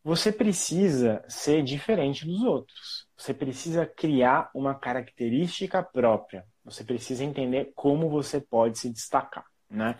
Você 0.06 0.30
precisa 0.30 1.24
ser 1.26 1.64
diferente 1.64 2.24
dos 2.24 2.40
outros. 2.44 3.08
Você 3.16 3.34
precisa 3.34 3.84
criar 3.84 4.48
uma 4.54 4.72
característica 4.72 5.82
própria. 5.82 6.44
Você 6.64 6.84
precisa 6.84 7.24
entender 7.24 7.72
como 7.74 8.08
você 8.08 8.40
pode 8.40 8.78
se 8.78 8.88
destacar, 8.88 9.44
né? 9.68 9.98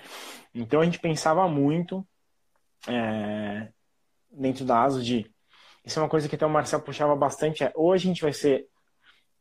Então 0.55 0.81
a 0.81 0.85
gente 0.85 1.01
pensava 1.01 1.49
muito 1.49 2.07
é, 2.87 3.69
dentro 4.31 4.65
da 4.65 4.81
ASO 4.85 5.03
de 5.03 5.29
isso 5.85 5.99
é 5.99 6.03
uma 6.03 6.09
coisa 6.09 6.29
que 6.29 6.37
até 6.37 6.47
o 6.47 6.51
Marcel 6.51 6.81
puxava 6.83 7.17
bastante 7.17 7.65
é 7.65 7.73
ou 7.75 7.93
a 7.93 7.97
gente 7.97 8.23
vai 8.23 8.33
ser 8.33 8.69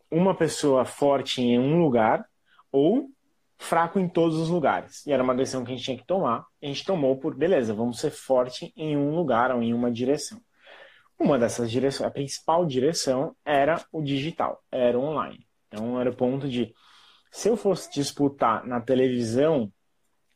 uma 0.10 0.36
pessoa 0.36 0.84
forte 0.84 1.44
em 1.44 1.60
um 1.60 1.80
lugar 1.80 2.26
ou 2.72 3.12
fraco 3.60 4.00
em 4.00 4.10
todos 4.10 4.40
os 4.40 4.50
lugares. 4.50 5.06
E 5.06 5.12
era 5.12 5.22
uma 5.22 5.36
decisão 5.36 5.64
que 5.64 5.72
a 5.72 5.76
gente 5.76 5.86
tinha 5.86 5.98
que 5.98 6.08
tomar. 6.08 6.44
A 6.60 6.66
gente 6.66 6.84
tomou 6.84 7.20
por, 7.20 7.36
beleza, 7.36 7.72
vamos 7.72 8.00
ser 8.00 8.10
forte 8.10 8.74
em 8.76 8.98
um 8.98 9.16
lugar 9.16 9.52
ou 9.52 9.62
em 9.62 9.72
uma 9.72 9.92
direção. 9.92 10.42
Uma 11.20 11.40
dessas 11.40 11.72
direções, 11.72 12.08
a 12.08 12.12
principal 12.12 12.66
direção 12.66 13.36
era 13.46 13.84
o 13.92 14.02
digital, 14.02 14.62
era 14.72 15.00
o 15.00 15.04
online. 15.04 15.48
Então 15.68 16.00
era 16.00 16.10
o 16.10 16.16
ponto 16.16 16.48
de, 16.48 16.74
se 17.32 17.50
eu 17.50 17.56
fosse 17.56 17.92
disputar 17.92 18.66
na 18.66 18.82
televisão, 18.82 19.72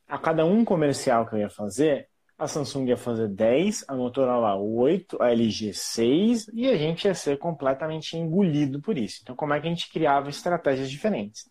a 0.08 0.18
cada 0.18 0.44
um 0.44 0.64
comercial 0.64 1.26
que 1.26 1.34
eu 1.34 1.40
ia 1.40 1.50
fazer, 1.50 2.08
a 2.38 2.48
Samsung 2.48 2.88
ia 2.88 2.96
fazer 2.96 3.28
10, 3.28 3.84
a 3.86 3.94
Motorola 3.94 4.56
8, 4.56 5.22
a 5.22 5.30
LG 5.30 5.74
6 5.74 6.48
e 6.54 6.68
a 6.70 6.76
gente 6.76 7.04
ia 7.04 7.14
ser 7.14 7.38
completamente 7.38 8.16
engolido 8.16 8.80
por 8.80 8.96
isso. 8.96 9.18
Então, 9.22 9.36
como 9.36 9.52
é 9.52 9.60
que 9.60 9.66
a 9.66 9.70
gente 9.70 9.90
criava 9.90 10.30
estratégias 10.30 10.90
diferentes? 10.90 11.44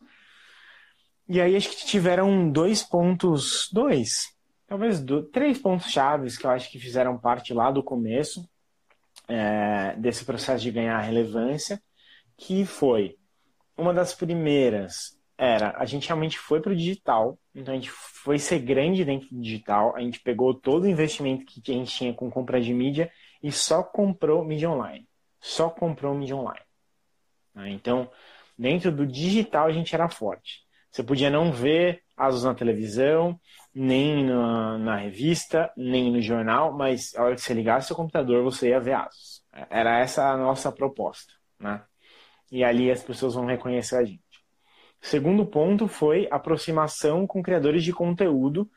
E 1.28 1.40
aí 1.40 1.56
acho 1.56 1.70
que 1.70 1.86
tiveram 1.86 2.50
dois 2.50 2.82
pontos, 2.82 3.70
dois, 3.72 4.36
talvez 4.66 5.00
dois, 5.00 5.28
três 5.32 5.60
pontos 5.60 5.92
chaves 5.92 6.36
que 6.36 6.48
eu 6.48 6.50
acho 6.50 6.72
que 6.72 6.80
fizeram 6.80 7.20
parte 7.20 7.54
lá 7.54 7.70
do 7.70 7.84
começo 7.84 8.50
é, 9.30 9.96
desse 9.98 10.26
processo 10.26 10.64
de 10.64 10.72
ganhar 10.72 11.00
relevância, 11.00 11.82
que 12.38 12.66
foi 12.66 13.16
uma 13.78 13.94
das 13.94 14.14
primeiras 14.14 15.18
era 15.38 15.74
a 15.78 15.86
gente 15.86 16.06
realmente 16.06 16.38
foi 16.38 16.60
para 16.60 16.74
o 16.74 16.76
digital, 16.76 17.40
então 17.56 17.74
a 17.74 17.78
gente 17.78 17.90
foi 17.90 18.38
ser 18.38 18.60
grande 18.60 19.06
dentro 19.06 19.30
do 19.30 19.42
digital, 19.42 19.96
a 19.96 20.02
gente 20.02 20.20
pegou 20.20 20.54
todo 20.54 20.84
o 20.84 20.90
investimento 20.90 21.46
que 21.46 21.72
a 21.72 21.76
gente 21.76 21.96
tinha 21.96 22.14
com 22.14 22.30
compra 22.30 22.60
de 22.60 22.74
mídia 22.74 23.10
e 23.42 23.50
só 23.50 23.82
comprou 23.82 24.44
mídia 24.44 24.70
online, 24.70 25.08
só 25.40 25.70
comprou 25.70 26.14
mídia 26.14 26.36
online. 26.36 26.66
Né? 27.56 27.70
Então 27.70 28.12
dentro 28.58 28.92
do 28.92 29.08
digital 29.08 29.68
a 29.68 29.72
gente 29.72 29.96
era 29.96 30.10
forte. 30.10 30.68
Você 30.92 31.04
podia 31.04 31.30
não 31.30 31.52
ver 31.52 32.02
Asus 32.18 32.44
na 32.44 32.54
televisão, 32.54 33.40
nem 33.74 34.26
na, 34.26 34.78
na, 34.78 34.96
revista, 34.98 35.72
nem 35.78 36.12
no 36.12 36.22
jornal, 36.22 36.74
mas 36.76 37.16
a 37.16 37.24
hora 37.24 37.36
que 37.36 37.42
você 37.42 37.54
ligasse 37.54 37.88
seu 37.88 37.96
computador, 37.96 38.44
você 38.44 38.70
ia 38.70 38.80
ver 38.80 38.94
Asus. 38.94 39.44
Era 39.70 40.00
essa 40.00 40.32
a 40.32 40.38
nossa 40.38 40.72
proposta, 40.72 41.34
né? 41.60 41.84
E 42.52 42.64
ali 42.64 42.92
as 42.92 43.04
pessoas 43.04 43.36
vão 43.36 43.46
reconhecer 43.46 43.98
a 43.98 44.04
gente. 44.04 44.24
Segundo 45.02 45.46
ponto 45.46 45.88
foi 45.88 46.28
aproximação 46.30 47.26
com 47.26 47.42
criadores 47.42 47.84
de 47.84 47.94
conteúdo, 47.94 48.70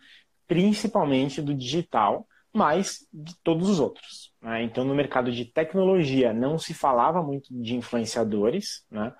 principalmente 0.46 1.40
do 1.42 1.54
digital, 1.54 2.26
mas 2.52 3.06
de 3.12 3.34
todos 3.42 3.68
os 3.68 3.80
outros. 3.80 4.32
Né? 4.40 4.62
Então, 4.62 4.84
no 4.84 4.94
mercado 4.94 5.32
de 5.32 5.44
tecnologia 5.46 6.32
não 6.32 6.58
se 6.58 6.74
falava 6.74 7.22
muito 7.22 7.48
de 7.50 7.74
influenciadores, 7.74 8.84
né? 8.90 9.12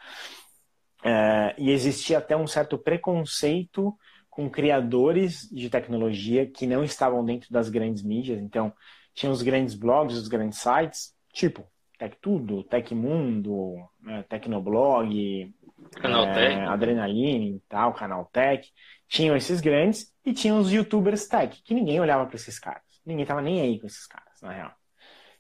É, 1.05 1.55
e 1.59 1.71
existia 1.71 2.19
até 2.19 2.37
um 2.37 2.47
certo 2.47 2.79
preconceito 2.79 3.97
com 4.31 4.49
criadores 4.49 5.49
de 5.51 5.69
tecnologia 5.69 6.47
que 6.47 6.67
não 6.67 6.83
estavam 6.83 7.25
dentro 7.25 7.53
das 7.53 7.69
grandes 7.69 8.03
mídias. 8.03 8.41
Então, 8.41 8.73
tinha 9.13 9.31
os 9.31 9.43
grandes 9.43 9.75
blogs, 9.75 10.17
os 10.17 10.29
grandes 10.29 10.59
sites, 10.59 11.15
tipo 11.33 11.67
Tech 11.99 12.17
Tudo, 12.21 12.65
Tecmundo, 12.65 13.75
né, 14.01 14.25
Tecnoblog, 14.29 15.53
Canaltech, 16.01 16.55
é, 16.55 16.67
Adrenaline 16.67 17.57
e 17.57 17.61
tal, 17.69 17.93
Canaltech. 17.93 18.71
Tinham 19.09 19.37
esses 19.37 19.61
grandes 19.61 20.11
e 20.25 20.33
tinham 20.33 20.59
os 20.59 20.73
youtubers 20.73 21.29
tech, 21.29 21.61
que 21.63 21.75
ninguém 21.75 22.01
olhava 22.01 22.25
para 22.25 22.37
esses 22.37 22.59
caras. 22.59 22.83
Ninguém 23.05 23.27
tava 23.27 23.43
nem 23.43 23.61
aí 23.61 23.79
com 23.79 23.87
esses 23.87 24.07
caras, 24.07 24.41
na 24.41 24.53
real. 24.53 24.73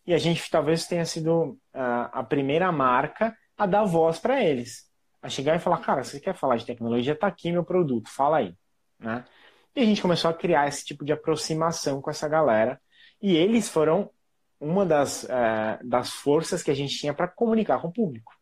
E 0.06 0.12
a 0.12 0.18
gente 0.18 0.50
talvez 0.50 0.86
tenha 0.86 1.06
sido 1.06 1.52
uh, 1.74 2.10
a 2.12 2.22
primeira 2.22 2.70
marca 2.70 3.34
a 3.56 3.64
dar 3.64 3.84
voz 3.84 4.18
para 4.18 4.44
eles 4.44 4.91
a 5.22 5.28
chegar 5.28 5.56
e 5.56 5.60
falar, 5.60 5.78
cara, 5.78 6.02
você 6.02 6.20
quer 6.20 6.34
falar 6.34 6.56
de 6.56 6.66
tecnologia? 6.66 7.16
Tá 7.16 7.28
aqui 7.28 7.50
meu 7.52 7.64
produto, 7.64 8.10
fala 8.10 8.38
aí. 8.38 8.54
Né? 8.98 9.24
E 9.74 9.80
a 9.80 9.84
gente 9.84 10.02
começou 10.02 10.30
a 10.30 10.34
criar 10.34 10.68
esse 10.68 10.84
tipo 10.84 11.04
de 11.04 11.12
aproximação 11.12 12.02
com 12.02 12.10
essa 12.10 12.28
galera. 12.28 12.80
E 13.20 13.36
eles 13.36 13.68
foram 13.68 14.10
uma 14.60 14.84
das, 14.84 15.24
é, 15.28 15.78
das 15.84 16.10
forças 16.10 16.62
que 16.62 16.70
a 16.70 16.74
gente 16.74 16.98
tinha 16.98 17.14
para 17.14 17.28
comunicar 17.28 17.80
com 17.80 17.88
o 17.88 17.92
público. 17.92 18.32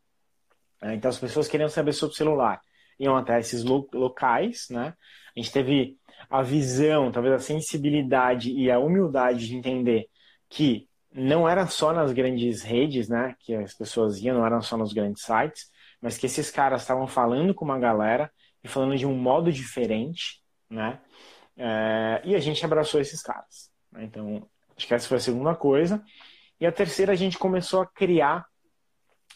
É, 0.82 0.94
então, 0.94 1.08
as 1.08 1.18
pessoas 1.18 1.46
queriam 1.46 1.68
saber 1.68 1.92
sobre 1.92 2.14
o 2.14 2.16
celular 2.16 2.60
iam 3.00 3.16
até 3.16 3.40
esses 3.40 3.64
lo 3.64 3.88
locais, 3.94 4.66
né? 4.70 4.94
A 5.34 5.40
gente 5.40 5.50
teve 5.50 5.96
a 6.28 6.42
visão, 6.42 7.10
talvez 7.10 7.34
a 7.34 7.38
sensibilidade 7.38 8.52
e 8.52 8.70
a 8.70 8.78
humildade 8.78 9.48
de 9.48 9.56
entender 9.56 10.06
que 10.50 10.86
não 11.12 11.48
era 11.48 11.66
só 11.66 11.92
nas 11.92 12.12
grandes 12.12 12.62
redes, 12.62 13.08
né, 13.08 13.34
que 13.40 13.54
as 13.54 13.74
pessoas 13.74 14.18
iam, 14.20 14.36
não 14.36 14.46
eram 14.46 14.60
só 14.60 14.76
nos 14.76 14.92
grandes 14.92 15.22
sites, 15.22 15.70
mas 16.00 16.16
que 16.16 16.26
esses 16.26 16.50
caras 16.50 16.82
estavam 16.82 17.06
falando 17.06 17.54
com 17.54 17.64
uma 17.64 17.78
galera 17.78 18.32
e 18.64 18.68
falando 18.68 18.96
de 18.96 19.06
um 19.06 19.14
modo 19.14 19.52
diferente, 19.52 20.42
né? 20.68 21.00
É, 21.56 22.22
e 22.24 22.34
a 22.34 22.38
gente 22.38 22.64
abraçou 22.64 23.00
esses 23.00 23.20
caras. 23.22 23.70
Né? 23.92 24.04
Então, 24.04 24.48
acho 24.76 24.86
que 24.86 24.94
essa 24.94 25.06
foi 25.06 25.18
a 25.18 25.20
segunda 25.20 25.54
coisa. 25.54 26.02
E 26.58 26.66
a 26.66 26.72
terceira, 26.72 27.12
a 27.12 27.16
gente 27.16 27.38
começou 27.38 27.82
a 27.82 27.86
criar 27.86 28.46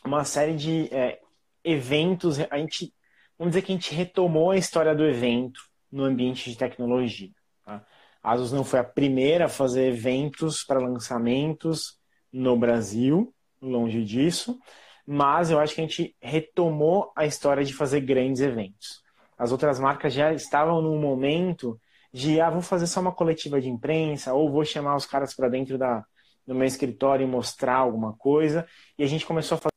uma 0.05 0.25
série 0.25 0.55
de 0.55 0.89
é, 0.95 1.21
eventos. 1.63 2.39
A 2.51 2.57
gente, 2.57 2.95
vamos 3.39 3.53
dizer 3.53 3.63
que 3.63 3.73
a 3.73 3.75
gente 3.75 3.95
retomou 3.95 4.53
a 4.53 4.57
história 4.57 4.95
do 4.95 5.05
evento 5.05 5.61
no 5.93 6.05
ambiente 6.05 6.51
de 6.51 6.57
tecnologia. 6.57 7.31
Tá? 7.65 7.85
A 8.23 8.33
Asus 8.33 8.53
não 8.53 8.65
foi 8.65 8.79
a 8.79 8.85
primeira 8.85 9.47
a 9.47 9.51
fazer 9.51 9.89
eventos 9.89 10.65
para 10.65 10.81
lançamentos 10.81 11.99
no 12.33 12.57
Brasil, 12.57 13.35
longe 13.61 14.03
disso 14.03 14.59
mas 15.07 15.51
eu 15.51 15.59
acho 15.59 15.75
que 15.75 15.81
a 15.81 15.85
gente 15.85 16.17
retomou 16.21 17.13
a 17.15 17.27
história 17.27 17.65
de 17.65 17.75
fazer 17.75 18.01
grandes 18.01 18.41
eventos. 18.41 19.03
As 19.37 19.53
outras 19.53 19.79
marcas 19.79 20.13
já 20.15 20.33
estavam 20.33 20.81
num 20.81 20.99
momento 20.99 21.79
de, 22.13 22.41
ah, 22.41 22.51
vou 22.51 22.63
fazer 22.63 22.87
só 22.87 23.01
uma 23.01 23.13
coletiva 23.13 23.61
de 23.61 23.69
imprensa, 23.69 24.33
ou 24.33 24.51
vou 24.51 24.65
chamar 24.65 24.97
os 24.97 25.05
caras 25.05 25.35
para 25.35 25.49
dentro 25.49 25.77
da, 25.77 26.05
do 26.47 26.55
meu 26.55 26.67
escritório 26.67 27.25
e 27.25 27.31
mostrar 27.31 27.77
alguma 27.77 28.15
coisa. 28.17 28.67
E 28.99 29.03
a 29.03 29.07
gente 29.07 29.27
começou 29.27 29.57
a 29.57 29.59
fazer, 29.59 29.71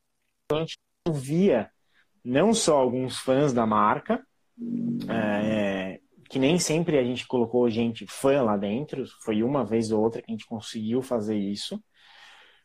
a 0.52 0.60
gente 0.60 0.78
via 1.12 1.70
não 2.24 2.54
só 2.54 2.78
alguns 2.78 3.18
fãs 3.18 3.54
da 3.54 3.66
marca, 3.66 4.22
é, 5.10 6.00
que 6.30 6.38
nem 6.38 6.60
sempre 6.60 6.98
a 6.98 7.04
gente 7.04 7.26
colocou 7.26 7.70
gente 7.70 8.06
fã 8.08 8.42
lá 8.42 8.58
dentro, 8.58 9.06
foi 9.24 9.42
uma 9.42 9.66
vez 9.66 9.92
ou 9.92 10.02
outra 10.02 10.22
que 10.22 10.30
a 10.30 10.34
gente 10.34 10.46
conseguiu 10.46 11.02
fazer 11.02 11.38
isso, 11.38 11.82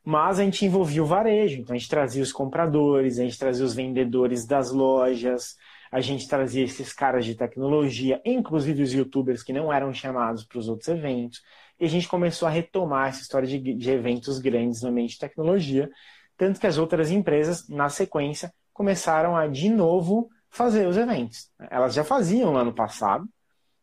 mas 0.05 0.41
a 0.41 0.45
gente 0.45 0.65
envolvia 0.65 1.03
o 1.03 1.07
varejo, 1.07 1.61
então 1.61 1.75
a 1.75 1.79
gente 1.79 1.89
trazia 1.89 2.23
os 2.23 2.33
compradores, 2.33 3.19
a 3.19 3.23
gente 3.23 3.39
trazia 3.39 3.65
os 3.65 3.75
vendedores 3.75 4.45
das 4.45 4.73
lojas, 4.73 5.57
a 5.93 6.01
gente 6.01 6.27
trazia 6.27 6.65
esses 6.65 6.93
caras 6.93 7.25
de 7.25 7.37
tecnologia, 7.37 8.21
inclusive 8.25 8.83
os 8.83 8.93
youtubers 8.93 9.43
que 9.43 9.53
não 9.53 9.73
eram 9.73 9.93
chamados 9.95 10.45
para 10.45 10.59
os 10.59 10.69
outros 10.69 10.89
eventos, 10.89 11.41
e 11.79 11.85
a 11.85 11.89
gente 11.89 12.09
começou 12.09 12.49
a 12.49 12.51
retomar 12.51 13.11
essa 13.11 13.23
história 13.23 13.47
de, 13.47 13.59
de 13.59 13.91
eventos 13.91 14.39
grandes 14.39 14.83
no 14.83 14.89
ambiente 14.89 15.13
de 15.13 15.19
tecnologia, 15.21 15.89
tanto 16.37 16.59
que 16.59 16.67
as 16.67 16.79
outras 16.79 17.11
empresas, 17.11 17.69
na 17.69 17.89
sequência, 17.89 18.53
começaram 18.73 19.37
a 19.37 19.47
de 19.47 19.69
novo 19.69 20.29
fazer 20.51 20.87
os 20.89 20.97
eventos. 20.97 21.51
Elas 21.71 21.95
já 21.95 22.03
faziam 22.03 22.53
no 22.53 22.59
ano 22.59 22.75
passado, 22.75 23.29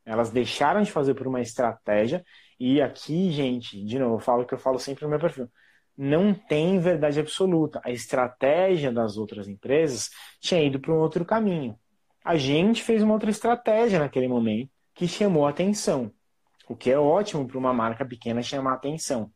elas 0.06 0.32
deixaram 0.32 0.82
de 0.82 0.92
fazer 0.92 1.14
por 1.14 1.28
uma 1.28 1.40
estratégia, 1.40 2.26
e 2.60 2.82
aqui, 2.82 3.32
gente, 3.32 3.82
de 3.86 3.98
novo, 3.98 4.16
eu 4.16 4.20
falo 4.20 4.46
que 4.46 4.54
eu 4.54 4.58
falo 4.58 4.80
sempre 4.80 5.06
no 5.06 5.10
meu 5.10 5.20
perfil 5.20 5.50
não 6.02 6.34
tem 6.34 6.80
verdade 6.80 7.20
absoluta. 7.20 7.82
A 7.84 7.92
estratégia 7.92 8.90
das 8.90 9.18
outras 9.18 9.50
empresas 9.50 10.10
tinha 10.40 10.64
ido 10.64 10.80
para 10.80 10.94
um 10.94 11.00
outro 11.00 11.26
caminho. 11.26 11.78
A 12.24 12.38
gente 12.38 12.82
fez 12.82 13.04
uma 13.04 13.14
outra 13.14 13.30
estratégia 13.30 14.00
naquele 14.00 14.30
momento 14.30 14.72
que 14.96 15.10
chamou 15.10 15.46
a 15.46 15.50
atenção, 15.50 16.10
o 16.70 16.76
que 16.76 16.90
é 16.90 16.98
ótimo 16.98 17.46
para 17.46 17.58
uma 17.58 17.74
marca 17.74 18.06
pequena 18.06 18.42
chamar 18.42 18.72
a 18.72 18.76
atenção. 18.76 19.30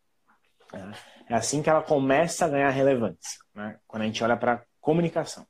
É 1.30 1.36
assim 1.36 1.62
que 1.62 1.70
ela 1.70 1.82
começa 1.82 2.46
a 2.46 2.50
ganhar 2.50 2.70
relevância, 2.70 3.42
né? 3.54 3.78
quando 3.86 4.04
a 4.04 4.06
gente 4.06 4.24
olha 4.24 4.38
para 4.38 4.64
comunicação. 4.80 5.46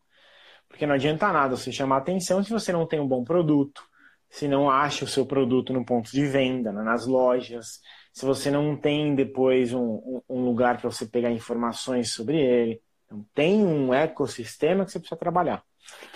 Porque 0.68 0.88
não 0.88 0.95
adianta 0.95 1.32
nada 1.32 1.55
você 1.55 1.72
chamar 1.72 1.97
a 1.97 1.99
atenção 1.99 2.43
se 2.43 2.49
você 2.49 2.72
não 2.72 2.88
tem 2.88 2.99
um 2.99 3.07
bom 3.07 3.24
produto, 3.24 3.84
se 4.32 4.47
não 4.47 4.68
acha 4.68 5.05
o 5.05 5.07
seu 5.07 5.28
produto 5.28 5.74
no 5.74 5.86
ponto 5.86 6.09
de 6.09 6.26
venda, 6.26 6.72
né? 6.72 6.82
nas 6.82 7.05
lojas, 7.05 7.82
se 8.14 8.26
você 8.26 8.51
não 8.51 8.78
tem 8.78 9.16
depois 9.16 9.74
um, 9.74 10.22
um 10.30 10.45
lugar 10.45 10.80
para 10.80 10.91
você 10.91 11.03
pegar 11.05 11.32
informações 11.32 12.14
sobre 12.14 12.39
ele. 12.39 12.80
Então, 13.05 13.26
tem 13.34 13.66
um 13.66 13.91
ecossistema 13.91 14.86
que 14.86 14.91
você 14.91 14.99
precisa 14.99 15.20
trabalhar. 15.20 15.64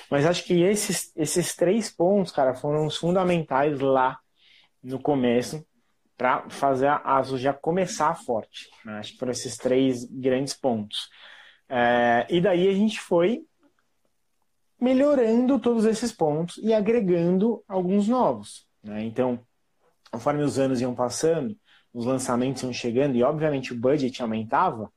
Mas 0.09 0.25
acho 0.25 0.45
que 0.45 0.61
esses, 0.61 1.11
esses 1.15 1.55
três 1.55 1.89
pontos, 1.89 2.31
cara, 2.31 2.53
foram 2.53 2.85
os 2.85 2.95
fundamentais 2.95 3.79
lá 3.79 4.19
no 4.81 5.01
começo 5.01 5.65
para 6.15 6.47
fazer 6.49 6.87
a 6.87 7.17
ASUS 7.17 7.41
já 7.41 7.51
começar 7.51 8.13
forte. 8.15 8.69
Né? 8.85 8.99
Acho 8.99 9.13
que 9.13 9.19
foram 9.19 9.31
esses 9.31 9.57
três 9.57 10.05
grandes 10.05 10.53
pontos. 10.53 11.09
É, 11.67 12.27
e 12.29 12.39
daí 12.39 12.67
a 12.67 12.73
gente 12.73 12.99
foi 12.99 13.41
melhorando 14.79 15.59
todos 15.59 15.83
esses 15.85 16.11
pontos 16.11 16.57
e 16.57 16.73
agregando 16.73 17.63
alguns 17.67 18.07
novos. 18.07 18.67
Né? 18.83 19.03
Então, 19.03 19.39
conforme 20.11 20.43
os 20.43 20.59
anos 20.59 20.79
iam 20.79 20.93
passando, 20.93 21.57
os 21.97 22.05
lançamentos 22.05 22.61
iam 22.61 22.71
chegando 22.71 23.15
e, 23.15 23.23
obviamente, 23.23 23.73
o 23.73 23.75
budget 23.75 24.21
aumentava, 24.21 24.91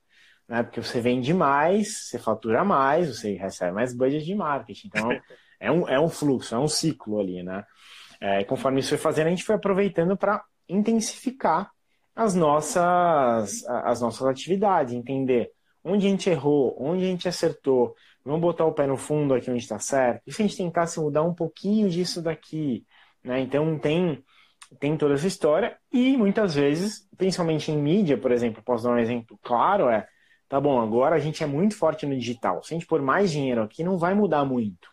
né? 0.47 0.63
Porque 0.63 0.83
você 0.83 1.01
vende 1.01 1.33
mais, 1.33 2.09
você 2.09 2.19
fatura 2.19 2.63
mais, 2.63 3.09
você 3.09 3.37
recebe 3.37 3.73
mais 3.73 3.97
budget 3.97 4.23
de 4.23 4.35
marketing. 4.35 4.89
Então, 4.89 5.11
é 5.59 5.73
um, 5.73 5.89
é 5.89 5.99
um 5.99 6.11
fluxo, 6.11 6.55
é 6.55 6.59
um 6.59 6.69
ciclo 6.69 7.19
ali, 7.19 7.43
né? 7.43 7.65
É, 8.21 8.45
conforme 8.45 8.81
isso 8.81 8.91
foi 8.91 8.99
fazendo, 8.99 9.29
a 9.29 9.31
gente 9.31 9.45
foi 9.45 9.55
aproveitando 9.55 10.15
para 10.15 10.45
intensificar 10.69 11.71
as 12.15 12.35
nossas, 12.35 13.65
as 13.67 14.03
nossas 14.03 14.27
atividades, 14.27 14.93
entender 14.93 15.51
onde 15.83 16.07
a 16.07 16.11
gente 16.11 16.29
errou, 16.29 16.77
onde 16.79 17.05
a 17.05 17.07
gente 17.07 17.27
acertou, 17.27 17.95
vamos 18.23 18.43
botar 18.43 18.67
o 18.67 18.75
pé 18.75 18.87
no 18.87 18.99
fundo 18.99 19.33
aqui 19.33 19.51
onde 19.51 19.63
está 19.63 19.79
certo. 19.79 20.21
E 20.27 20.33
se 20.33 20.43
a 20.43 20.47
gente 20.47 20.59
tentasse 20.59 21.01
mudar 21.01 21.23
um 21.23 21.33
pouquinho 21.33 21.89
disso 21.89 22.21
daqui, 22.21 22.85
né? 23.25 23.41
Então 23.41 23.79
tem 23.79 24.23
tem 24.79 24.97
toda 24.97 25.15
essa 25.15 25.27
história 25.27 25.77
e 25.93 26.17
muitas 26.17 26.55
vezes, 26.55 27.09
principalmente 27.17 27.71
em 27.71 27.77
mídia, 27.77 28.17
por 28.17 28.31
exemplo, 28.31 28.63
posso 28.63 28.85
dar 28.85 28.93
um 28.93 28.99
exemplo 28.99 29.39
claro, 29.43 29.89
é, 29.89 30.07
tá 30.49 30.61
bom, 30.61 30.81
agora 30.81 31.17
a 31.17 31.19
gente 31.19 31.43
é 31.43 31.47
muito 31.47 31.77
forte 31.77 32.07
no 32.07 32.17
digital. 32.17 32.63
Se 32.63 32.73
a 32.73 32.77
gente 32.77 32.87
pôr 32.87 33.03
mais 33.03 33.31
dinheiro 33.31 33.63
aqui, 33.63 33.83
não 33.83 33.99
vai 33.99 34.15
mudar 34.15 34.45
muito. 34.45 34.89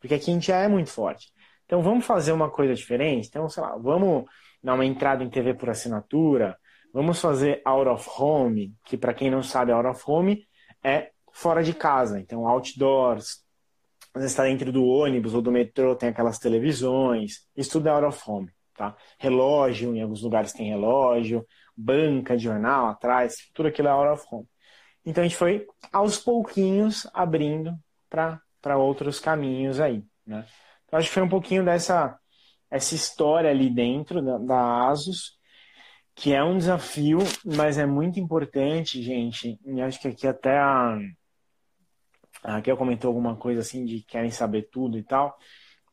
Porque 0.00 0.14
aqui 0.14 0.30
a 0.30 0.34
gente 0.34 0.46
já 0.46 0.58
é 0.58 0.68
muito 0.68 0.90
forte. 0.90 1.32
Então 1.66 1.82
vamos 1.82 2.04
fazer 2.04 2.32
uma 2.32 2.50
coisa 2.50 2.74
diferente? 2.74 3.28
Então, 3.28 3.48
sei 3.48 3.62
lá, 3.62 3.76
vamos 3.76 4.24
dar 4.62 4.74
uma 4.74 4.84
entrada 4.84 5.22
em 5.22 5.30
TV 5.30 5.54
por 5.54 5.70
assinatura, 5.70 6.56
vamos 6.92 7.20
fazer 7.20 7.60
out 7.64 7.88
of 7.88 8.08
home, 8.18 8.74
que 8.84 8.96
para 8.96 9.14
quem 9.14 9.30
não 9.30 9.42
sabe, 9.42 9.72
out 9.72 9.88
of 9.88 10.02
home 10.06 10.46
é 10.84 11.10
fora 11.32 11.62
de 11.62 11.72
casa, 11.72 12.20
então 12.20 12.46
outdoors, 12.46 13.42
às 14.14 14.20
vezes 14.20 14.32
está 14.32 14.44
dentro 14.44 14.70
do 14.70 14.84
ônibus 14.84 15.34
ou 15.34 15.40
do 15.40 15.50
metrô, 15.50 15.96
tem 15.96 16.10
aquelas 16.10 16.38
televisões, 16.38 17.46
isso 17.56 17.72
tudo 17.72 17.88
é 17.88 17.90
out 17.90 18.06
of 18.06 18.22
home, 18.30 18.50
tá? 18.74 18.96
Relógio, 19.18 19.94
em 19.94 20.02
alguns 20.02 20.22
lugares 20.22 20.52
tem 20.52 20.68
relógio, 20.68 21.46
banca 21.76 22.36
de 22.36 22.44
jornal 22.44 22.86
atrás, 22.86 23.34
tudo 23.54 23.68
aquilo 23.68 23.88
é 23.88 23.90
out 23.90 24.20
of 24.20 24.26
home. 24.30 24.48
Então 25.04 25.22
a 25.22 25.26
gente 25.26 25.36
foi 25.36 25.66
aos 25.92 26.18
pouquinhos 26.18 27.06
abrindo 27.12 27.74
para 28.08 28.76
outros 28.76 29.18
caminhos 29.18 29.80
aí, 29.80 30.04
né? 30.26 30.46
Então 30.86 30.98
acho 30.98 31.08
que 31.08 31.14
foi 31.14 31.22
um 31.22 31.28
pouquinho 31.28 31.64
dessa 31.64 32.18
essa 32.70 32.94
história 32.94 33.50
ali 33.50 33.68
dentro 33.68 34.22
da, 34.22 34.38
da 34.38 34.88
Asus, 34.88 35.38
que 36.14 36.32
é 36.32 36.42
um 36.42 36.56
desafio, 36.56 37.18
mas 37.44 37.76
é 37.76 37.84
muito 37.84 38.18
importante, 38.18 39.02
gente, 39.02 39.58
e 39.64 39.82
acho 39.82 40.00
que 40.00 40.08
aqui 40.08 40.26
até 40.26 40.58
a 40.58 40.98
a 42.42 42.54
Raquel 42.54 42.76
comentou 42.76 43.08
alguma 43.08 43.36
coisa 43.36 43.60
assim 43.60 43.84
de 43.84 44.02
querem 44.02 44.30
saber 44.30 44.68
tudo 44.70 44.98
e 44.98 45.02
tal, 45.04 45.36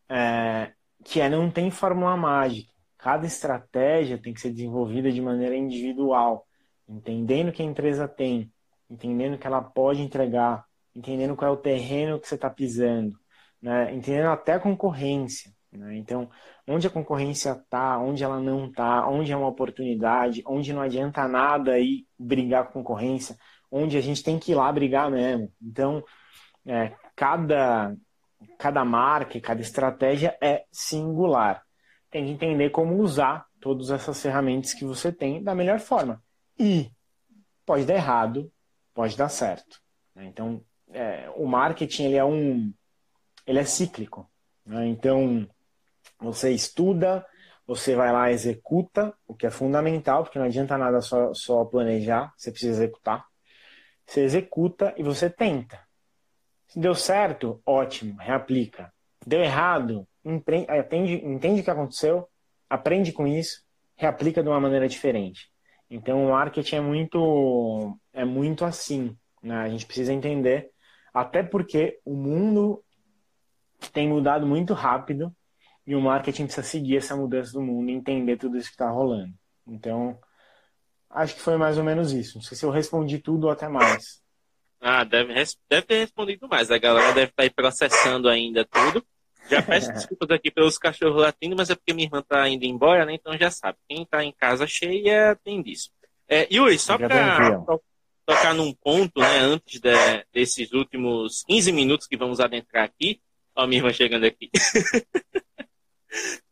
é, 0.10 0.74
que 1.06 1.22
é 1.22 1.30
não 1.30 1.52
tem 1.52 1.70
fórmula 1.70 2.18
mágica. 2.18 2.69
Cada 3.00 3.26
estratégia 3.26 4.18
tem 4.22 4.34
que 4.34 4.42
ser 4.42 4.52
desenvolvida 4.52 5.10
de 5.10 5.22
maneira 5.22 5.56
individual, 5.56 6.46
entendendo 6.88 7.52
que 7.52 7.62
a 7.62 7.66
empresa 7.66 8.10
tem, 8.10 8.52
entendendo 8.90 9.38
que 9.38 9.48
ela 9.48 9.62
pode 9.62 10.02
entregar, 10.02 10.66
entendendo 10.94 11.34
qual 11.34 11.50
é 11.50 11.54
o 11.54 11.58
terreno 11.58 12.20
que 12.20 12.28
você 12.28 12.36
está 12.36 12.50
pisando, 12.50 13.18
né? 13.62 13.96
entendendo 13.96 14.28
até 14.28 14.54
a 14.54 14.60
concorrência. 14.60 15.50
Né? 15.72 15.96
Então, 15.96 16.30
onde 16.68 16.88
a 16.88 16.90
concorrência 16.90 17.52
está, 17.52 17.98
onde 17.98 18.22
ela 18.22 18.38
não 18.38 18.66
está, 18.66 19.08
onde 19.08 19.32
é 19.32 19.38
uma 19.38 19.48
oportunidade, 19.48 20.44
onde 20.46 20.74
não 20.74 20.82
adianta 20.82 21.26
nada 21.26 21.72
aí 21.72 22.06
brigar 22.18 22.66
com 22.66 22.84
concorrência, 22.84 23.38
onde 23.72 23.96
a 23.96 24.02
gente 24.02 24.22
tem 24.22 24.38
que 24.38 24.52
ir 24.52 24.56
lá 24.56 24.70
brigar 24.74 25.10
mesmo. 25.10 25.50
Então, 25.62 26.04
é, 26.66 26.94
cada, 27.16 27.96
cada 28.58 28.84
marca, 28.84 29.40
cada 29.40 29.62
estratégia 29.62 30.38
é 30.42 30.66
singular. 30.70 31.64
Tem 32.10 32.26
que 32.26 32.32
entender 32.32 32.70
como 32.70 32.98
usar 32.98 33.46
todas 33.60 33.92
essas 33.92 34.22
ferramentas 34.22 34.74
que 34.74 34.86
você 34.86 35.12
tem 35.12 35.44
da 35.44 35.54
melhor 35.54 35.80
forma. 35.80 36.22
E 36.58 36.92
pode 37.66 37.86
dar 37.86 37.96
errado, 37.96 38.52
pode 38.94 39.16
dar 39.16 39.30
certo. 39.30 39.80
Né? 40.16 40.26
Então, 40.26 40.64
é, 40.92 41.30
o 41.36 41.46
marketing 41.46 42.06
ele 42.06 42.16
é 42.16 42.26
um, 42.26 42.74
ele 43.46 43.60
é 43.60 43.64
cíclico. 43.64 44.30
Né? 44.66 44.88
Então, 44.88 45.48
você 46.20 46.52
estuda, 46.52 47.26
você 47.66 47.96
vai 47.96 48.12
lá 48.12 48.32
executa, 48.32 49.14
o 49.28 49.36
que 49.36 49.46
é 49.46 49.52
fundamental, 49.52 50.24
porque 50.24 50.40
não 50.40 50.48
adianta 50.48 50.78
nada 50.78 51.02
só, 51.02 51.34
só 51.34 51.64
planejar, 51.66 52.34
você 52.36 52.52
precisa 52.52 52.84
executar. 52.84 53.26
Você 54.06 54.22
executa 54.22 54.94
e 54.98 55.04
você 55.04 55.30
tenta. 55.30 55.80
Se 56.68 56.80
deu 56.80 56.96
certo, 56.96 57.62
ótimo, 57.66 58.18
reaplica. 58.20 58.92
Deu 59.26 59.42
errado, 59.42 60.08
entende, 60.30 61.14
entende 61.26 61.62
o 61.62 61.64
que 61.64 61.72
aconteceu, 61.72 62.28
aprende 62.70 63.12
com 63.12 63.28
isso, 63.28 63.64
reaplica 63.96 64.44
de 64.44 64.50
uma 64.50 64.60
maneira 64.60 64.88
diferente. 64.88 65.50
Então 65.90 66.26
o 66.26 66.30
marketing 66.30 66.76
é 66.76 66.82
muito 66.82 68.00
é 68.14 68.24
muito 68.24 68.64
assim, 68.64 69.18
né? 69.42 69.56
A 69.56 69.70
gente 69.70 69.86
precisa 69.86 70.14
entender, 70.14 70.70
até 71.14 71.42
porque 71.42 72.00
o 72.06 72.16
mundo 72.16 72.84
tem 73.92 74.08
mudado 74.08 74.46
muito 74.46 74.74
rápido 74.74 75.34
e 75.86 75.96
o 75.96 76.02
marketing 76.02 76.46
precisa 76.46 76.66
seguir 76.66 76.98
essa 76.98 77.16
mudança 77.16 77.54
do 77.54 77.62
mundo, 77.62 77.90
entender 77.90 78.38
tudo 78.38 78.58
isso 78.58 78.68
que 78.68 78.76
está 78.76 78.90
rolando. 78.90 79.34
Então 79.68 80.20
acho 81.10 81.36
que 81.36 81.42
foi 81.42 81.58
mais 81.58 81.78
ou 81.78 81.84
menos 81.84 82.14
isso. 82.14 82.38
Não 82.38 82.44
sei 82.44 82.56
se 82.56 82.66
eu 82.66 82.70
respondi 82.70 83.20
tudo 83.20 83.46
ou 83.46 83.52
até 83.52 83.68
mais. 83.68 84.22
Ah, 84.82 85.04
deve, 85.04 85.34
deve 85.70 85.88
ter 85.88 86.00
respondido 86.00 86.48
mais. 86.48 86.72
A 86.72 86.78
galera 86.78 87.14
deve 87.14 87.32
estar 87.32 87.44
aí 87.44 87.50
processando 87.50 88.30
ainda 88.30 88.64
tudo. 88.64 89.06
Já 89.50 89.62
peço 89.62 89.92
desculpas 89.92 90.32
aqui 90.32 90.52
pelos 90.52 90.78
cachorros 90.78 91.22
latindo, 91.22 91.56
mas 91.56 91.70
é 91.70 91.76
porque 91.76 91.94
minha 91.94 92.08
irmã 92.08 92.20
está 92.20 92.48
indo 92.48 92.66
embora, 92.66 93.06
né? 93.06 93.14
Então 93.14 93.38
já 93.38 93.50
sabe. 93.50 93.78
Quem 93.88 94.04
está 94.04 94.24
em 94.24 94.32
casa 94.32 94.68
cheia 94.68 95.38
tem 95.44 95.62
disso. 95.62 95.90
É, 96.28 96.48
Yuri, 96.54 96.78
só 96.78 96.98
para 96.98 97.64
tocar 98.26 98.54
num 98.54 98.74
ponto, 98.74 99.20
né? 99.20 99.40
Antes 99.40 99.80
de, 99.80 99.90
desses 100.32 100.72
últimos 100.72 101.44
15 101.48 101.72
minutos 101.72 102.08
que 102.08 102.18
vamos 102.18 102.40
adentrar 102.40 102.84
aqui. 102.84 103.20
Ó, 103.56 103.66
minha 103.66 103.80
irmã 103.80 103.92
chegando 103.92 104.26
aqui. 104.26 104.50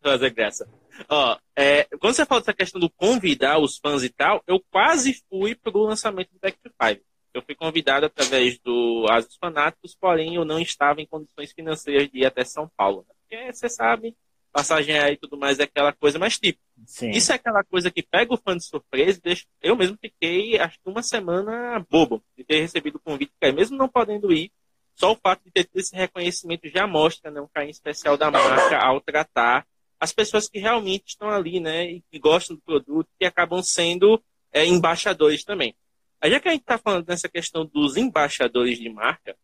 Fazer 0.01 0.29
graça. 0.31 0.67
Ó, 1.09 1.37
é, 1.55 1.83
quando 1.99 2.15
você 2.15 2.25
fala 2.25 2.41
dessa 2.41 2.53
questão 2.53 2.79
do 2.79 2.89
convidar 2.89 3.59
os 3.59 3.77
fãs 3.77 4.03
e 4.03 4.09
tal, 4.09 4.41
eu 4.47 4.63
quase 4.71 5.21
fui 5.29 5.53
pro 5.53 5.83
lançamento 5.83 6.31
do 6.31 6.39
Back 6.39 6.57
to 6.63 6.71
Five. 6.81 7.01
Eu 7.37 7.43
fui 7.43 7.55
convidado 7.55 8.07
através 8.07 8.57
do 8.59 9.05
Asos 9.09 9.37
Fanáticos, 9.37 9.95
porém 9.95 10.35
eu 10.35 10.43
não 10.43 10.59
estava 10.59 11.01
em 11.01 11.05
condições 11.05 11.51
financeiras 11.51 12.09
de 12.09 12.19
ir 12.19 12.25
até 12.25 12.43
São 12.43 12.69
Paulo. 12.75 13.05
Né? 13.07 13.13
Porque 13.21 13.53
você 13.53 13.69
sabe, 13.69 14.15
passagem 14.51 14.97
aí 14.97 15.13
e 15.13 15.17
tudo 15.17 15.37
mais 15.37 15.59
é 15.59 15.63
aquela 15.63 15.93
coisa, 15.93 16.17
mas 16.17 16.39
tipo, 16.39 16.59
Sim. 16.85 17.11
isso 17.11 17.31
é 17.31 17.35
aquela 17.35 17.63
coisa 17.63 17.91
que 17.91 18.01
pega 18.01 18.33
o 18.33 18.37
fã 18.37 18.57
de 18.57 18.65
surpresa 18.65 19.19
e 19.19 19.21
deixa... 19.21 19.45
Eu 19.61 19.75
mesmo 19.75 19.95
fiquei, 20.01 20.57
acho 20.57 20.79
que 20.83 20.89
uma 20.89 21.03
semana 21.03 21.85
bobo 21.87 22.23
de 22.35 22.43
ter 22.43 22.61
recebido 22.61 22.95
o 22.95 22.99
convite, 22.99 23.31
mesmo 23.53 23.77
não 23.77 23.87
podendo 23.87 24.33
ir, 24.33 24.51
só 24.95 25.11
o 25.11 25.15
fato 25.15 25.43
de 25.45 25.51
ter 25.51 25.65
tido 25.65 25.77
esse 25.77 25.95
reconhecimento 25.95 26.67
já 26.67 26.87
mostra 26.87 27.29
né, 27.29 27.39
um 27.39 27.47
carinho 27.47 27.69
especial 27.69 28.17
da 28.17 28.31
marca 28.31 28.79
ao 28.79 28.99
tratar 28.99 29.63
as 29.99 30.11
pessoas 30.11 30.49
que 30.49 30.57
realmente 30.57 31.09
estão 31.09 31.29
ali, 31.29 31.59
né, 31.59 31.85
e 31.85 32.01
que 32.11 32.17
gostam 32.19 32.55
do 32.55 32.61
produto, 32.61 33.07
e 33.19 33.25
acabam 33.25 33.61
sendo 33.61 34.21
é, 34.51 34.65
embaixadores 34.65 35.43
também. 35.43 35.75
Aí 36.21 36.31
já 36.31 36.39
que 36.39 36.49
a 36.49 36.51
gente 36.51 36.61
está 36.61 36.77
falando 36.77 37.05
dessa 37.05 37.29
questão 37.29 37.65
dos 37.65 37.95
embaixadores 37.95 38.79
de 38.79 38.89
marca, 38.89 39.37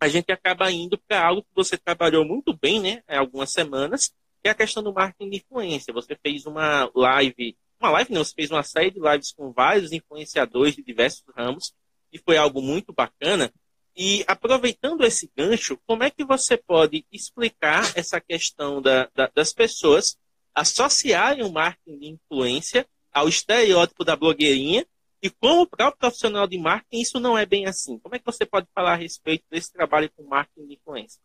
a 0.00 0.08
gente 0.08 0.32
acaba 0.32 0.70
indo 0.70 0.98
para 0.98 1.24
algo 1.24 1.42
que 1.42 1.54
você 1.54 1.76
trabalhou 1.76 2.24
muito 2.24 2.56
bem, 2.56 2.80
né, 2.80 3.02
há 3.06 3.18
algumas 3.18 3.52
semanas, 3.52 4.12
que 4.42 4.48
é 4.48 4.50
a 4.50 4.54
questão 4.54 4.82
do 4.82 4.92
marketing 4.92 5.30
de 5.30 5.36
influência. 5.36 5.92
Você 5.92 6.16
fez 6.16 6.46
uma 6.46 6.90
live, 6.94 7.56
uma 7.78 7.90
live 7.90 8.12
não, 8.12 8.24
você 8.24 8.34
fez 8.34 8.50
uma 8.50 8.62
série 8.62 8.90
de 8.90 8.98
lives 8.98 9.32
com 9.32 9.52
vários 9.52 9.92
influenciadores 9.92 10.74
de 10.74 10.82
diversos 10.82 11.22
ramos, 11.36 11.74
e 12.12 12.18
foi 12.18 12.36
algo 12.36 12.60
muito 12.60 12.92
bacana. 12.92 13.52
E 13.94 14.24
aproveitando 14.26 15.04
esse 15.04 15.30
gancho, 15.36 15.78
como 15.86 16.02
é 16.02 16.10
que 16.10 16.24
você 16.24 16.56
pode 16.56 17.04
explicar 17.12 17.92
essa 17.94 18.20
questão 18.20 18.80
da, 18.80 19.08
da, 19.14 19.30
das 19.34 19.52
pessoas 19.52 20.16
associarem 20.54 21.44
o 21.44 21.52
marketing 21.52 21.98
de 21.98 22.06
influência 22.08 22.86
ao 23.12 23.28
estereótipo 23.28 24.04
da 24.04 24.16
blogueirinha 24.16 24.86
e 25.22 25.28
como 25.28 25.66
próprio 25.66 25.98
profissional 25.98 26.46
de 26.46 26.58
marketing, 26.58 27.02
isso 27.02 27.20
não 27.20 27.36
é 27.36 27.44
bem 27.44 27.66
assim. 27.66 27.98
Como 27.98 28.14
é 28.14 28.18
que 28.18 28.24
você 28.24 28.46
pode 28.46 28.66
falar 28.74 28.92
a 28.92 28.96
respeito 28.96 29.44
desse 29.50 29.72
trabalho 29.72 30.10
com 30.16 30.22
marketing 30.24 30.66
de 30.66 30.74
influência? 30.74 31.20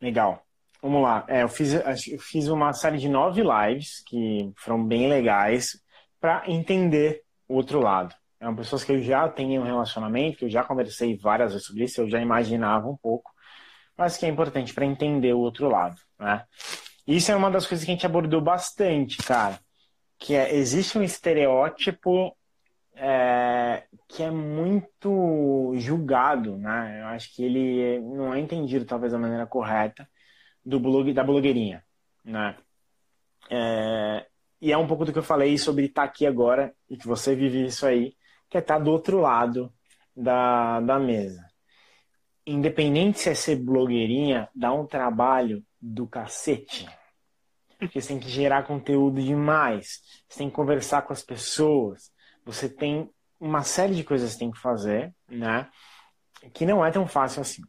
Legal. 0.00 0.44
Vamos 0.80 1.02
lá. 1.02 1.26
É, 1.28 1.42
eu, 1.42 1.48
fiz, 1.48 1.74
eu 1.74 2.18
fiz 2.18 2.48
uma 2.48 2.72
série 2.72 2.96
de 2.96 3.08
nove 3.08 3.42
lives 3.42 4.02
que 4.06 4.50
foram 4.56 4.82
bem 4.82 5.08
legais 5.08 5.78
para 6.18 6.42
entender 6.50 7.22
o 7.46 7.54
outro 7.54 7.80
lado. 7.80 8.14
Eram 8.40 8.56
pessoas 8.56 8.82
que 8.82 8.92
eu 8.92 9.02
já 9.02 9.28
tenho 9.28 9.60
um 9.60 9.64
relacionamento, 9.64 10.38
que 10.38 10.46
eu 10.46 10.50
já 10.50 10.64
conversei 10.64 11.18
várias 11.18 11.52
vezes 11.52 11.66
sobre 11.66 11.84
isso, 11.84 12.00
eu 12.00 12.08
já 12.08 12.22
imaginava 12.22 12.88
um 12.88 12.96
pouco, 12.96 13.30
mas 13.94 14.16
que 14.16 14.24
é 14.24 14.30
importante 14.30 14.72
para 14.72 14.86
entender 14.86 15.34
o 15.34 15.40
outro 15.40 15.68
lado, 15.68 16.00
né? 16.18 16.46
Isso 17.06 17.30
é 17.30 17.36
uma 17.36 17.50
das 17.50 17.66
coisas 17.66 17.84
que 17.84 17.90
a 17.90 17.94
gente 17.94 18.06
abordou 18.06 18.40
bastante, 18.40 19.18
cara 19.18 19.60
que 20.20 20.34
é, 20.36 20.54
existe 20.54 20.98
um 20.98 21.02
estereótipo 21.02 22.36
é, 22.94 23.84
que 24.06 24.22
é 24.22 24.30
muito 24.30 25.72
julgado, 25.76 26.58
né? 26.58 27.00
Eu 27.00 27.06
acho 27.06 27.34
que 27.34 27.42
ele 27.42 27.98
não 28.00 28.34
é 28.34 28.38
entendido 28.38 28.84
talvez 28.84 29.12
da 29.12 29.18
maneira 29.18 29.46
correta 29.46 30.08
do 30.64 30.78
blog 30.78 31.10
da 31.14 31.24
blogueirinha, 31.24 31.82
né? 32.22 32.54
É, 33.50 34.26
e 34.60 34.70
é 34.70 34.76
um 34.76 34.86
pouco 34.86 35.06
do 35.06 35.12
que 35.12 35.18
eu 35.18 35.22
falei 35.22 35.56
sobre 35.56 35.86
estar 35.86 36.02
aqui 36.02 36.26
agora 36.26 36.74
e 36.88 36.98
que 36.98 37.06
você 37.06 37.34
vive 37.34 37.64
isso 37.64 37.86
aí, 37.86 38.14
que 38.50 38.58
é 38.58 38.60
estar 38.60 38.78
do 38.78 38.90
outro 38.90 39.20
lado 39.20 39.72
da, 40.14 40.80
da 40.80 40.98
mesa. 40.98 41.42
Independente 42.46 43.20
se 43.20 43.30
é 43.30 43.34
ser 43.34 43.56
blogueirinha, 43.56 44.50
dá 44.54 44.70
um 44.70 44.86
trabalho 44.86 45.64
do 45.80 46.06
cacete 46.06 46.86
porque 47.80 48.00
você 48.00 48.08
tem 48.08 48.20
que 48.20 48.28
gerar 48.28 48.64
conteúdo 48.64 49.22
demais, 49.22 50.00
você 50.28 50.38
tem 50.38 50.50
que 50.50 50.54
conversar 50.54 51.02
com 51.02 51.12
as 51.12 51.22
pessoas, 51.22 52.12
você 52.44 52.68
tem 52.68 53.10
uma 53.40 53.62
série 53.62 53.94
de 53.94 54.04
coisas 54.04 54.34
que 54.34 54.38
tem 54.38 54.50
que 54.50 54.60
fazer, 54.60 55.14
né? 55.28 55.68
Que 56.52 56.66
não 56.66 56.84
é 56.84 56.90
tão 56.90 57.06
fácil 57.06 57.40
assim. 57.40 57.62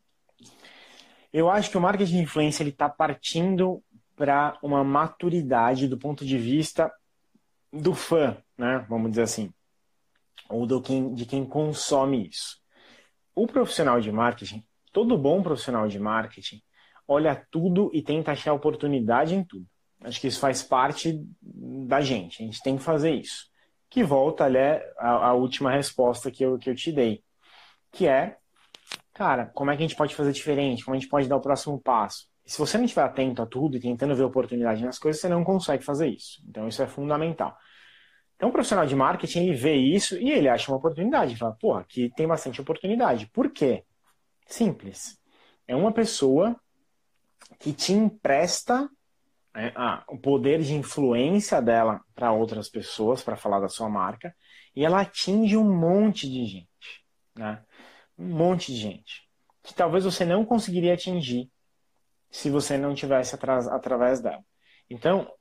Eu 1.31 1.49
acho 1.49 1.71
que 1.71 1.77
o 1.77 1.81
marketing 1.81 2.17
de 2.17 2.23
influência 2.23 2.61
ele 2.61 2.71
está 2.71 2.89
partindo 2.89 3.81
para 4.15 4.57
uma 4.61 4.83
maturidade 4.83 5.87
do 5.87 5.97
ponto 5.97 6.25
de 6.25 6.37
vista 6.37 6.91
do 7.71 7.95
fã, 7.95 8.37
né? 8.57 8.85
Vamos 8.89 9.11
dizer 9.11 9.23
assim, 9.23 9.53
ou 10.49 10.67
do 10.67 10.81
quem, 10.81 11.13
de 11.13 11.25
quem 11.25 11.45
consome 11.45 12.27
isso. 12.27 12.59
O 13.33 13.47
profissional 13.47 14.01
de 14.01 14.11
marketing, 14.11 14.61
todo 14.91 15.17
bom 15.17 15.41
profissional 15.41 15.87
de 15.87 15.97
marketing, 15.97 16.61
olha 17.07 17.47
tudo 17.49 17.89
e 17.93 18.01
tenta 18.01 18.33
achar 18.33 18.53
oportunidade 18.53 19.33
em 19.33 19.43
tudo. 19.43 19.65
Acho 20.01 20.19
que 20.19 20.27
isso 20.27 20.39
faz 20.39 20.63
parte 20.63 21.23
da 21.41 22.01
gente. 22.01 22.41
A 22.41 22.45
gente 22.45 22.61
tem 22.61 22.77
que 22.77 22.83
fazer 22.83 23.11
isso. 23.11 23.45
Que 23.89 24.03
volta 24.03 24.45
ali 24.45 24.57
a, 24.97 25.33
última 25.33 25.71
resposta 25.71 26.31
que 26.31 26.43
eu, 26.43 26.57
que 26.57 26.69
eu 26.69 26.75
te 26.75 26.91
dei, 26.91 27.23
que 27.91 28.07
é, 28.07 28.37
cara, 29.13 29.47
como 29.47 29.69
é 29.69 29.75
que 29.75 29.83
a 29.83 29.87
gente 29.87 29.97
pode 29.97 30.15
fazer 30.15 30.31
diferente? 30.31 30.83
Como 30.83 30.95
a 30.95 30.99
gente 30.99 31.09
pode 31.09 31.27
dar 31.27 31.35
o 31.35 31.41
próximo 31.41 31.79
passo? 31.79 32.31
se 32.45 32.57
você 32.57 32.77
não 32.77 32.85
estiver 32.85 33.03
atento 33.03 33.41
a 33.41 33.45
tudo 33.45 33.77
e 33.77 33.79
tentando 33.79 34.15
ver 34.15 34.23
oportunidade 34.23 34.83
nas 34.83 34.99
coisas, 34.99 35.21
você 35.21 35.29
não 35.29 35.43
consegue 35.43 35.83
fazer 35.83 36.09
isso. 36.09 36.41
Então, 36.47 36.67
isso 36.67 36.81
é 36.81 36.87
fundamental. 36.87 37.55
Então, 38.35 38.49
o 38.49 38.51
profissional 38.51 38.85
de 38.85 38.95
marketing 38.95 39.47
ele 39.47 39.53
vê 39.53 39.75
isso 39.75 40.17
e 40.17 40.31
ele 40.31 40.49
acha 40.49 40.69
uma 40.71 40.77
oportunidade. 40.77 41.31
Ele 41.31 41.39
fala, 41.39 41.55
pô, 41.59 41.75
aqui 41.75 42.11
tem 42.15 42.27
bastante 42.27 42.59
oportunidade. 42.59 43.27
Por 43.27 43.51
quê? 43.51 43.85
Simples. 44.45 45.17
É 45.65 45.75
uma 45.75 45.93
pessoa 45.93 46.59
que 47.59 47.71
te 47.71 47.93
empresta 47.93 48.89
né, 49.53 49.71
ah, 49.75 50.03
o 50.07 50.17
poder 50.17 50.61
de 50.61 50.73
influência 50.73 51.61
dela 51.61 52.01
para 52.15 52.31
outras 52.31 52.69
pessoas, 52.69 53.23
para 53.23 53.35
falar 53.35 53.59
da 53.59 53.69
sua 53.69 53.89
marca, 53.89 54.35
e 54.75 54.85
ela 54.85 55.01
atinge 55.01 55.57
um 55.57 55.73
monte 55.73 56.29
de 56.29 56.45
gente. 56.45 57.03
Né? 57.35 57.61
Um 58.17 58.29
monte 58.29 58.73
de 58.73 58.79
gente. 58.79 59.29
Que 59.63 59.73
talvez 59.73 60.05
você 60.05 60.25
não 60.25 60.45
conseguiria 60.45 60.93
atingir 60.93 61.51
se 62.29 62.49
você 62.49 62.77
não 62.77 62.95
tivesse 62.95 63.35
através 63.35 64.21
dela. 64.21 64.43
Então, 64.89 65.31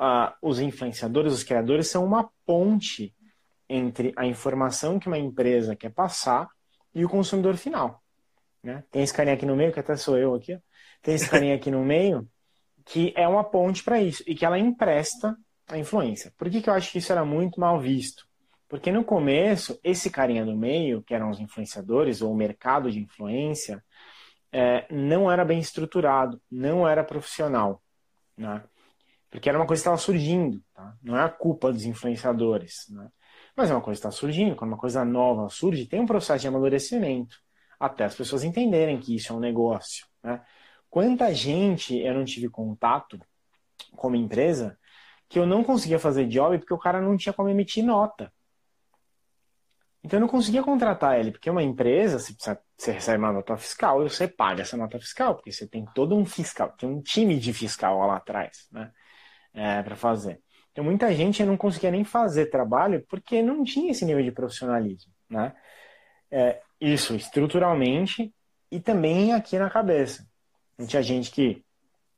uh, 0.00 0.32
os 0.42 0.58
influenciadores, 0.58 1.32
os 1.32 1.44
criadores, 1.44 1.88
são 1.88 2.04
uma 2.04 2.30
ponte 2.46 3.14
entre 3.68 4.12
a 4.16 4.26
informação 4.26 4.98
que 4.98 5.06
uma 5.06 5.18
empresa 5.18 5.76
quer 5.76 5.92
passar 5.92 6.48
e 6.94 7.04
o 7.04 7.08
consumidor 7.08 7.56
final. 7.56 8.02
Né? 8.62 8.82
Tem 8.90 9.02
esse 9.02 9.12
carinha 9.14 9.34
aqui 9.34 9.46
no 9.46 9.54
meio, 9.54 9.72
que 9.72 9.80
até 9.80 9.96
sou 9.96 10.18
eu 10.18 10.34
aqui, 10.34 10.58
tem 11.02 11.14
esse 11.14 11.28
carinha 11.28 11.54
aqui 11.54 11.70
no 11.70 11.84
meio, 11.84 12.28
que 12.90 13.14
é 13.16 13.26
uma 13.26 13.44
ponte 13.44 13.84
para 13.84 14.02
isso, 14.02 14.22
e 14.26 14.34
que 14.34 14.44
ela 14.44 14.58
empresta 14.58 15.36
a 15.68 15.78
influência. 15.78 16.32
Por 16.36 16.50
que, 16.50 16.60
que 16.60 16.68
eu 16.68 16.74
acho 16.74 16.90
que 16.90 16.98
isso 16.98 17.12
era 17.12 17.24
muito 17.24 17.60
mal 17.60 17.78
visto? 17.78 18.26
Porque 18.68 18.90
no 18.90 19.04
começo, 19.04 19.78
esse 19.82 20.10
carinha 20.10 20.44
do 20.44 20.56
meio, 20.56 21.00
que 21.02 21.14
eram 21.14 21.30
os 21.30 21.38
influenciadores, 21.38 22.20
ou 22.20 22.32
o 22.32 22.36
mercado 22.36 22.90
de 22.90 22.98
influência, 22.98 23.82
é, 24.52 24.86
não 24.92 25.30
era 25.30 25.44
bem 25.44 25.60
estruturado, 25.60 26.40
não 26.50 26.86
era 26.86 27.04
profissional. 27.04 27.80
Né? 28.36 28.62
Porque 29.30 29.48
era 29.48 29.56
uma 29.56 29.66
coisa 29.66 29.80
que 29.80 29.88
estava 29.88 29.96
surgindo. 29.96 30.60
Tá? 30.74 30.96
Não 31.00 31.16
é 31.16 31.22
a 31.22 31.28
culpa 31.28 31.72
dos 31.72 31.84
influenciadores. 31.84 32.86
Né? 32.90 33.08
Mas 33.56 33.70
é 33.70 33.74
uma 33.74 33.80
coisa 33.80 34.00
que 34.00 34.06
está 34.06 34.10
surgindo. 34.10 34.56
Quando 34.56 34.72
uma 34.72 34.78
coisa 34.78 35.04
nova 35.04 35.48
surge, 35.48 35.86
tem 35.86 36.00
um 36.00 36.06
processo 36.06 36.42
de 36.42 36.48
amadurecimento. 36.48 37.36
Até 37.78 38.04
as 38.04 38.16
pessoas 38.16 38.42
entenderem 38.42 38.98
que 38.98 39.14
isso 39.14 39.32
é 39.32 39.36
um 39.36 39.40
negócio. 39.40 40.06
Né? 40.24 40.42
Quanta 40.90 41.32
gente 41.32 41.96
eu 41.96 42.12
não 42.12 42.24
tive 42.24 42.48
contato 42.48 43.18
como 43.96 44.16
empresa 44.16 44.76
que 45.28 45.38
eu 45.38 45.46
não 45.46 45.62
conseguia 45.62 45.98
fazer 45.98 46.26
job 46.26 46.58
porque 46.58 46.74
o 46.74 46.78
cara 46.78 47.00
não 47.00 47.16
tinha 47.16 47.32
como 47.32 47.48
emitir 47.48 47.84
nota. 47.84 48.32
Então 50.02 50.16
eu 50.16 50.22
não 50.22 50.28
conseguia 50.28 50.62
contratar 50.62 51.18
ele, 51.20 51.30
porque 51.30 51.50
uma 51.50 51.62
empresa, 51.62 52.18
se 52.18 52.34
você 52.34 52.92
recebe 52.92 53.18
uma 53.18 53.32
nota 53.32 53.56
fiscal, 53.56 54.02
você 54.02 54.26
paga 54.26 54.62
essa 54.62 54.76
nota 54.76 54.98
fiscal, 54.98 55.34
porque 55.34 55.52
você 55.52 55.68
tem 55.68 55.84
todo 55.94 56.16
um 56.16 56.24
fiscal, 56.24 56.72
tem 56.72 56.88
um 56.88 57.02
time 57.02 57.38
de 57.38 57.52
fiscal 57.52 57.98
lá 57.98 58.16
atrás, 58.16 58.66
né? 58.72 58.90
É, 59.52 59.82
para 59.82 59.96
fazer. 59.96 60.40
Então 60.72 60.84
muita 60.84 61.12
gente 61.14 61.44
não 61.44 61.56
conseguia 61.56 61.90
nem 61.90 62.04
fazer 62.04 62.46
trabalho 62.46 63.04
porque 63.08 63.42
não 63.42 63.62
tinha 63.62 63.90
esse 63.90 64.04
nível 64.04 64.22
de 64.24 64.32
profissionalismo, 64.32 65.12
né? 65.28 65.54
É, 66.30 66.60
isso 66.80 67.14
estruturalmente 67.14 68.34
e 68.70 68.80
também 68.80 69.34
aqui 69.34 69.58
na 69.58 69.68
cabeça. 69.68 70.29
Tinha 70.86 71.02
gente 71.02 71.30
que, 71.30 71.64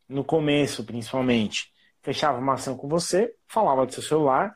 no 0.09 0.25
começo 0.25 0.85
principalmente, 0.85 1.73
fechava 2.03 2.39
uma 2.39 2.55
ação 2.55 2.77
com 2.77 2.89
você, 2.89 3.35
falava 3.47 3.87
do 3.87 3.93
seu 3.93 4.03
celular, 4.03 4.55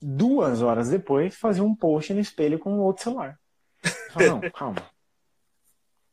duas 0.00 0.62
horas 0.62 0.88
depois 0.88 1.36
fazia 1.36 1.62
um 1.62 1.74
post 1.74 2.12
no 2.14 2.20
espelho 2.20 2.58
com 2.58 2.78
outro 2.78 3.04
celular. 3.04 3.38
Fala, 4.10 4.26
não, 4.26 4.40
calma. 4.50 4.82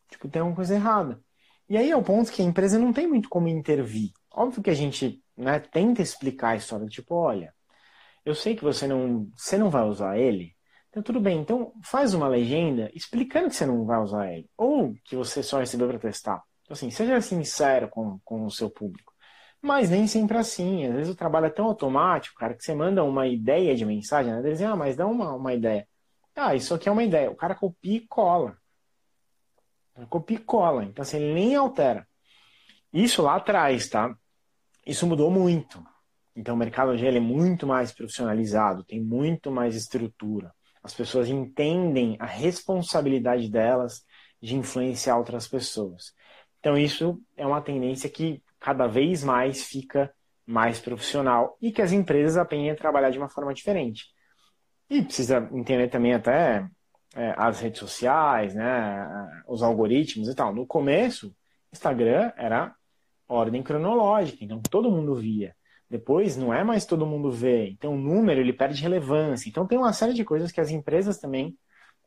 Tipo, 0.09 0.27
tem 0.27 0.39
alguma 0.39 0.55
coisa 0.55 0.75
errada. 0.75 1.19
E 1.67 1.77
aí 1.77 1.89
é 1.89 1.97
o 1.97 2.03
ponto 2.03 2.31
que 2.31 2.41
a 2.41 2.45
empresa 2.45 2.77
não 2.77 2.93
tem 2.93 3.07
muito 3.07 3.27
como 3.27 3.47
intervir. 3.47 4.11
Óbvio 4.31 4.61
que 4.61 4.69
a 4.69 4.75
gente 4.75 5.23
né, 5.35 5.59
tenta 5.59 6.01
explicar 6.01 6.49
a 6.49 6.55
história, 6.55 6.85
tipo, 6.87 7.15
olha, 7.15 7.53
eu 8.23 8.35
sei 8.35 8.55
que 8.55 8.63
você 8.63 8.87
não, 8.87 9.29
você 9.35 9.57
não 9.57 9.69
vai 9.69 9.83
usar 9.83 10.17
ele, 10.17 10.55
então 10.89 11.01
tudo 11.03 11.19
bem, 11.19 11.39
então 11.39 11.73
faz 11.83 12.13
uma 12.13 12.27
legenda 12.27 12.89
explicando 12.93 13.49
que 13.49 13.55
você 13.55 13.65
não 13.65 13.85
vai 13.85 13.99
usar 13.99 14.31
ele, 14.31 14.49
ou 14.57 14.95
que 15.03 15.15
você 15.15 15.43
só 15.43 15.59
recebeu 15.59 15.87
para 15.87 15.99
testar. 15.99 16.41
Então, 16.65 16.73
assim, 16.73 16.89
seja 16.89 17.21
sincero 17.21 17.87
com, 17.89 18.19
com 18.25 18.45
o 18.45 18.51
seu 18.51 18.69
público. 18.69 19.13
Mas 19.61 19.89
nem 19.89 20.07
sempre 20.07 20.37
assim. 20.37 20.85
Às 20.85 20.93
vezes 20.95 21.13
o 21.13 21.15
trabalho 21.15 21.45
é 21.45 21.49
tão 21.49 21.65
automático, 21.65 22.37
cara, 22.37 22.55
que 22.55 22.63
você 22.63 22.73
manda 22.73 23.03
uma 23.03 23.27
ideia 23.27 23.75
de 23.75 23.85
mensagem, 23.85 24.31
né? 24.31 24.39
Eles 24.39 24.53
dizem, 24.53 24.67
ah, 24.67 24.75
mas 24.75 24.95
dá 24.95 25.07
uma, 25.07 25.33
uma 25.33 25.53
ideia. 25.53 25.87
Ah, 26.35 26.55
isso 26.55 26.73
aqui 26.73 26.89
é 26.89 26.91
uma 26.91 27.03
ideia. 27.03 27.31
O 27.31 27.35
cara 27.35 27.55
copia 27.55 27.97
e 27.97 28.07
cola. 28.07 28.57
Copia 30.09 30.37
e 30.37 30.41
cola. 30.41 30.83
Então, 30.83 31.03
assim, 31.03 31.17
ele 31.17 31.33
nem 31.33 31.55
altera. 31.55 32.07
Isso 32.91 33.21
lá 33.21 33.35
atrás, 33.35 33.87
tá? 33.87 34.15
Isso 34.85 35.07
mudou 35.07 35.31
muito. 35.31 35.83
Então, 36.35 36.55
o 36.55 36.57
mercado 36.57 36.91
hoje 36.91 37.07
é 37.07 37.19
muito 37.19 37.65
mais 37.65 37.93
profissionalizado, 37.93 38.83
tem 38.83 39.01
muito 39.01 39.49
mais 39.51 39.75
estrutura. 39.75 40.53
As 40.83 40.93
pessoas 40.93 41.29
entendem 41.29 42.17
a 42.19 42.25
responsabilidade 42.25 43.49
delas 43.49 44.03
de 44.41 44.55
influenciar 44.55 45.17
outras 45.17 45.47
pessoas. 45.47 46.13
Então, 46.65 46.75
isso 46.75 47.21
é 47.37 47.45
uma 47.45 47.61
tendência 47.61 48.09
que 48.09 48.41
cada 48.59 48.87
vez 48.87 49.23
mais 49.23 49.65
fica 49.65 50.11
mais 50.47 50.79
profissional 50.79 51.55
e 51.61 51.71
que 51.71 51.79
as 51.79 51.91
empresas 51.91 52.37
aprendem 52.37 52.71
a 52.71 52.75
trabalhar 52.75 53.11
de 53.11 53.19
uma 53.19 53.29
forma 53.29 53.53
diferente. 53.53 54.05
E 54.89 55.03
precisa 55.03 55.47
entender 55.53 55.89
também 55.89 56.15
até 56.15 56.67
é, 57.15 57.35
as 57.37 57.59
redes 57.59 57.79
sociais, 57.79 58.55
né, 58.55 59.07
os 59.47 59.61
algoritmos 59.61 60.27
e 60.27 60.33
tal. 60.33 60.55
No 60.55 60.65
começo, 60.65 61.35
Instagram 61.71 62.31
era 62.35 62.73
ordem 63.29 63.61
cronológica, 63.61 64.43
então 64.43 64.59
todo 64.59 64.89
mundo 64.89 65.13
via. 65.13 65.55
Depois 65.87 66.35
não 66.35 66.51
é 66.51 66.63
mais 66.63 66.83
todo 66.83 67.05
mundo 67.05 67.29
vê, 67.29 67.69
então 67.69 67.93
o 67.93 67.99
número 67.99 68.41
ele 68.41 68.53
perde 68.53 68.81
relevância. 68.81 69.47
Então 69.47 69.67
tem 69.67 69.77
uma 69.77 69.93
série 69.93 70.15
de 70.15 70.25
coisas 70.25 70.51
que 70.51 70.59
as 70.59 70.71
empresas 70.71 71.19
também 71.19 71.55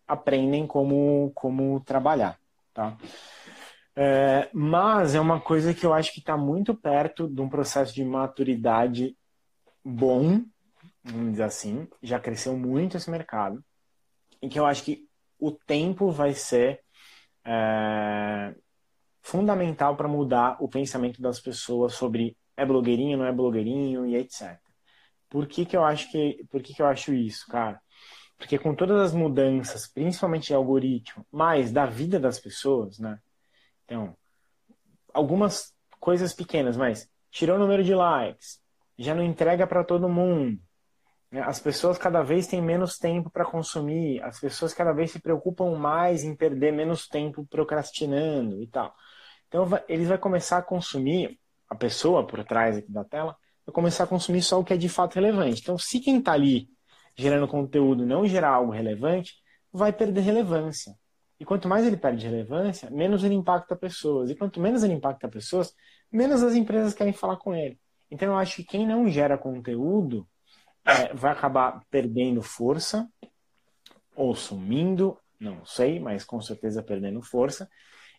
aprendem 0.04 0.66
como, 0.66 1.30
como 1.32 1.78
trabalhar, 1.78 2.36
tá? 2.74 2.96
É, 4.00 4.48
mas 4.54 5.16
é 5.16 5.20
uma 5.20 5.40
coisa 5.40 5.74
que 5.74 5.84
eu 5.84 5.92
acho 5.92 6.12
que 6.12 6.20
está 6.20 6.36
muito 6.36 6.72
perto 6.72 7.26
de 7.26 7.40
um 7.40 7.48
processo 7.48 7.92
de 7.92 8.04
maturidade 8.04 9.16
bom, 9.84 10.44
vamos 11.02 11.32
dizer 11.32 11.42
assim. 11.42 11.88
Já 12.00 12.20
cresceu 12.20 12.56
muito 12.56 12.96
esse 12.96 13.10
mercado. 13.10 13.60
E 14.40 14.48
que 14.48 14.56
eu 14.56 14.66
acho 14.66 14.84
que 14.84 15.04
o 15.36 15.50
tempo 15.50 16.12
vai 16.12 16.32
ser 16.32 16.80
é, 17.44 18.54
fundamental 19.20 19.96
para 19.96 20.06
mudar 20.06 20.56
o 20.60 20.68
pensamento 20.68 21.20
das 21.20 21.40
pessoas 21.40 21.94
sobre 21.94 22.36
é 22.56 22.64
blogueirinho, 22.64 23.18
não 23.18 23.26
é 23.26 23.32
blogueirinho 23.32 24.06
e 24.06 24.14
etc. 24.14 24.60
Por 25.28 25.48
que, 25.48 25.66
que 25.66 25.76
eu 25.76 25.84
acho 25.84 26.08
que 26.12 26.46
por 26.48 26.62
que, 26.62 26.72
que 26.72 26.82
eu 26.82 26.86
acho 26.86 27.12
isso, 27.12 27.48
cara? 27.48 27.80
Porque 28.36 28.60
com 28.60 28.76
todas 28.76 29.00
as 29.00 29.12
mudanças, 29.12 29.88
principalmente 29.88 30.48
de 30.48 30.54
algoritmo, 30.54 31.26
mas 31.32 31.72
da 31.72 31.84
vida 31.84 32.20
das 32.20 32.38
pessoas, 32.38 33.00
né? 33.00 33.18
Então, 33.88 34.14
algumas 35.14 35.72
coisas 35.98 36.34
pequenas, 36.34 36.76
mas 36.76 37.08
tirou 37.30 37.56
o 37.56 37.58
número 37.58 37.82
de 37.82 37.94
likes, 37.94 38.60
já 38.98 39.14
não 39.14 39.22
entrega 39.22 39.66
para 39.66 39.82
todo 39.82 40.10
mundo. 40.10 40.60
Né? 41.30 41.40
As 41.40 41.58
pessoas 41.58 41.96
cada 41.96 42.22
vez 42.22 42.46
têm 42.46 42.60
menos 42.60 42.98
tempo 42.98 43.30
para 43.30 43.46
consumir, 43.46 44.22
as 44.22 44.38
pessoas 44.38 44.74
cada 44.74 44.92
vez 44.92 45.10
se 45.10 45.20
preocupam 45.20 45.74
mais 45.74 46.22
em 46.22 46.36
perder 46.36 46.70
menos 46.70 47.08
tempo 47.08 47.46
procrastinando 47.46 48.62
e 48.62 48.66
tal. 48.66 48.94
Então, 49.48 49.66
eles 49.88 50.08
vão 50.08 50.18
começar 50.18 50.58
a 50.58 50.62
consumir, 50.62 51.40
a 51.66 51.74
pessoa 51.74 52.26
por 52.26 52.44
trás 52.44 52.76
aqui 52.76 52.92
da 52.92 53.04
tela, 53.04 53.34
vai 53.64 53.72
começar 53.72 54.04
a 54.04 54.06
consumir 54.06 54.42
só 54.42 54.60
o 54.60 54.64
que 54.64 54.74
é 54.74 54.76
de 54.76 54.88
fato 54.88 55.14
relevante. 55.14 55.62
Então, 55.62 55.78
se 55.78 55.98
quem 55.98 56.18
está 56.18 56.32
ali 56.32 56.68
gerando 57.16 57.48
conteúdo 57.48 58.04
não 58.04 58.26
gerar 58.26 58.50
algo 58.50 58.70
relevante, 58.70 59.34
vai 59.72 59.92
perder 59.92 60.20
relevância. 60.20 60.94
E 61.40 61.44
quanto 61.44 61.68
mais 61.68 61.86
ele 61.86 61.96
perde 61.96 62.26
relevância, 62.26 62.90
menos 62.90 63.22
ele 63.22 63.34
impacta 63.34 63.76
pessoas. 63.76 64.30
E 64.30 64.34
quanto 64.34 64.60
menos 64.60 64.82
ele 64.82 64.94
impacta 64.94 65.28
pessoas, 65.28 65.74
menos 66.10 66.42
as 66.42 66.54
empresas 66.54 66.94
querem 66.94 67.12
falar 67.12 67.36
com 67.36 67.54
ele. 67.54 67.78
Então 68.10 68.28
eu 68.28 68.38
acho 68.38 68.56
que 68.56 68.64
quem 68.64 68.86
não 68.86 69.08
gera 69.08 69.38
conteúdo 69.38 70.26
é, 70.84 71.12
vai 71.14 71.32
acabar 71.32 71.82
perdendo 71.90 72.42
força 72.42 73.08
ou 74.16 74.34
sumindo, 74.34 75.16
não 75.38 75.64
sei, 75.64 76.00
mas 76.00 76.24
com 76.24 76.40
certeza 76.40 76.82
perdendo 76.82 77.22
força. 77.22 77.68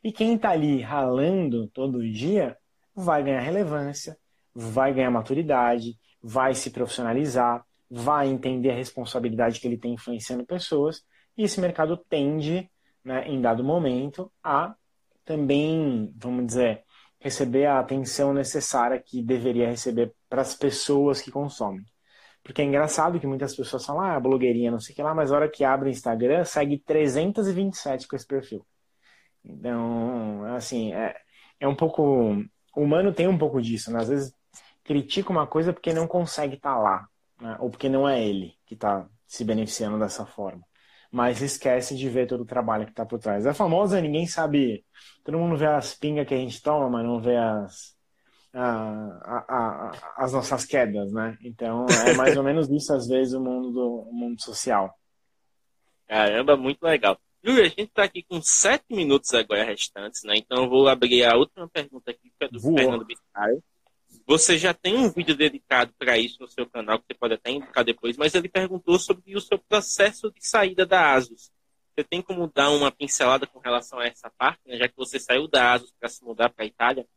E 0.04 0.12
quem 0.14 0.36
está 0.36 0.52
ali 0.52 0.82
ralando 0.82 1.68
todo 1.70 2.10
dia 2.10 2.56
vai 2.96 3.24
ganhar 3.24 3.42
relevância, 3.42 4.18
vai 4.54 4.94
ganhar 4.94 5.12
maturidade, 5.12 5.98
vai 6.22 6.54
se 6.54 6.70
profissionalizar, 6.70 7.66
vai 7.90 8.28
entender 8.28 8.72
a 8.72 8.76
responsabilidade 8.76 9.60
que 9.60 9.68
ele 9.68 9.78
tem 9.78 9.94
influenciando 9.94 10.46
pessoas, 10.46 11.04
e 11.38 11.44
esse 11.44 11.60
mercado 11.60 11.98
tende, 11.98 12.70
né, 13.04 13.28
em 13.28 13.42
dado 13.42 13.64
momento, 13.64 14.32
a 14.44 14.76
também, 15.26 16.14
vamos 16.18 16.48
dizer, 16.48 16.84
receber 17.20 17.66
a 17.66 17.80
atenção 17.80 18.34
necessária 18.34 19.00
que 19.00 19.22
deveria 19.22 19.70
receber 19.70 20.14
para 20.28 20.42
as 20.42 20.56
pessoas 20.56 21.22
que 21.22 21.32
consomem. 21.32 21.86
Porque 22.44 22.62
é 22.62 22.66
engraçado 22.66 23.20
que 23.20 23.28
muitas 23.28 23.56
pessoas 23.56 23.86
falam, 23.86 24.04
ah, 24.04 24.20
blogueirinha, 24.20 24.72
não 24.72 24.80
sei 24.80 24.94
o 24.94 24.96
que 24.96 25.04
lá, 25.04 25.14
mas 25.14 25.32
a 25.32 25.36
hora 25.36 25.50
que 25.50 25.64
abre 25.64 25.90
o 25.90 25.92
Instagram, 25.92 26.44
segue 26.46 26.80
327 26.80 28.08
com 28.08 28.16
esse 28.16 28.26
perfil. 28.26 28.66
Então, 29.44 30.44
assim, 30.56 30.94
é, 30.94 31.16
é 31.60 31.68
um 31.68 31.76
pouco. 31.76 32.04
O 32.76 32.82
humano 32.82 33.14
tem 33.14 33.28
um 33.28 33.38
pouco 33.38 33.62
disso, 33.62 33.92
né? 33.92 34.00
Às 34.00 34.10
vezes 34.10 34.34
critica 34.84 35.32
uma 35.32 35.46
coisa 35.46 35.74
porque 35.74 35.94
não 35.94 36.08
consegue 36.08 36.56
estar 36.56 36.74
tá 36.74 36.80
lá, 36.80 37.08
né? 37.40 37.58
ou 37.60 37.70
porque 37.70 37.90
não 37.90 38.08
é 38.08 38.24
ele 38.24 38.56
que 38.66 38.74
está 38.74 39.08
se 39.28 39.44
beneficiando 39.44 40.00
dessa 40.00 40.26
forma. 40.26 40.64
Mas 41.12 41.42
esquece 41.42 41.96
de 41.96 42.08
ver 42.08 42.28
todo 42.28 42.42
o 42.42 42.46
trabalho 42.46 42.86
que 42.86 42.92
está 42.92 43.06
por 43.06 43.20
trás. 43.20 43.46
É 43.46 43.54
famosa, 43.54 44.00
ninguém 44.00 44.28
sabe. 44.28 44.86
Todo 45.24 45.40
mundo 45.40 45.58
vê 45.58 45.66
as 45.66 45.96
pingas 45.96 46.28
que 46.28 46.34
a 46.34 46.38
gente 46.38 46.62
toma, 46.62 46.90
mas 46.90 47.04
não 47.04 47.20
vê 47.20 47.36
as, 47.36 47.98
a, 48.54 48.62
a, 49.24 49.46
a, 49.48 50.14
as 50.18 50.34
nossas 50.34 50.66
quedas, 50.66 51.12
né? 51.12 51.38
Então 51.44 51.86
é 52.08 52.14
mais 52.14 52.38
ou 52.38 52.44
menos 52.44 52.70
isso 52.70 52.94
às 52.94 53.08
vezes 53.08 53.34
o 53.34 53.42
mundo 53.42 53.72
do 53.72 54.10
o 54.10 54.14
mundo 54.14 54.42
social. 54.42 54.94
Caramba, 56.08 56.58
muito 56.58 56.82
legal. 56.84 57.18
Júlio, 57.44 57.64
a 57.64 57.68
gente 57.68 57.84
está 57.84 58.04
aqui 58.04 58.24
com 58.24 58.42
sete 58.42 58.86
minutos 58.90 59.34
agora 59.34 59.64
restantes, 59.64 60.24
né? 60.24 60.36
Então 60.36 60.64
eu 60.64 60.70
vou 60.70 60.88
abrir 60.88 61.24
a 61.24 61.36
última 61.38 61.68
pergunta 61.70 62.12
aqui, 62.12 62.32
que 62.38 62.46
é 62.46 62.48
do. 62.48 62.60
Fernando 62.60 63.06
Biscaio. 63.06 63.64
Você 64.30 64.60
já 64.60 64.76
tem 64.76 64.96
um 64.96 65.10
vídeo 65.10 65.36
dedicado 65.36 65.92
para 65.98 66.16
isso 66.16 66.40
no 66.40 66.48
seu 66.48 66.70
canal, 66.70 67.00
que 67.00 67.06
você 67.08 67.16
pode 67.16 67.34
até 67.34 67.50
indicar 67.50 67.84
depois, 67.84 68.16
mas 68.16 68.36
ele 68.36 68.48
perguntou 68.48 69.00
sobre 69.00 69.36
o 69.36 69.42
seu 69.42 69.58
processo 69.58 70.32
de 70.32 70.48
saída 70.48 70.86
da 70.86 71.14
ASUS. 71.14 71.52
Você 71.96 72.04
tem 72.04 72.22
como 72.22 72.46
dar 72.46 72.70
uma 72.70 72.92
pincelada 72.92 73.48
com 73.48 73.58
relação 73.58 73.98
a 73.98 74.06
essa 74.06 74.30
parte, 74.38 74.62
né? 74.68 74.78
já 74.78 74.88
que 74.88 74.96
você 74.96 75.20
saiu 75.20 75.48
da 75.48 75.74
ASUS 75.74 75.92
para 76.00 76.08
se 76.10 76.24
mudar 76.24 76.52
para 76.52 76.64
a 76.64 76.68
Itália? 76.68 77.08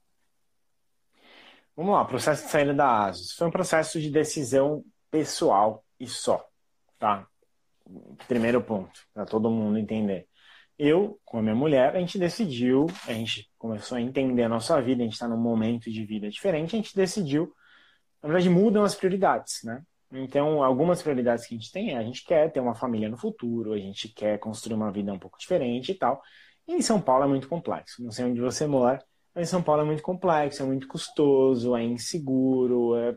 Vamos 1.77 1.93
lá, 1.93 2.03
processo 2.07 2.47
de 2.47 2.51
saída 2.51 2.73
da 2.73 3.05
ASUS. 3.05 3.33
Foi 3.33 3.47
um 3.47 3.51
processo 3.51 4.01
de 4.01 4.09
decisão 4.09 4.83
pessoal 5.11 5.85
e 6.01 6.07
só, 6.07 6.49
tá? 6.99 7.29
Primeiro 8.27 8.63
ponto, 8.63 8.99
para 9.13 9.27
todo 9.27 9.51
mundo 9.51 9.79
entender. 9.79 10.27
Eu, 10.85 11.20
com 11.24 11.39
a 11.39 11.43
minha 11.43 11.55
mulher, 11.55 11.95
a 11.95 12.01
gente 12.01 12.18
decidiu, 12.18 12.87
a 13.07 13.12
gente 13.12 13.49
começou 13.57 13.97
a 13.97 14.01
entender 14.01 14.43
a 14.43 14.49
nossa 14.49 14.83
vida, 14.83 15.01
a 15.01 15.05
gente 15.05 15.12
está 15.12 15.28
num 15.28 15.37
momento 15.37 15.89
de 15.89 16.05
vida 16.05 16.28
diferente, 16.28 16.74
a 16.74 16.76
gente 16.76 16.97
decidiu, 16.97 17.55
na 18.20 18.28
verdade, 18.28 18.51
mudam 18.51 18.83
as 18.83 18.93
prioridades, 18.93 19.62
né? 19.62 19.80
Então, 20.11 20.61
algumas 20.61 21.01
prioridades 21.01 21.47
que 21.47 21.55
a 21.55 21.57
gente 21.57 21.70
tem 21.70 21.93
é 21.93 21.99
a 21.99 22.03
gente 22.03 22.24
quer 22.24 22.51
ter 22.51 22.59
uma 22.59 22.74
família 22.74 23.09
no 23.09 23.16
futuro, 23.16 23.74
a 23.74 23.78
gente 23.78 24.09
quer 24.09 24.41
construir 24.41 24.74
uma 24.74 24.91
vida 24.91 25.12
um 25.12 25.20
pouco 25.20 25.39
diferente 25.39 25.93
e 25.93 25.95
tal. 25.95 26.20
E 26.66 26.74
em 26.74 26.83
São 26.83 27.01
Paulo 27.01 27.26
é 27.26 27.28
muito 27.28 27.49
complexo. 27.49 28.03
Não 28.03 28.11
sei 28.11 28.24
onde 28.24 28.41
você 28.41 28.66
mora, 28.66 29.01
mas 29.33 29.49
São 29.49 29.62
Paulo 29.62 29.83
é 29.83 29.85
muito 29.85 30.03
complexo, 30.03 30.64
é 30.64 30.66
muito 30.66 30.89
custoso, 30.89 31.76
é 31.76 31.85
inseguro, 31.85 32.97
é 32.97 33.16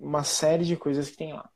uma 0.00 0.24
série 0.24 0.64
de 0.64 0.76
coisas 0.76 1.08
que 1.08 1.16
tem 1.16 1.32
lá. 1.32 1.48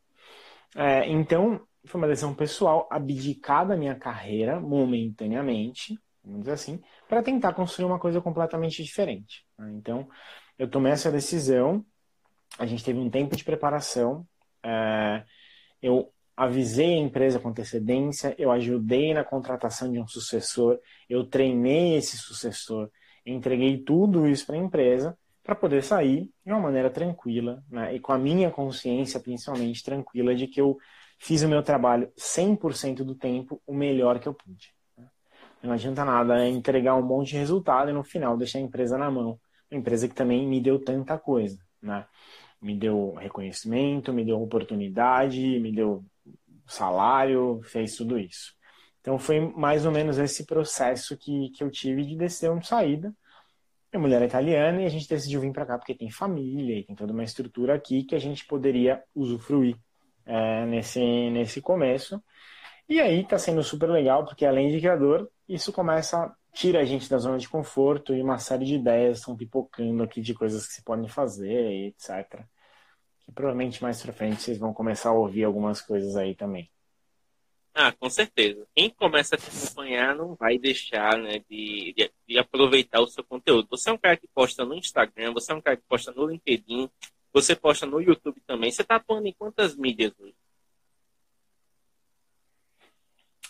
É, 0.76 1.10
então, 1.10 1.60
foi 1.84 2.00
uma 2.00 2.08
decisão 2.08 2.34
pessoal 2.34 2.88
abdicar 2.90 3.66
da 3.66 3.76
minha 3.76 3.94
carreira 3.94 4.60
momentaneamente, 4.60 5.98
vamos 6.22 6.40
dizer 6.40 6.52
assim, 6.52 6.80
para 7.08 7.22
tentar 7.22 7.54
construir 7.54 7.86
uma 7.86 7.98
coisa 7.98 8.20
completamente 8.20 8.82
diferente. 8.82 9.44
Né? 9.58 9.72
Então, 9.74 10.08
eu 10.58 10.68
tomei 10.68 10.92
essa 10.92 11.10
decisão, 11.10 11.84
a 12.58 12.66
gente 12.66 12.84
teve 12.84 12.98
um 12.98 13.08
tempo 13.08 13.34
de 13.34 13.44
preparação, 13.44 14.26
é, 14.62 15.24
eu 15.82 16.12
avisei 16.36 16.94
a 16.94 16.98
empresa 16.98 17.38
com 17.38 17.48
antecedência, 17.48 18.34
eu 18.38 18.50
ajudei 18.50 19.12
na 19.14 19.24
contratação 19.24 19.90
de 19.90 19.98
um 19.98 20.06
sucessor, 20.06 20.78
eu 21.08 21.24
treinei 21.24 21.96
esse 21.96 22.16
sucessor, 22.16 22.90
entreguei 23.24 23.78
tudo 23.78 24.26
isso 24.26 24.46
para 24.46 24.56
a 24.56 24.58
empresa 24.58 25.18
para 25.42 25.54
poder 25.54 25.82
sair 25.82 26.30
de 26.44 26.52
uma 26.52 26.60
maneira 26.60 26.90
tranquila 26.90 27.62
né? 27.68 27.94
e 27.94 28.00
com 28.00 28.12
a 28.12 28.18
minha 28.18 28.50
consciência 28.50 29.20
principalmente 29.20 29.82
tranquila 29.82 30.34
de 30.34 30.46
que 30.46 30.60
eu 30.60 30.78
fiz 31.20 31.42
o 31.42 31.48
meu 31.48 31.62
trabalho 31.62 32.10
100% 32.16 33.04
do 33.04 33.14
tempo 33.14 33.62
o 33.66 33.74
melhor 33.74 34.18
que 34.18 34.26
eu 34.26 34.32
pude. 34.32 34.74
Né? 34.96 35.06
Não 35.62 35.72
adianta 35.72 36.02
nada 36.02 36.48
entregar 36.48 36.96
um 36.96 37.02
monte 37.02 37.32
de 37.32 37.36
resultado 37.36 37.90
e 37.90 37.92
no 37.92 38.02
final 38.02 38.38
deixar 38.38 38.58
a 38.58 38.62
empresa 38.62 38.96
na 38.96 39.10
mão. 39.10 39.38
Uma 39.70 39.78
empresa 39.78 40.08
que 40.08 40.14
também 40.14 40.48
me 40.48 40.60
deu 40.60 40.82
tanta 40.82 41.18
coisa. 41.18 41.58
Né? 41.80 42.06
Me 42.60 42.74
deu 42.74 43.12
reconhecimento, 43.14 44.14
me 44.14 44.24
deu 44.24 44.40
oportunidade, 44.40 45.60
me 45.60 45.70
deu 45.70 46.02
salário, 46.66 47.60
fez 47.64 47.96
tudo 47.96 48.18
isso. 48.18 48.54
Então 49.00 49.18
foi 49.18 49.40
mais 49.40 49.84
ou 49.84 49.92
menos 49.92 50.18
esse 50.18 50.46
processo 50.46 51.16
que, 51.18 51.50
que 51.50 51.62
eu 51.62 51.70
tive 51.70 52.02
de 52.04 52.16
descer 52.16 52.50
uma 52.50 52.62
saída. 52.62 53.14
Minha 53.92 54.00
mulher 54.00 54.22
é 54.22 54.26
italiana 54.26 54.82
e 54.82 54.86
a 54.86 54.90
gente 54.90 55.08
decidiu 55.08 55.40
vir 55.40 55.52
para 55.52 55.66
cá 55.66 55.76
porque 55.76 55.94
tem 55.94 56.10
família 56.10 56.78
e 56.78 56.84
tem 56.84 56.96
toda 56.96 57.12
uma 57.12 57.24
estrutura 57.24 57.74
aqui 57.74 58.04
que 58.04 58.14
a 58.14 58.18
gente 58.18 58.46
poderia 58.46 59.02
usufruir 59.14 59.76
é, 60.30 60.66
nesse, 60.66 61.00
nesse 61.30 61.60
começo. 61.60 62.22
E 62.88 63.00
aí 63.00 63.20
está 63.20 63.38
sendo 63.38 63.62
super 63.62 63.90
legal 63.90 64.24
porque 64.24 64.46
além 64.46 64.70
de 64.70 64.78
criador, 64.78 65.30
isso 65.48 65.72
começa 65.72 66.34
tira 66.52 66.80
a 66.80 66.84
gente 66.84 67.08
da 67.08 67.18
zona 67.18 67.38
de 67.38 67.48
conforto 67.48 68.14
e 68.14 68.22
uma 68.22 68.38
série 68.38 68.64
de 68.64 68.74
ideias 68.74 69.18
estão 69.18 69.36
pipocando 69.36 70.02
aqui 70.02 70.20
de 70.20 70.34
coisas 70.34 70.66
que 70.66 70.74
se 70.74 70.82
podem 70.82 71.08
fazer, 71.08 71.86
etc. 71.86 72.44
Que 73.20 73.32
provavelmente 73.32 73.82
mais 73.82 74.02
para 74.02 74.12
frente 74.12 74.42
vocês 74.42 74.58
vão 74.58 74.72
começar 74.72 75.10
a 75.10 75.14
ouvir 75.14 75.44
algumas 75.44 75.80
coisas 75.80 76.16
aí 76.16 76.34
também. 76.34 76.70
Ah, 77.72 77.92
com 77.92 78.10
certeza. 78.10 78.66
Quem 78.74 78.90
começa 78.90 79.36
a 79.36 79.38
te 79.38 79.46
acompanhar 79.46 80.14
não 80.16 80.34
vai 80.34 80.58
deixar 80.58 81.16
né, 81.16 81.38
de, 81.48 81.94
de, 81.96 82.12
de, 82.26 82.38
aproveitar 82.38 83.00
o 83.00 83.06
seu 83.06 83.22
conteúdo. 83.22 83.68
Você 83.70 83.90
é 83.90 83.92
um 83.92 83.98
cara 83.98 84.16
que 84.16 84.26
posta 84.34 84.64
no 84.64 84.74
Instagram, 84.74 85.32
você 85.32 85.52
é 85.52 85.54
um 85.54 85.60
cara 85.60 85.76
que 85.76 85.84
posta 85.88 86.10
no 86.10 86.26
LinkedIn, 86.26 86.90
você 87.32 87.54
posta 87.54 87.86
no 87.86 88.00
YouTube 88.00 88.40
também. 88.46 88.70
Você 88.70 88.82
está 88.82 88.96
atuando 88.96 89.26
em 89.26 89.34
quantas 89.34 89.76
mídias 89.76 90.12
hoje? 90.18 90.34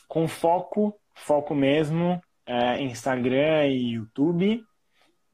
Com 0.07 0.27
foco, 0.27 0.99
foco 1.15 1.55
mesmo, 1.55 2.21
é, 2.45 2.83
Instagram 2.83 3.69
e 3.69 3.95
YouTube. 3.95 4.63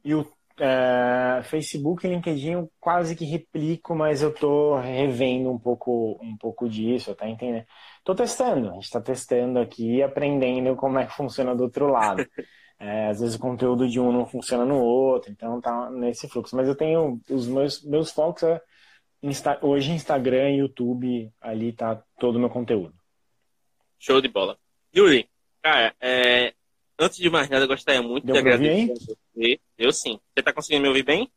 E 0.04 0.14
o 0.14 0.24
é, 0.58 1.42
Facebook 1.44 2.06
e 2.06 2.10
LinkedIn 2.10 2.52
eu 2.52 2.72
quase 2.80 3.14
que 3.14 3.24
replico, 3.24 3.94
mas 3.94 4.22
eu 4.22 4.32
tô 4.32 4.76
revendo 4.78 5.50
um 5.50 5.58
pouco, 5.58 6.18
um 6.22 6.36
pouco 6.36 6.68
disso, 6.68 7.14
tá 7.14 7.28
entendendo? 7.28 7.66
Tô 8.04 8.14
testando, 8.14 8.70
a 8.70 8.74
gente 8.74 8.84
está 8.84 9.00
testando 9.00 9.58
aqui 9.58 9.96
e 9.96 10.02
aprendendo 10.02 10.74
como 10.76 10.98
é 10.98 11.06
que 11.06 11.12
funciona 11.12 11.54
do 11.54 11.64
outro 11.64 11.88
lado. 11.88 12.26
É, 12.78 13.08
às 13.08 13.20
vezes 13.20 13.36
o 13.36 13.40
conteúdo 13.40 13.88
de 13.88 13.98
um 13.98 14.12
não 14.12 14.26
funciona 14.26 14.64
no 14.64 14.78
outro, 14.78 15.30
então 15.30 15.60
tá 15.60 15.90
nesse 15.90 16.28
fluxo. 16.28 16.54
Mas 16.54 16.68
eu 16.68 16.74
tenho 16.74 17.20
os 17.30 17.46
meus, 17.46 17.82
meus 17.82 18.10
focos 18.10 18.42
é 18.42 18.60
Insta, 19.22 19.58
hoje 19.62 19.92
Instagram 19.92 20.50
e 20.50 20.58
YouTube, 20.58 21.32
ali 21.40 21.72
tá 21.72 22.02
todo 22.18 22.36
o 22.36 22.38
meu 22.38 22.50
conteúdo. 22.50 22.94
Show 23.98 24.20
de 24.20 24.28
bola. 24.28 24.58
Yuri, 24.94 25.28
cara, 25.62 25.94
é, 26.00 26.54
antes 26.98 27.16
de 27.16 27.30
mais 27.30 27.48
nada, 27.48 27.64
eu 27.64 27.68
gostaria 27.68 28.02
muito 28.02 28.26
Deu 28.26 28.34
de 28.34 28.38
agradecer 28.38 28.92
a 28.92 28.94
você. 28.94 29.60
Eu 29.78 29.92
sim. 29.92 30.20
Você 30.34 30.42
tá 30.42 30.52
conseguindo 30.52 30.82
me 30.82 30.88
ouvir 30.88 31.02
bem? 31.02 31.30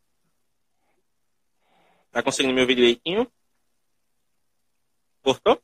Tá 2.12 2.22
conseguindo 2.22 2.54
me 2.54 2.62
ouvir 2.62 2.76
direitinho? 2.76 3.32
Cortou? 5.24 5.62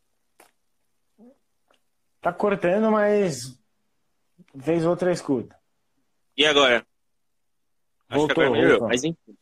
Tá 2.21 2.31
cortando, 2.33 2.91
mas 2.91 3.59
vez 4.53 4.85
outra 4.85 5.11
escuta. 5.11 5.55
E 6.37 6.45
agora? 6.45 6.85
Voltou, 8.09 8.25
Acho 8.25 8.25
que 8.27 8.31
agora 8.31 8.49
melhorou, 8.51 8.87
mas 8.87 9.03
enfim. 9.03 9.37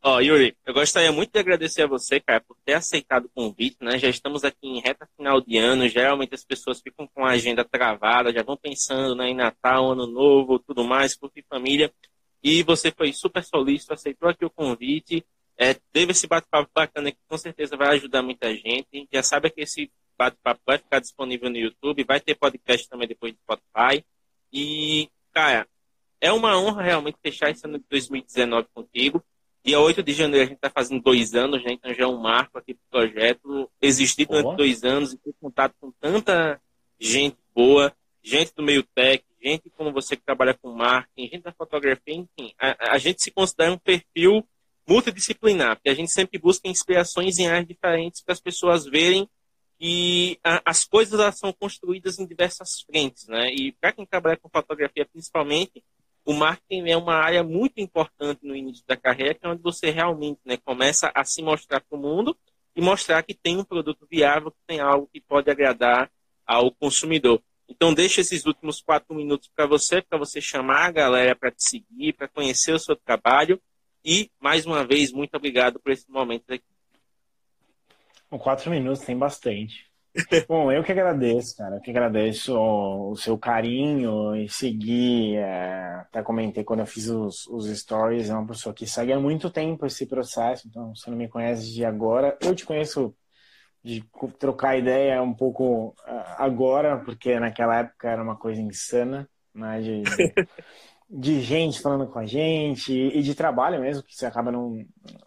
Ó, 0.00 0.20
Yuri, 0.20 0.56
eu 0.64 0.72
gostaria 0.72 1.10
muito 1.10 1.32
de 1.32 1.40
agradecer 1.40 1.82
a 1.82 1.86
você, 1.86 2.20
cara, 2.20 2.40
por 2.40 2.56
ter 2.64 2.74
aceitado 2.74 3.24
o 3.24 3.28
convite, 3.28 3.76
né? 3.80 3.98
Já 3.98 4.08
estamos 4.08 4.44
aqui 4.44 4.66
em 4.66 4.80
reta 4.80 5.08
final 5.16 5.40
de 5.40 5.58
ano, 5.58 5.88
geralmente 5.88 6.34
as 6.34 6.44
pessoas 6.44 6.80
ficam 6.80 7.06
com 7.08 7.24
a 7.24 7.30
agenda 7.32 7.64
travada, 7.64 8.32
já 8.32 8.42
vão 8.42 8.56
pensando 8.56 9.16
né, 9.16 9.28
em 9.28 9.34
Natal, 9.34 9.90
Ano 9.90 10.06
Novo, 10.06 10.60
tudo 10.60 10.84
mais, 10.84 11.16
curtir 11.16 11.44
família. 11.48 11.92
E 12.42 12.62
você 12.62 12.92
foi 12.92 13.12
super 13.12 13.42
solícito, 13.42 13.92
aceitou 13.92 14.28
aqui 14.28 14.44
o 14.44 14.50
convite, 14.50 15.24
é, 15.56 15.74
teve 15.92 16.12
esse 16.12 16.28
bate-papo 16.28 16.70
bacana 16.72 17.10
que 17.10 17.18
com 17.28 17.36
certeza 17.36 17.76
vai 17.76 17.88
ajudar 17.96 18.22
muita 18.22 18.54
gente. 18.54 19.08
Já 19.12 19.24
sabe 19.24 19.50
que 19.50 19.62
esse 19.62 19.90
bate-papo 20.16 20.60
vai 20.64 20.78
ficar 20.78 21.00
disponível 21.00 21.50
no 21.50 21.58
YouTube, 21.58 22.04
vai 22.04 22.20
ter 22.20 22.36
podcast 22.36 22.88
também 22.88 23.08
depois 23.08 23.32
do 23.32 23.40
Spotify. 23.40 24.04
E, 24.52 25.10
cara, 25.32 25.66
é 26.20 26.32
uma 26.32 26.58
honra 26.58 26.82
realmente 26.82 27.18
fechar 27.22 27.50
esse 27.50 27.64
ano 27.66 27.78
de 27.78 27.84
2019 27.88 28.68
contigo. 28.74 29.22
Dia 29.64 29.80
8 29.80 30.02
de 30.02 30.12
janeiro 30.12 30.44
a 30.44 30.48
gente 30.48 30.56
está 30.56 30.70
fazendo 30.70 31.02
dois 31.02 31.34
anos, 31.34 31.62
né? 31.62 31.72
então 31.72 31.92
já 31.92 32.04
é 32.04 32.06
um 32.06 32.18
marco 32.18 32.58
aqui 32.58 32.74
do 32.74 32.80
projeto. 32.90 33.70
Existir 33.80 34.26
durante 34.26 34.56
dois 34.56 34.84
anos 34.84 35.12
e 35.12 35.18
ter 35.18 35.34
contato 35.40 35.74
com 35.80 35.92
tanta 36.00 36.60
gente 36.98 37.36
boa, 37.54 37.92
gente 38.22 38.52
do 38.54 38.62
meio 38.62 38.82
tech, 38.82 39.22
gente 39.42 39.70
como 39.70 39.92
você 39.92 40.16
que 40.16 40.22
trabalha 40.22 40.54
com 40.54 40.72
marketing, 40.72 41.30
gente 41.30 41.42
da 41.42 41.52
fotografia, 41.52 42.14
enfim. 42.14 42.52
A, 42.58 42.94
a 42.94 42.98
gente 42.98 43.22
se 43.22 43.30
considera 43.30 43.72
um 43.72 43.78
perfil 43.78 44.46
multidisciplinar, 44.86 45.76
porque 45.76 45.90
a 45.90 45.94
gente 45.94 46.10
sempre 46.10 46.38
busca 46.38 46.66
inspirações 46.66 47.38
em 47.38 47.46
áreas 47.46 47.66
diferentes 47.66 48.22
para 48.22 48.32
as 48.32 48.40
pessoas 48.40 48.86
verem 48.86 49.28
que 49.78 50.38
a, 50.42 50.62
as 50.64 50.84
coisas 50.84 51.38
são 51.38 51.52
construídas 51.52 52.18
em 52.18 52.26
diversas 52.26 52.80
frentes, 52.80 53.28
né? 53.28 53.50
E 53.52 53.72
para 53.72 53.92
quem 53.92 54.06
trabalha 54.06 54.36
com 54.36 54.48
fotografia, 54.48 55.06
principalmente, 55.06 55.84
o 56.28 56.34
marketing 56.34 56.90
é 56.90 56.94
uma 56.94 57.14
área 57.14 57.42
muito 57.42 57.80
importante 57.80 58.40
no 58.42 58.54
início 58.54 58.84
da 58.86 58.98
carreira, 58.98 59.32
que 59.32 59.46
é 59.46 59.48
onde 59.48 59.62
você 59.62 59.88
realmente 59.88 60.38
né, 60.44 60.58
começa 60.58 61.10
a 61.14 61.24
se 61.24 61.40
mostrar 61.40 61.80
para 61.80 61.98
o 61.98 61.98
mundo 61.98 62.36
e 62.76 62.82
mostrar 62.82 63.22
que 63.22 63.32
tem 63.32 63.56
um 63.56 63.64
produto 63.64 64.06
viável, 64.10 64.50
que 64.50 64.58
tem 64.66 64.78
algo 64.78 65.08
que 65.10 65.22
pode 65.22 65.50
agradar 65.50 66.10
ao 66.46 66.70
consumidor. 66.70 67.42
Então, 67.66 67.94
deixa 67.94 68.20
esses 68.20 68.44
últimos 68.44 68.82
quatro 68.82 69.14
minutos 69.14 69.50
para 69.56 69.64
você, 69.64 70.02
para 70.02 70.18
você 70.18 70.38
chamar 70.38 70.88
a 70.88 70.90
galera 70.90 71.34
para 71.34 71.50
te 71.50 71.66
seguir, 71.66 72.12
para 72.12 72.28
conhecer 72.28 72.74
o 72.74 72.78
seu 72.78 72.94
trabalho. 72.94 73.58
E, 74.04 74.30
mais 74.38 74.66
uma 74.66 74.86
vez, 74.86 75.10
muito 75.10 75.34
obrigado 75.34 75.80
por 75.80 75.90
esse 75.92 76.10
momento 76.10 76.52
aqui. 76.52 76.62
Quatro 78.38 78.70
minutos 78.70 79.02
tem 79.02 79.16
bastante. 79.16 79.87
Bom, 80.48 80.72
eu 80.72 80.82
que 80.82 80.92
agradeço, 80.92 81.56
cara. 81.56 81.76
Eu 81.76 81.80
que 81.80 81.90
agradeço 81.90 82.56
o, 82.56 83.16
seu 83.16 83.38
carinho 83.38 84.34
e 84.34 84.48
seguir. 84.48 85.36
É, 85.36 86.00
até 86.00 86.22
comentei 86.22 86.64
quando 86.64 86.80
eu 86.80 86.86
fiz 86.86 87.08
os, 87.08 87.46
os 87.46 87.66
stories, 87.66 88.28
é 88.28 88.34
uma 88.34 88.46
pessoa 88.46 88.74
que 88.74 88.86
segue 88.86 89.12
há 89.12 89.20
muito 89.20 89.50
tempo 89.50 89.86
esse 89.86 90.06
processo. 90.06 90.66
Então, 90.68 90.94
você 90.94 91.10
não 91.10 91.16
me 91.16 91.28
conhece 91.28 91.72
de 91.72 91.84
agora. 91.84 92.36
Eu 92.40 92.54
te 92.54 92.66
conheço 92.66 93.14
de 93.82 94.04
trocar 94.38 94.76
ideia 94.76 95.22
um 95.22 95.34
pouco 95.34 95.94
agora, 96.36 96.98
porque 96.98 97.38
naquela 97.38 97.78
época 97.78 98.08
era 98.08 98.22
uma 98.22 98.36
coisa 98.36 98.60
insana, 98.60 99.28
né? 99.54 99.80
De, 99.80 100.02
de 101.08 101.40
gente 101.40 101.80
falando 101.80 102.06
com 102.06 102.18
a 102.18 102.26
gente 102.26 102.92
e 102.92 103.22
de 103.22 103.34
trabalho 103.34 103.80
mesmo, 103.80 104.02
que 104.02 104.14
você 104.14 104.26
acaba 104.26 104.50
não, 104.50 104.84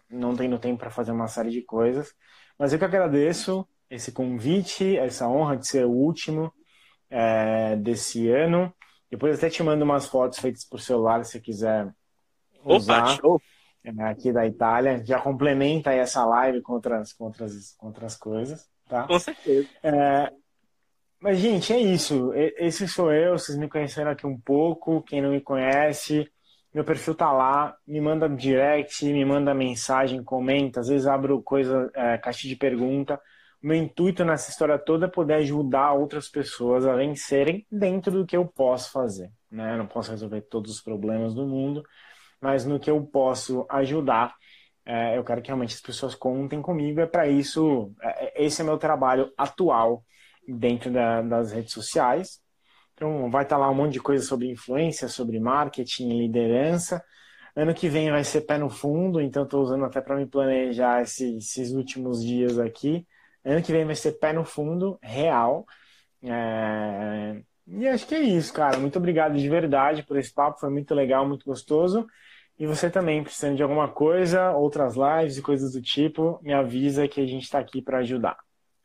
não 0.08 0.36
tendo 0.36 0.58
tempo 0.58 0.78
para 0.78 0.90
fazer 0.90 1.12
uma 1.12 1.28
série 1.28 1.50
de 1.50 1.62
coisas. 1.62 2.14
Mas 2.58 2.72
eu 2.72 2.78
que 2.78 2.84
agradeço 2.84 3.66
esse 3.92 4.10
convite, 4.10 4.96
essa 4.96 5.28
honra 5.28 5.56
de 5.58 5.68
ser 5.68 5.84
o 5.84 5.90
último 5.90 6.50
é, 7.10 7.76
desse 7.76 8.30
ano. 8.30 8.74
Depois 9.10 9.36
até 9.36 9.50
te 9.50 9.62
mando 9.62 9.84
umas 9.84 10.06
fotos 10.06 10.38
feitas 10.38 10.64
por 10.64 10.80
celular, 10.80 11.22
se 11.26 11.38
quiser 11.38 11.92
usar. 12.64 13.02
Opa, 13.02 13.16
show. 13.16 13.42
É, 13.84 14.04
aqui 14.04 14.32
da 14.32 14.46
Itália. 14.46 15.04
Já 15.04 15.20
complementa 15.20 15.90
aí 15.90 15.98
essa 15.98 16.24
live 16.24 16.62
com 16.62 16.72
outras, 16.72 17.12
com 17.12 17.24
outras, 17.24 17.74
com 17.76 17.88
outras 17.88 18.16
coisas. 18.16 18.66
Tá? 18.88 19.06
Com 19.06 19.18
certeza. 19.18 19.68
É, 19.82 20.32
mas, 21.20 21.38
gente, 21.38 21.74
é 21.74 21.78
isso. 21.78 22.32
Esse 22.34 22.88
sou 22.88 23.12
eu. 23.12 23.38
Vocês 23.38 23.58
me 23.58 23.68
conheceram 23.68 24.10
aqui 24.10 24.26
um 24.26 24.40
pouco. 24.40 25.02
Quem 25.02 25.20
não 25.20 25.32
me 25.32 25.40
conhece, 25.42 26.26
meu 26.72 26.82
perfil 26.82 27.14
tá 27.14 27.30
lá. 27.30 27.76
Me 27.86 28.00
manda 28.00 28.26
direct, 28.26 29.04
me 29.04 29.24
manda 29.26 29.52
mensagem, 29.52 30.24
comenta. 30.24 30.80
Às 30.80 30.88
vezes 30.88 31.06
abro 31.06 31.42
coisa, 31.42 31.90
é, 31.94 32.16
caixa 32.16 32.48
de 32.48 32.56
pergunta. 32.56 33.20
Meu 33.62 33.76
intuito 33.76 34.24
nessa 34.24 34.50
história 34.50 34.78
toda 34.78 35.06
é 35.06 35.08
poder 35.08 35.34
ajudar 35.34 35.92
outras 35.92 36.28
pessoas 36.28 36.84
a 36.84 36.96
vencerem 36.96 37.66
dentro 37.70 38.10
do 38.10 38.26
que 38.26 38.36
eu 38.36 38.46
posso 38.46 38.90
fazer. 38.90 39.30
Né? 39.50 39.74
Eu 39.74 39.78
não 39.78 39.86
posso 39.86 40.10
resolver 40.10 40.42
todos 40.42 40.72
os 40.72 40.80
problemas 40.80 41.34
do 41.34 41.46
mundo, 41.46 41.82
mas 42.40 42.66
no 42.66 42.80
que 42.80 42.90
eu 42.90 43.00
posso 43.04 43.64
ajudar, 43.70 44.34
é, 44.84 45.16
eu 45.16 45.24
quero 45.24 45.40
que 45.40 45.48
realmente 45.48 45.74
as 45.74 45.80
pessoas 45.80 46.14
contem 46.14 46.60
comigo. 46.60 47.00
É 47.00 47.06
para 47.06 47.28
isso, 47.28 47.92
é, 48.02 48.44
esse 48.44 48.60
é 48.60 48.64
meu 48.64 48.78
trabalho 48.78 49.32
atual 49.36 50.04
dentro 50.46 50.90
da, 50.90 51.22
das 51.22 51.52
redes 51.52 51.72
sociais. 51.72 52.40
Então, 52.94 53.30
vai 53.30 53.44
estar 53.44 53.56
tá 53.56 53.60
lá 53.60 53.70
um 53.70 53.74
monte 53.74 53.94
de 53.94 54.00
coisa 54.00 54.24
sobre 54.24 54.50
influência, 54.50 55.08
sobre 55.08 55.38
marketing 55.40 56.10
e 56.10 56.18
liderança. 56.26 57.02
Ano 57.54 57.74
que 57.74 57.88
vem 57.88 58.10
vai 58.10 58.24
ser 58.24 58.42
pé 58.42 58.58
no 58.58 58.70
fundo, 58.70 59.20
então 59.20 59.44
estou 59.44 59.62
usando 59.62 59.84
até 59.84 60.00
para 60.00 60.16
me 60.16 60.26
planejar 60.26 61.02
esses, 61.02 61.36
esses, 61.36 61.72
últimos 61.72 62.24
dias 62.24 62.58
aqui. 62.58 63.06
Ano 63.44 63.62
que 63.62 63.72
vem 63.72 63.84
vai 63.84 63.94
ser 63.94 64.12
pé 64.12 64.32
no 64.32 64.44
fundo, 64.44 64.98
real. 65.02 65.66
É... 66.22 67.42
E 67.66 67.88
acho 67.88 68.06
que 68.06 68.14
é 68.14 68.20
isso, 68.20 68.52
cara. 68.52 68.78
Muito 68.78 68.96
obrigado 68.98 69.36
de 69.36 69.48
verdade 69.48 70.02
por 70.02 70.16
esse 70.16 70.32
papo, 70.32 70.60
foi 70.60 70.70
muito 70.70 70.94
legal, 70.94 71.26
muito 71.26 71.44
gostoso. 71.44 72.06
E 72.58 72.66
você 72.66 72.90
também, 72.90 73.22
precisando 73.22 73.56
de 73.56 73.62
alguma 73.62 73.88
coisa, 73.88 74.52
outras 74.52 74.94
lives 74.94 75.38
e 75.38 75.42
coisas 75.42 75.72
do 75.72 75.82
tipo, 75.82 76.38
me 76.42 76.52
avisa 76.52 77.08
que 77.08 77.20
a 77.20 77.26
gente 77.26 77.42
está 77.42 77.58
aqui 77.58 77.80
para 77.80 77.98
ajudar. 77.98 78.36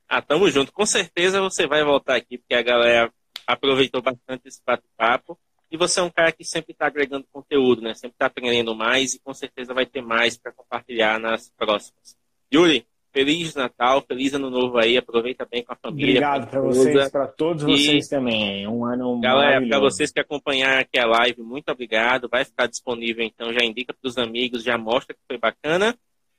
Ah, 0.07 0.21
tamo 0.21 0.49
junto. 0.49 0.71
Com 0.71 0.85
certeza 0.85 1.41
você 1.41 1.67
vai 1.67 1.83
voltar 1.83 2.15
aqui, 2.15 2.37
porque 2.37 2.55
a 2.55 2.61
galera 2.61 3.11
aproveitou 3.45 4.01
bastante 4.01 4.47
esse 4.47 4.61
bate-papo. 4.65 5.37
E 5.69 5.75
você 5.75 5.99
é 5.99 6.03
um 6.03 6.09
cara 6.09 6.31
que 6.31 6.45
sempre 6.45 6.71
está 6.71 6.87
agregando 6.87 7.27
conteúdo, 7.31 7.81
né? 7.81 7.93
Sempre 7.93 8.15
está 8.15 8.27
aprendendo 8.27 8.73
mais 8.73 9.13
e 9.13 9.19
com 9.19 9.33
certeza 9.33 9.73
vai 9.73 9.85
ter 9.85 10.01
mais 10.01 10.37
para 10.37 10.53
compartilhar 10.53 11.19
nas 11.19 11.49
próximas. 11.57 12.15
Yuri, 12.53 12.87
Feliz 13.11 13.55
Natal, 13.55 14.01
feliz 14.01 14.33
Ano 14.33 14.49
Novo 14.49 14.77
aí, 14.77 14.97
aproveita 14.97 15.45
bem 15.49 15.63
com 15.63 15.73
a 15.73 15.75
família. 15.75 16.11
Obrigado 16.11 16.49
para 16.49 16.61
vocês, 16.61 17.11
para 17.11 17.27
todos 17.27 17.63
vocês 17.63 18.05
e... 18.05 18.09
também. 18.09 18.67
Um 18.67 18.85
ano 18.85 19.19
Galera, 19.19 19.65
para 19.65 19.79
vocês 19.79 20.11
que 20.11 20.19
acompanharam 20.19 20.81
aqui 20.81 20.99
a 20.99 21.05
live, 21.05 21.41
muito 21.41 21.71
obrigado. 21.71 22.29
Vai 22.29 22.45
ficar 22.45 22.67
disponível 22.67 23.25
então, 23.25 23.51
já 23.51 23.63
indica 23.65 23.93
para 23.93 24.07
os 24.07 24.17
amigos, 24.17 24.63
já 24.63 24.77
mostra 24.77 25.15
que 25.15 25.21
foi 25.27 25.37
bacana. 25.37 25.95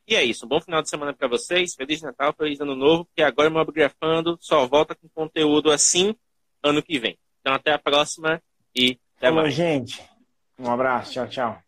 E 0.07 0.15
é 0.15 0.25
isso, 0.25 0.47
um 0.47 0.49
bom 0.49 0.61
final 0.61 0.81
de 0.81 0.89
semana 0.89 1.13
para 1.13 1.29
vocês. 1.29 1.75
Feliz 1.75 2.01
Natal, 2.01 2.33
feliz 2.33 2.61
Ano 2.61 2.75
Novo, 2.75 3.07
que 3.15 3.23
agora 3.23 3.51
o 3.51 3.53
Mobigrafando 3.53 4.39
só 4.41 4.67
volta 4.67 4.95
com 4.95 5.09
conteúdo 5.09 5.71
assim 5.71 6.15
ano 6.63 6.83
que 6.83 6.99
vem. 6.99 7.19
Então 7.41 7.53
até 7.53 7.73
a 7.73 7.79
próxima 7.79 8.41
e 8.75 8.99
até 9.17 9.29
Falou, 9.29 9.43
mais. 9.43 9.55
gente. 9.55 10.03
Um 10.59 10.71
abraço, 10.71 11.13
tchau, 11.13 11.29
tchau. 11.29 11.68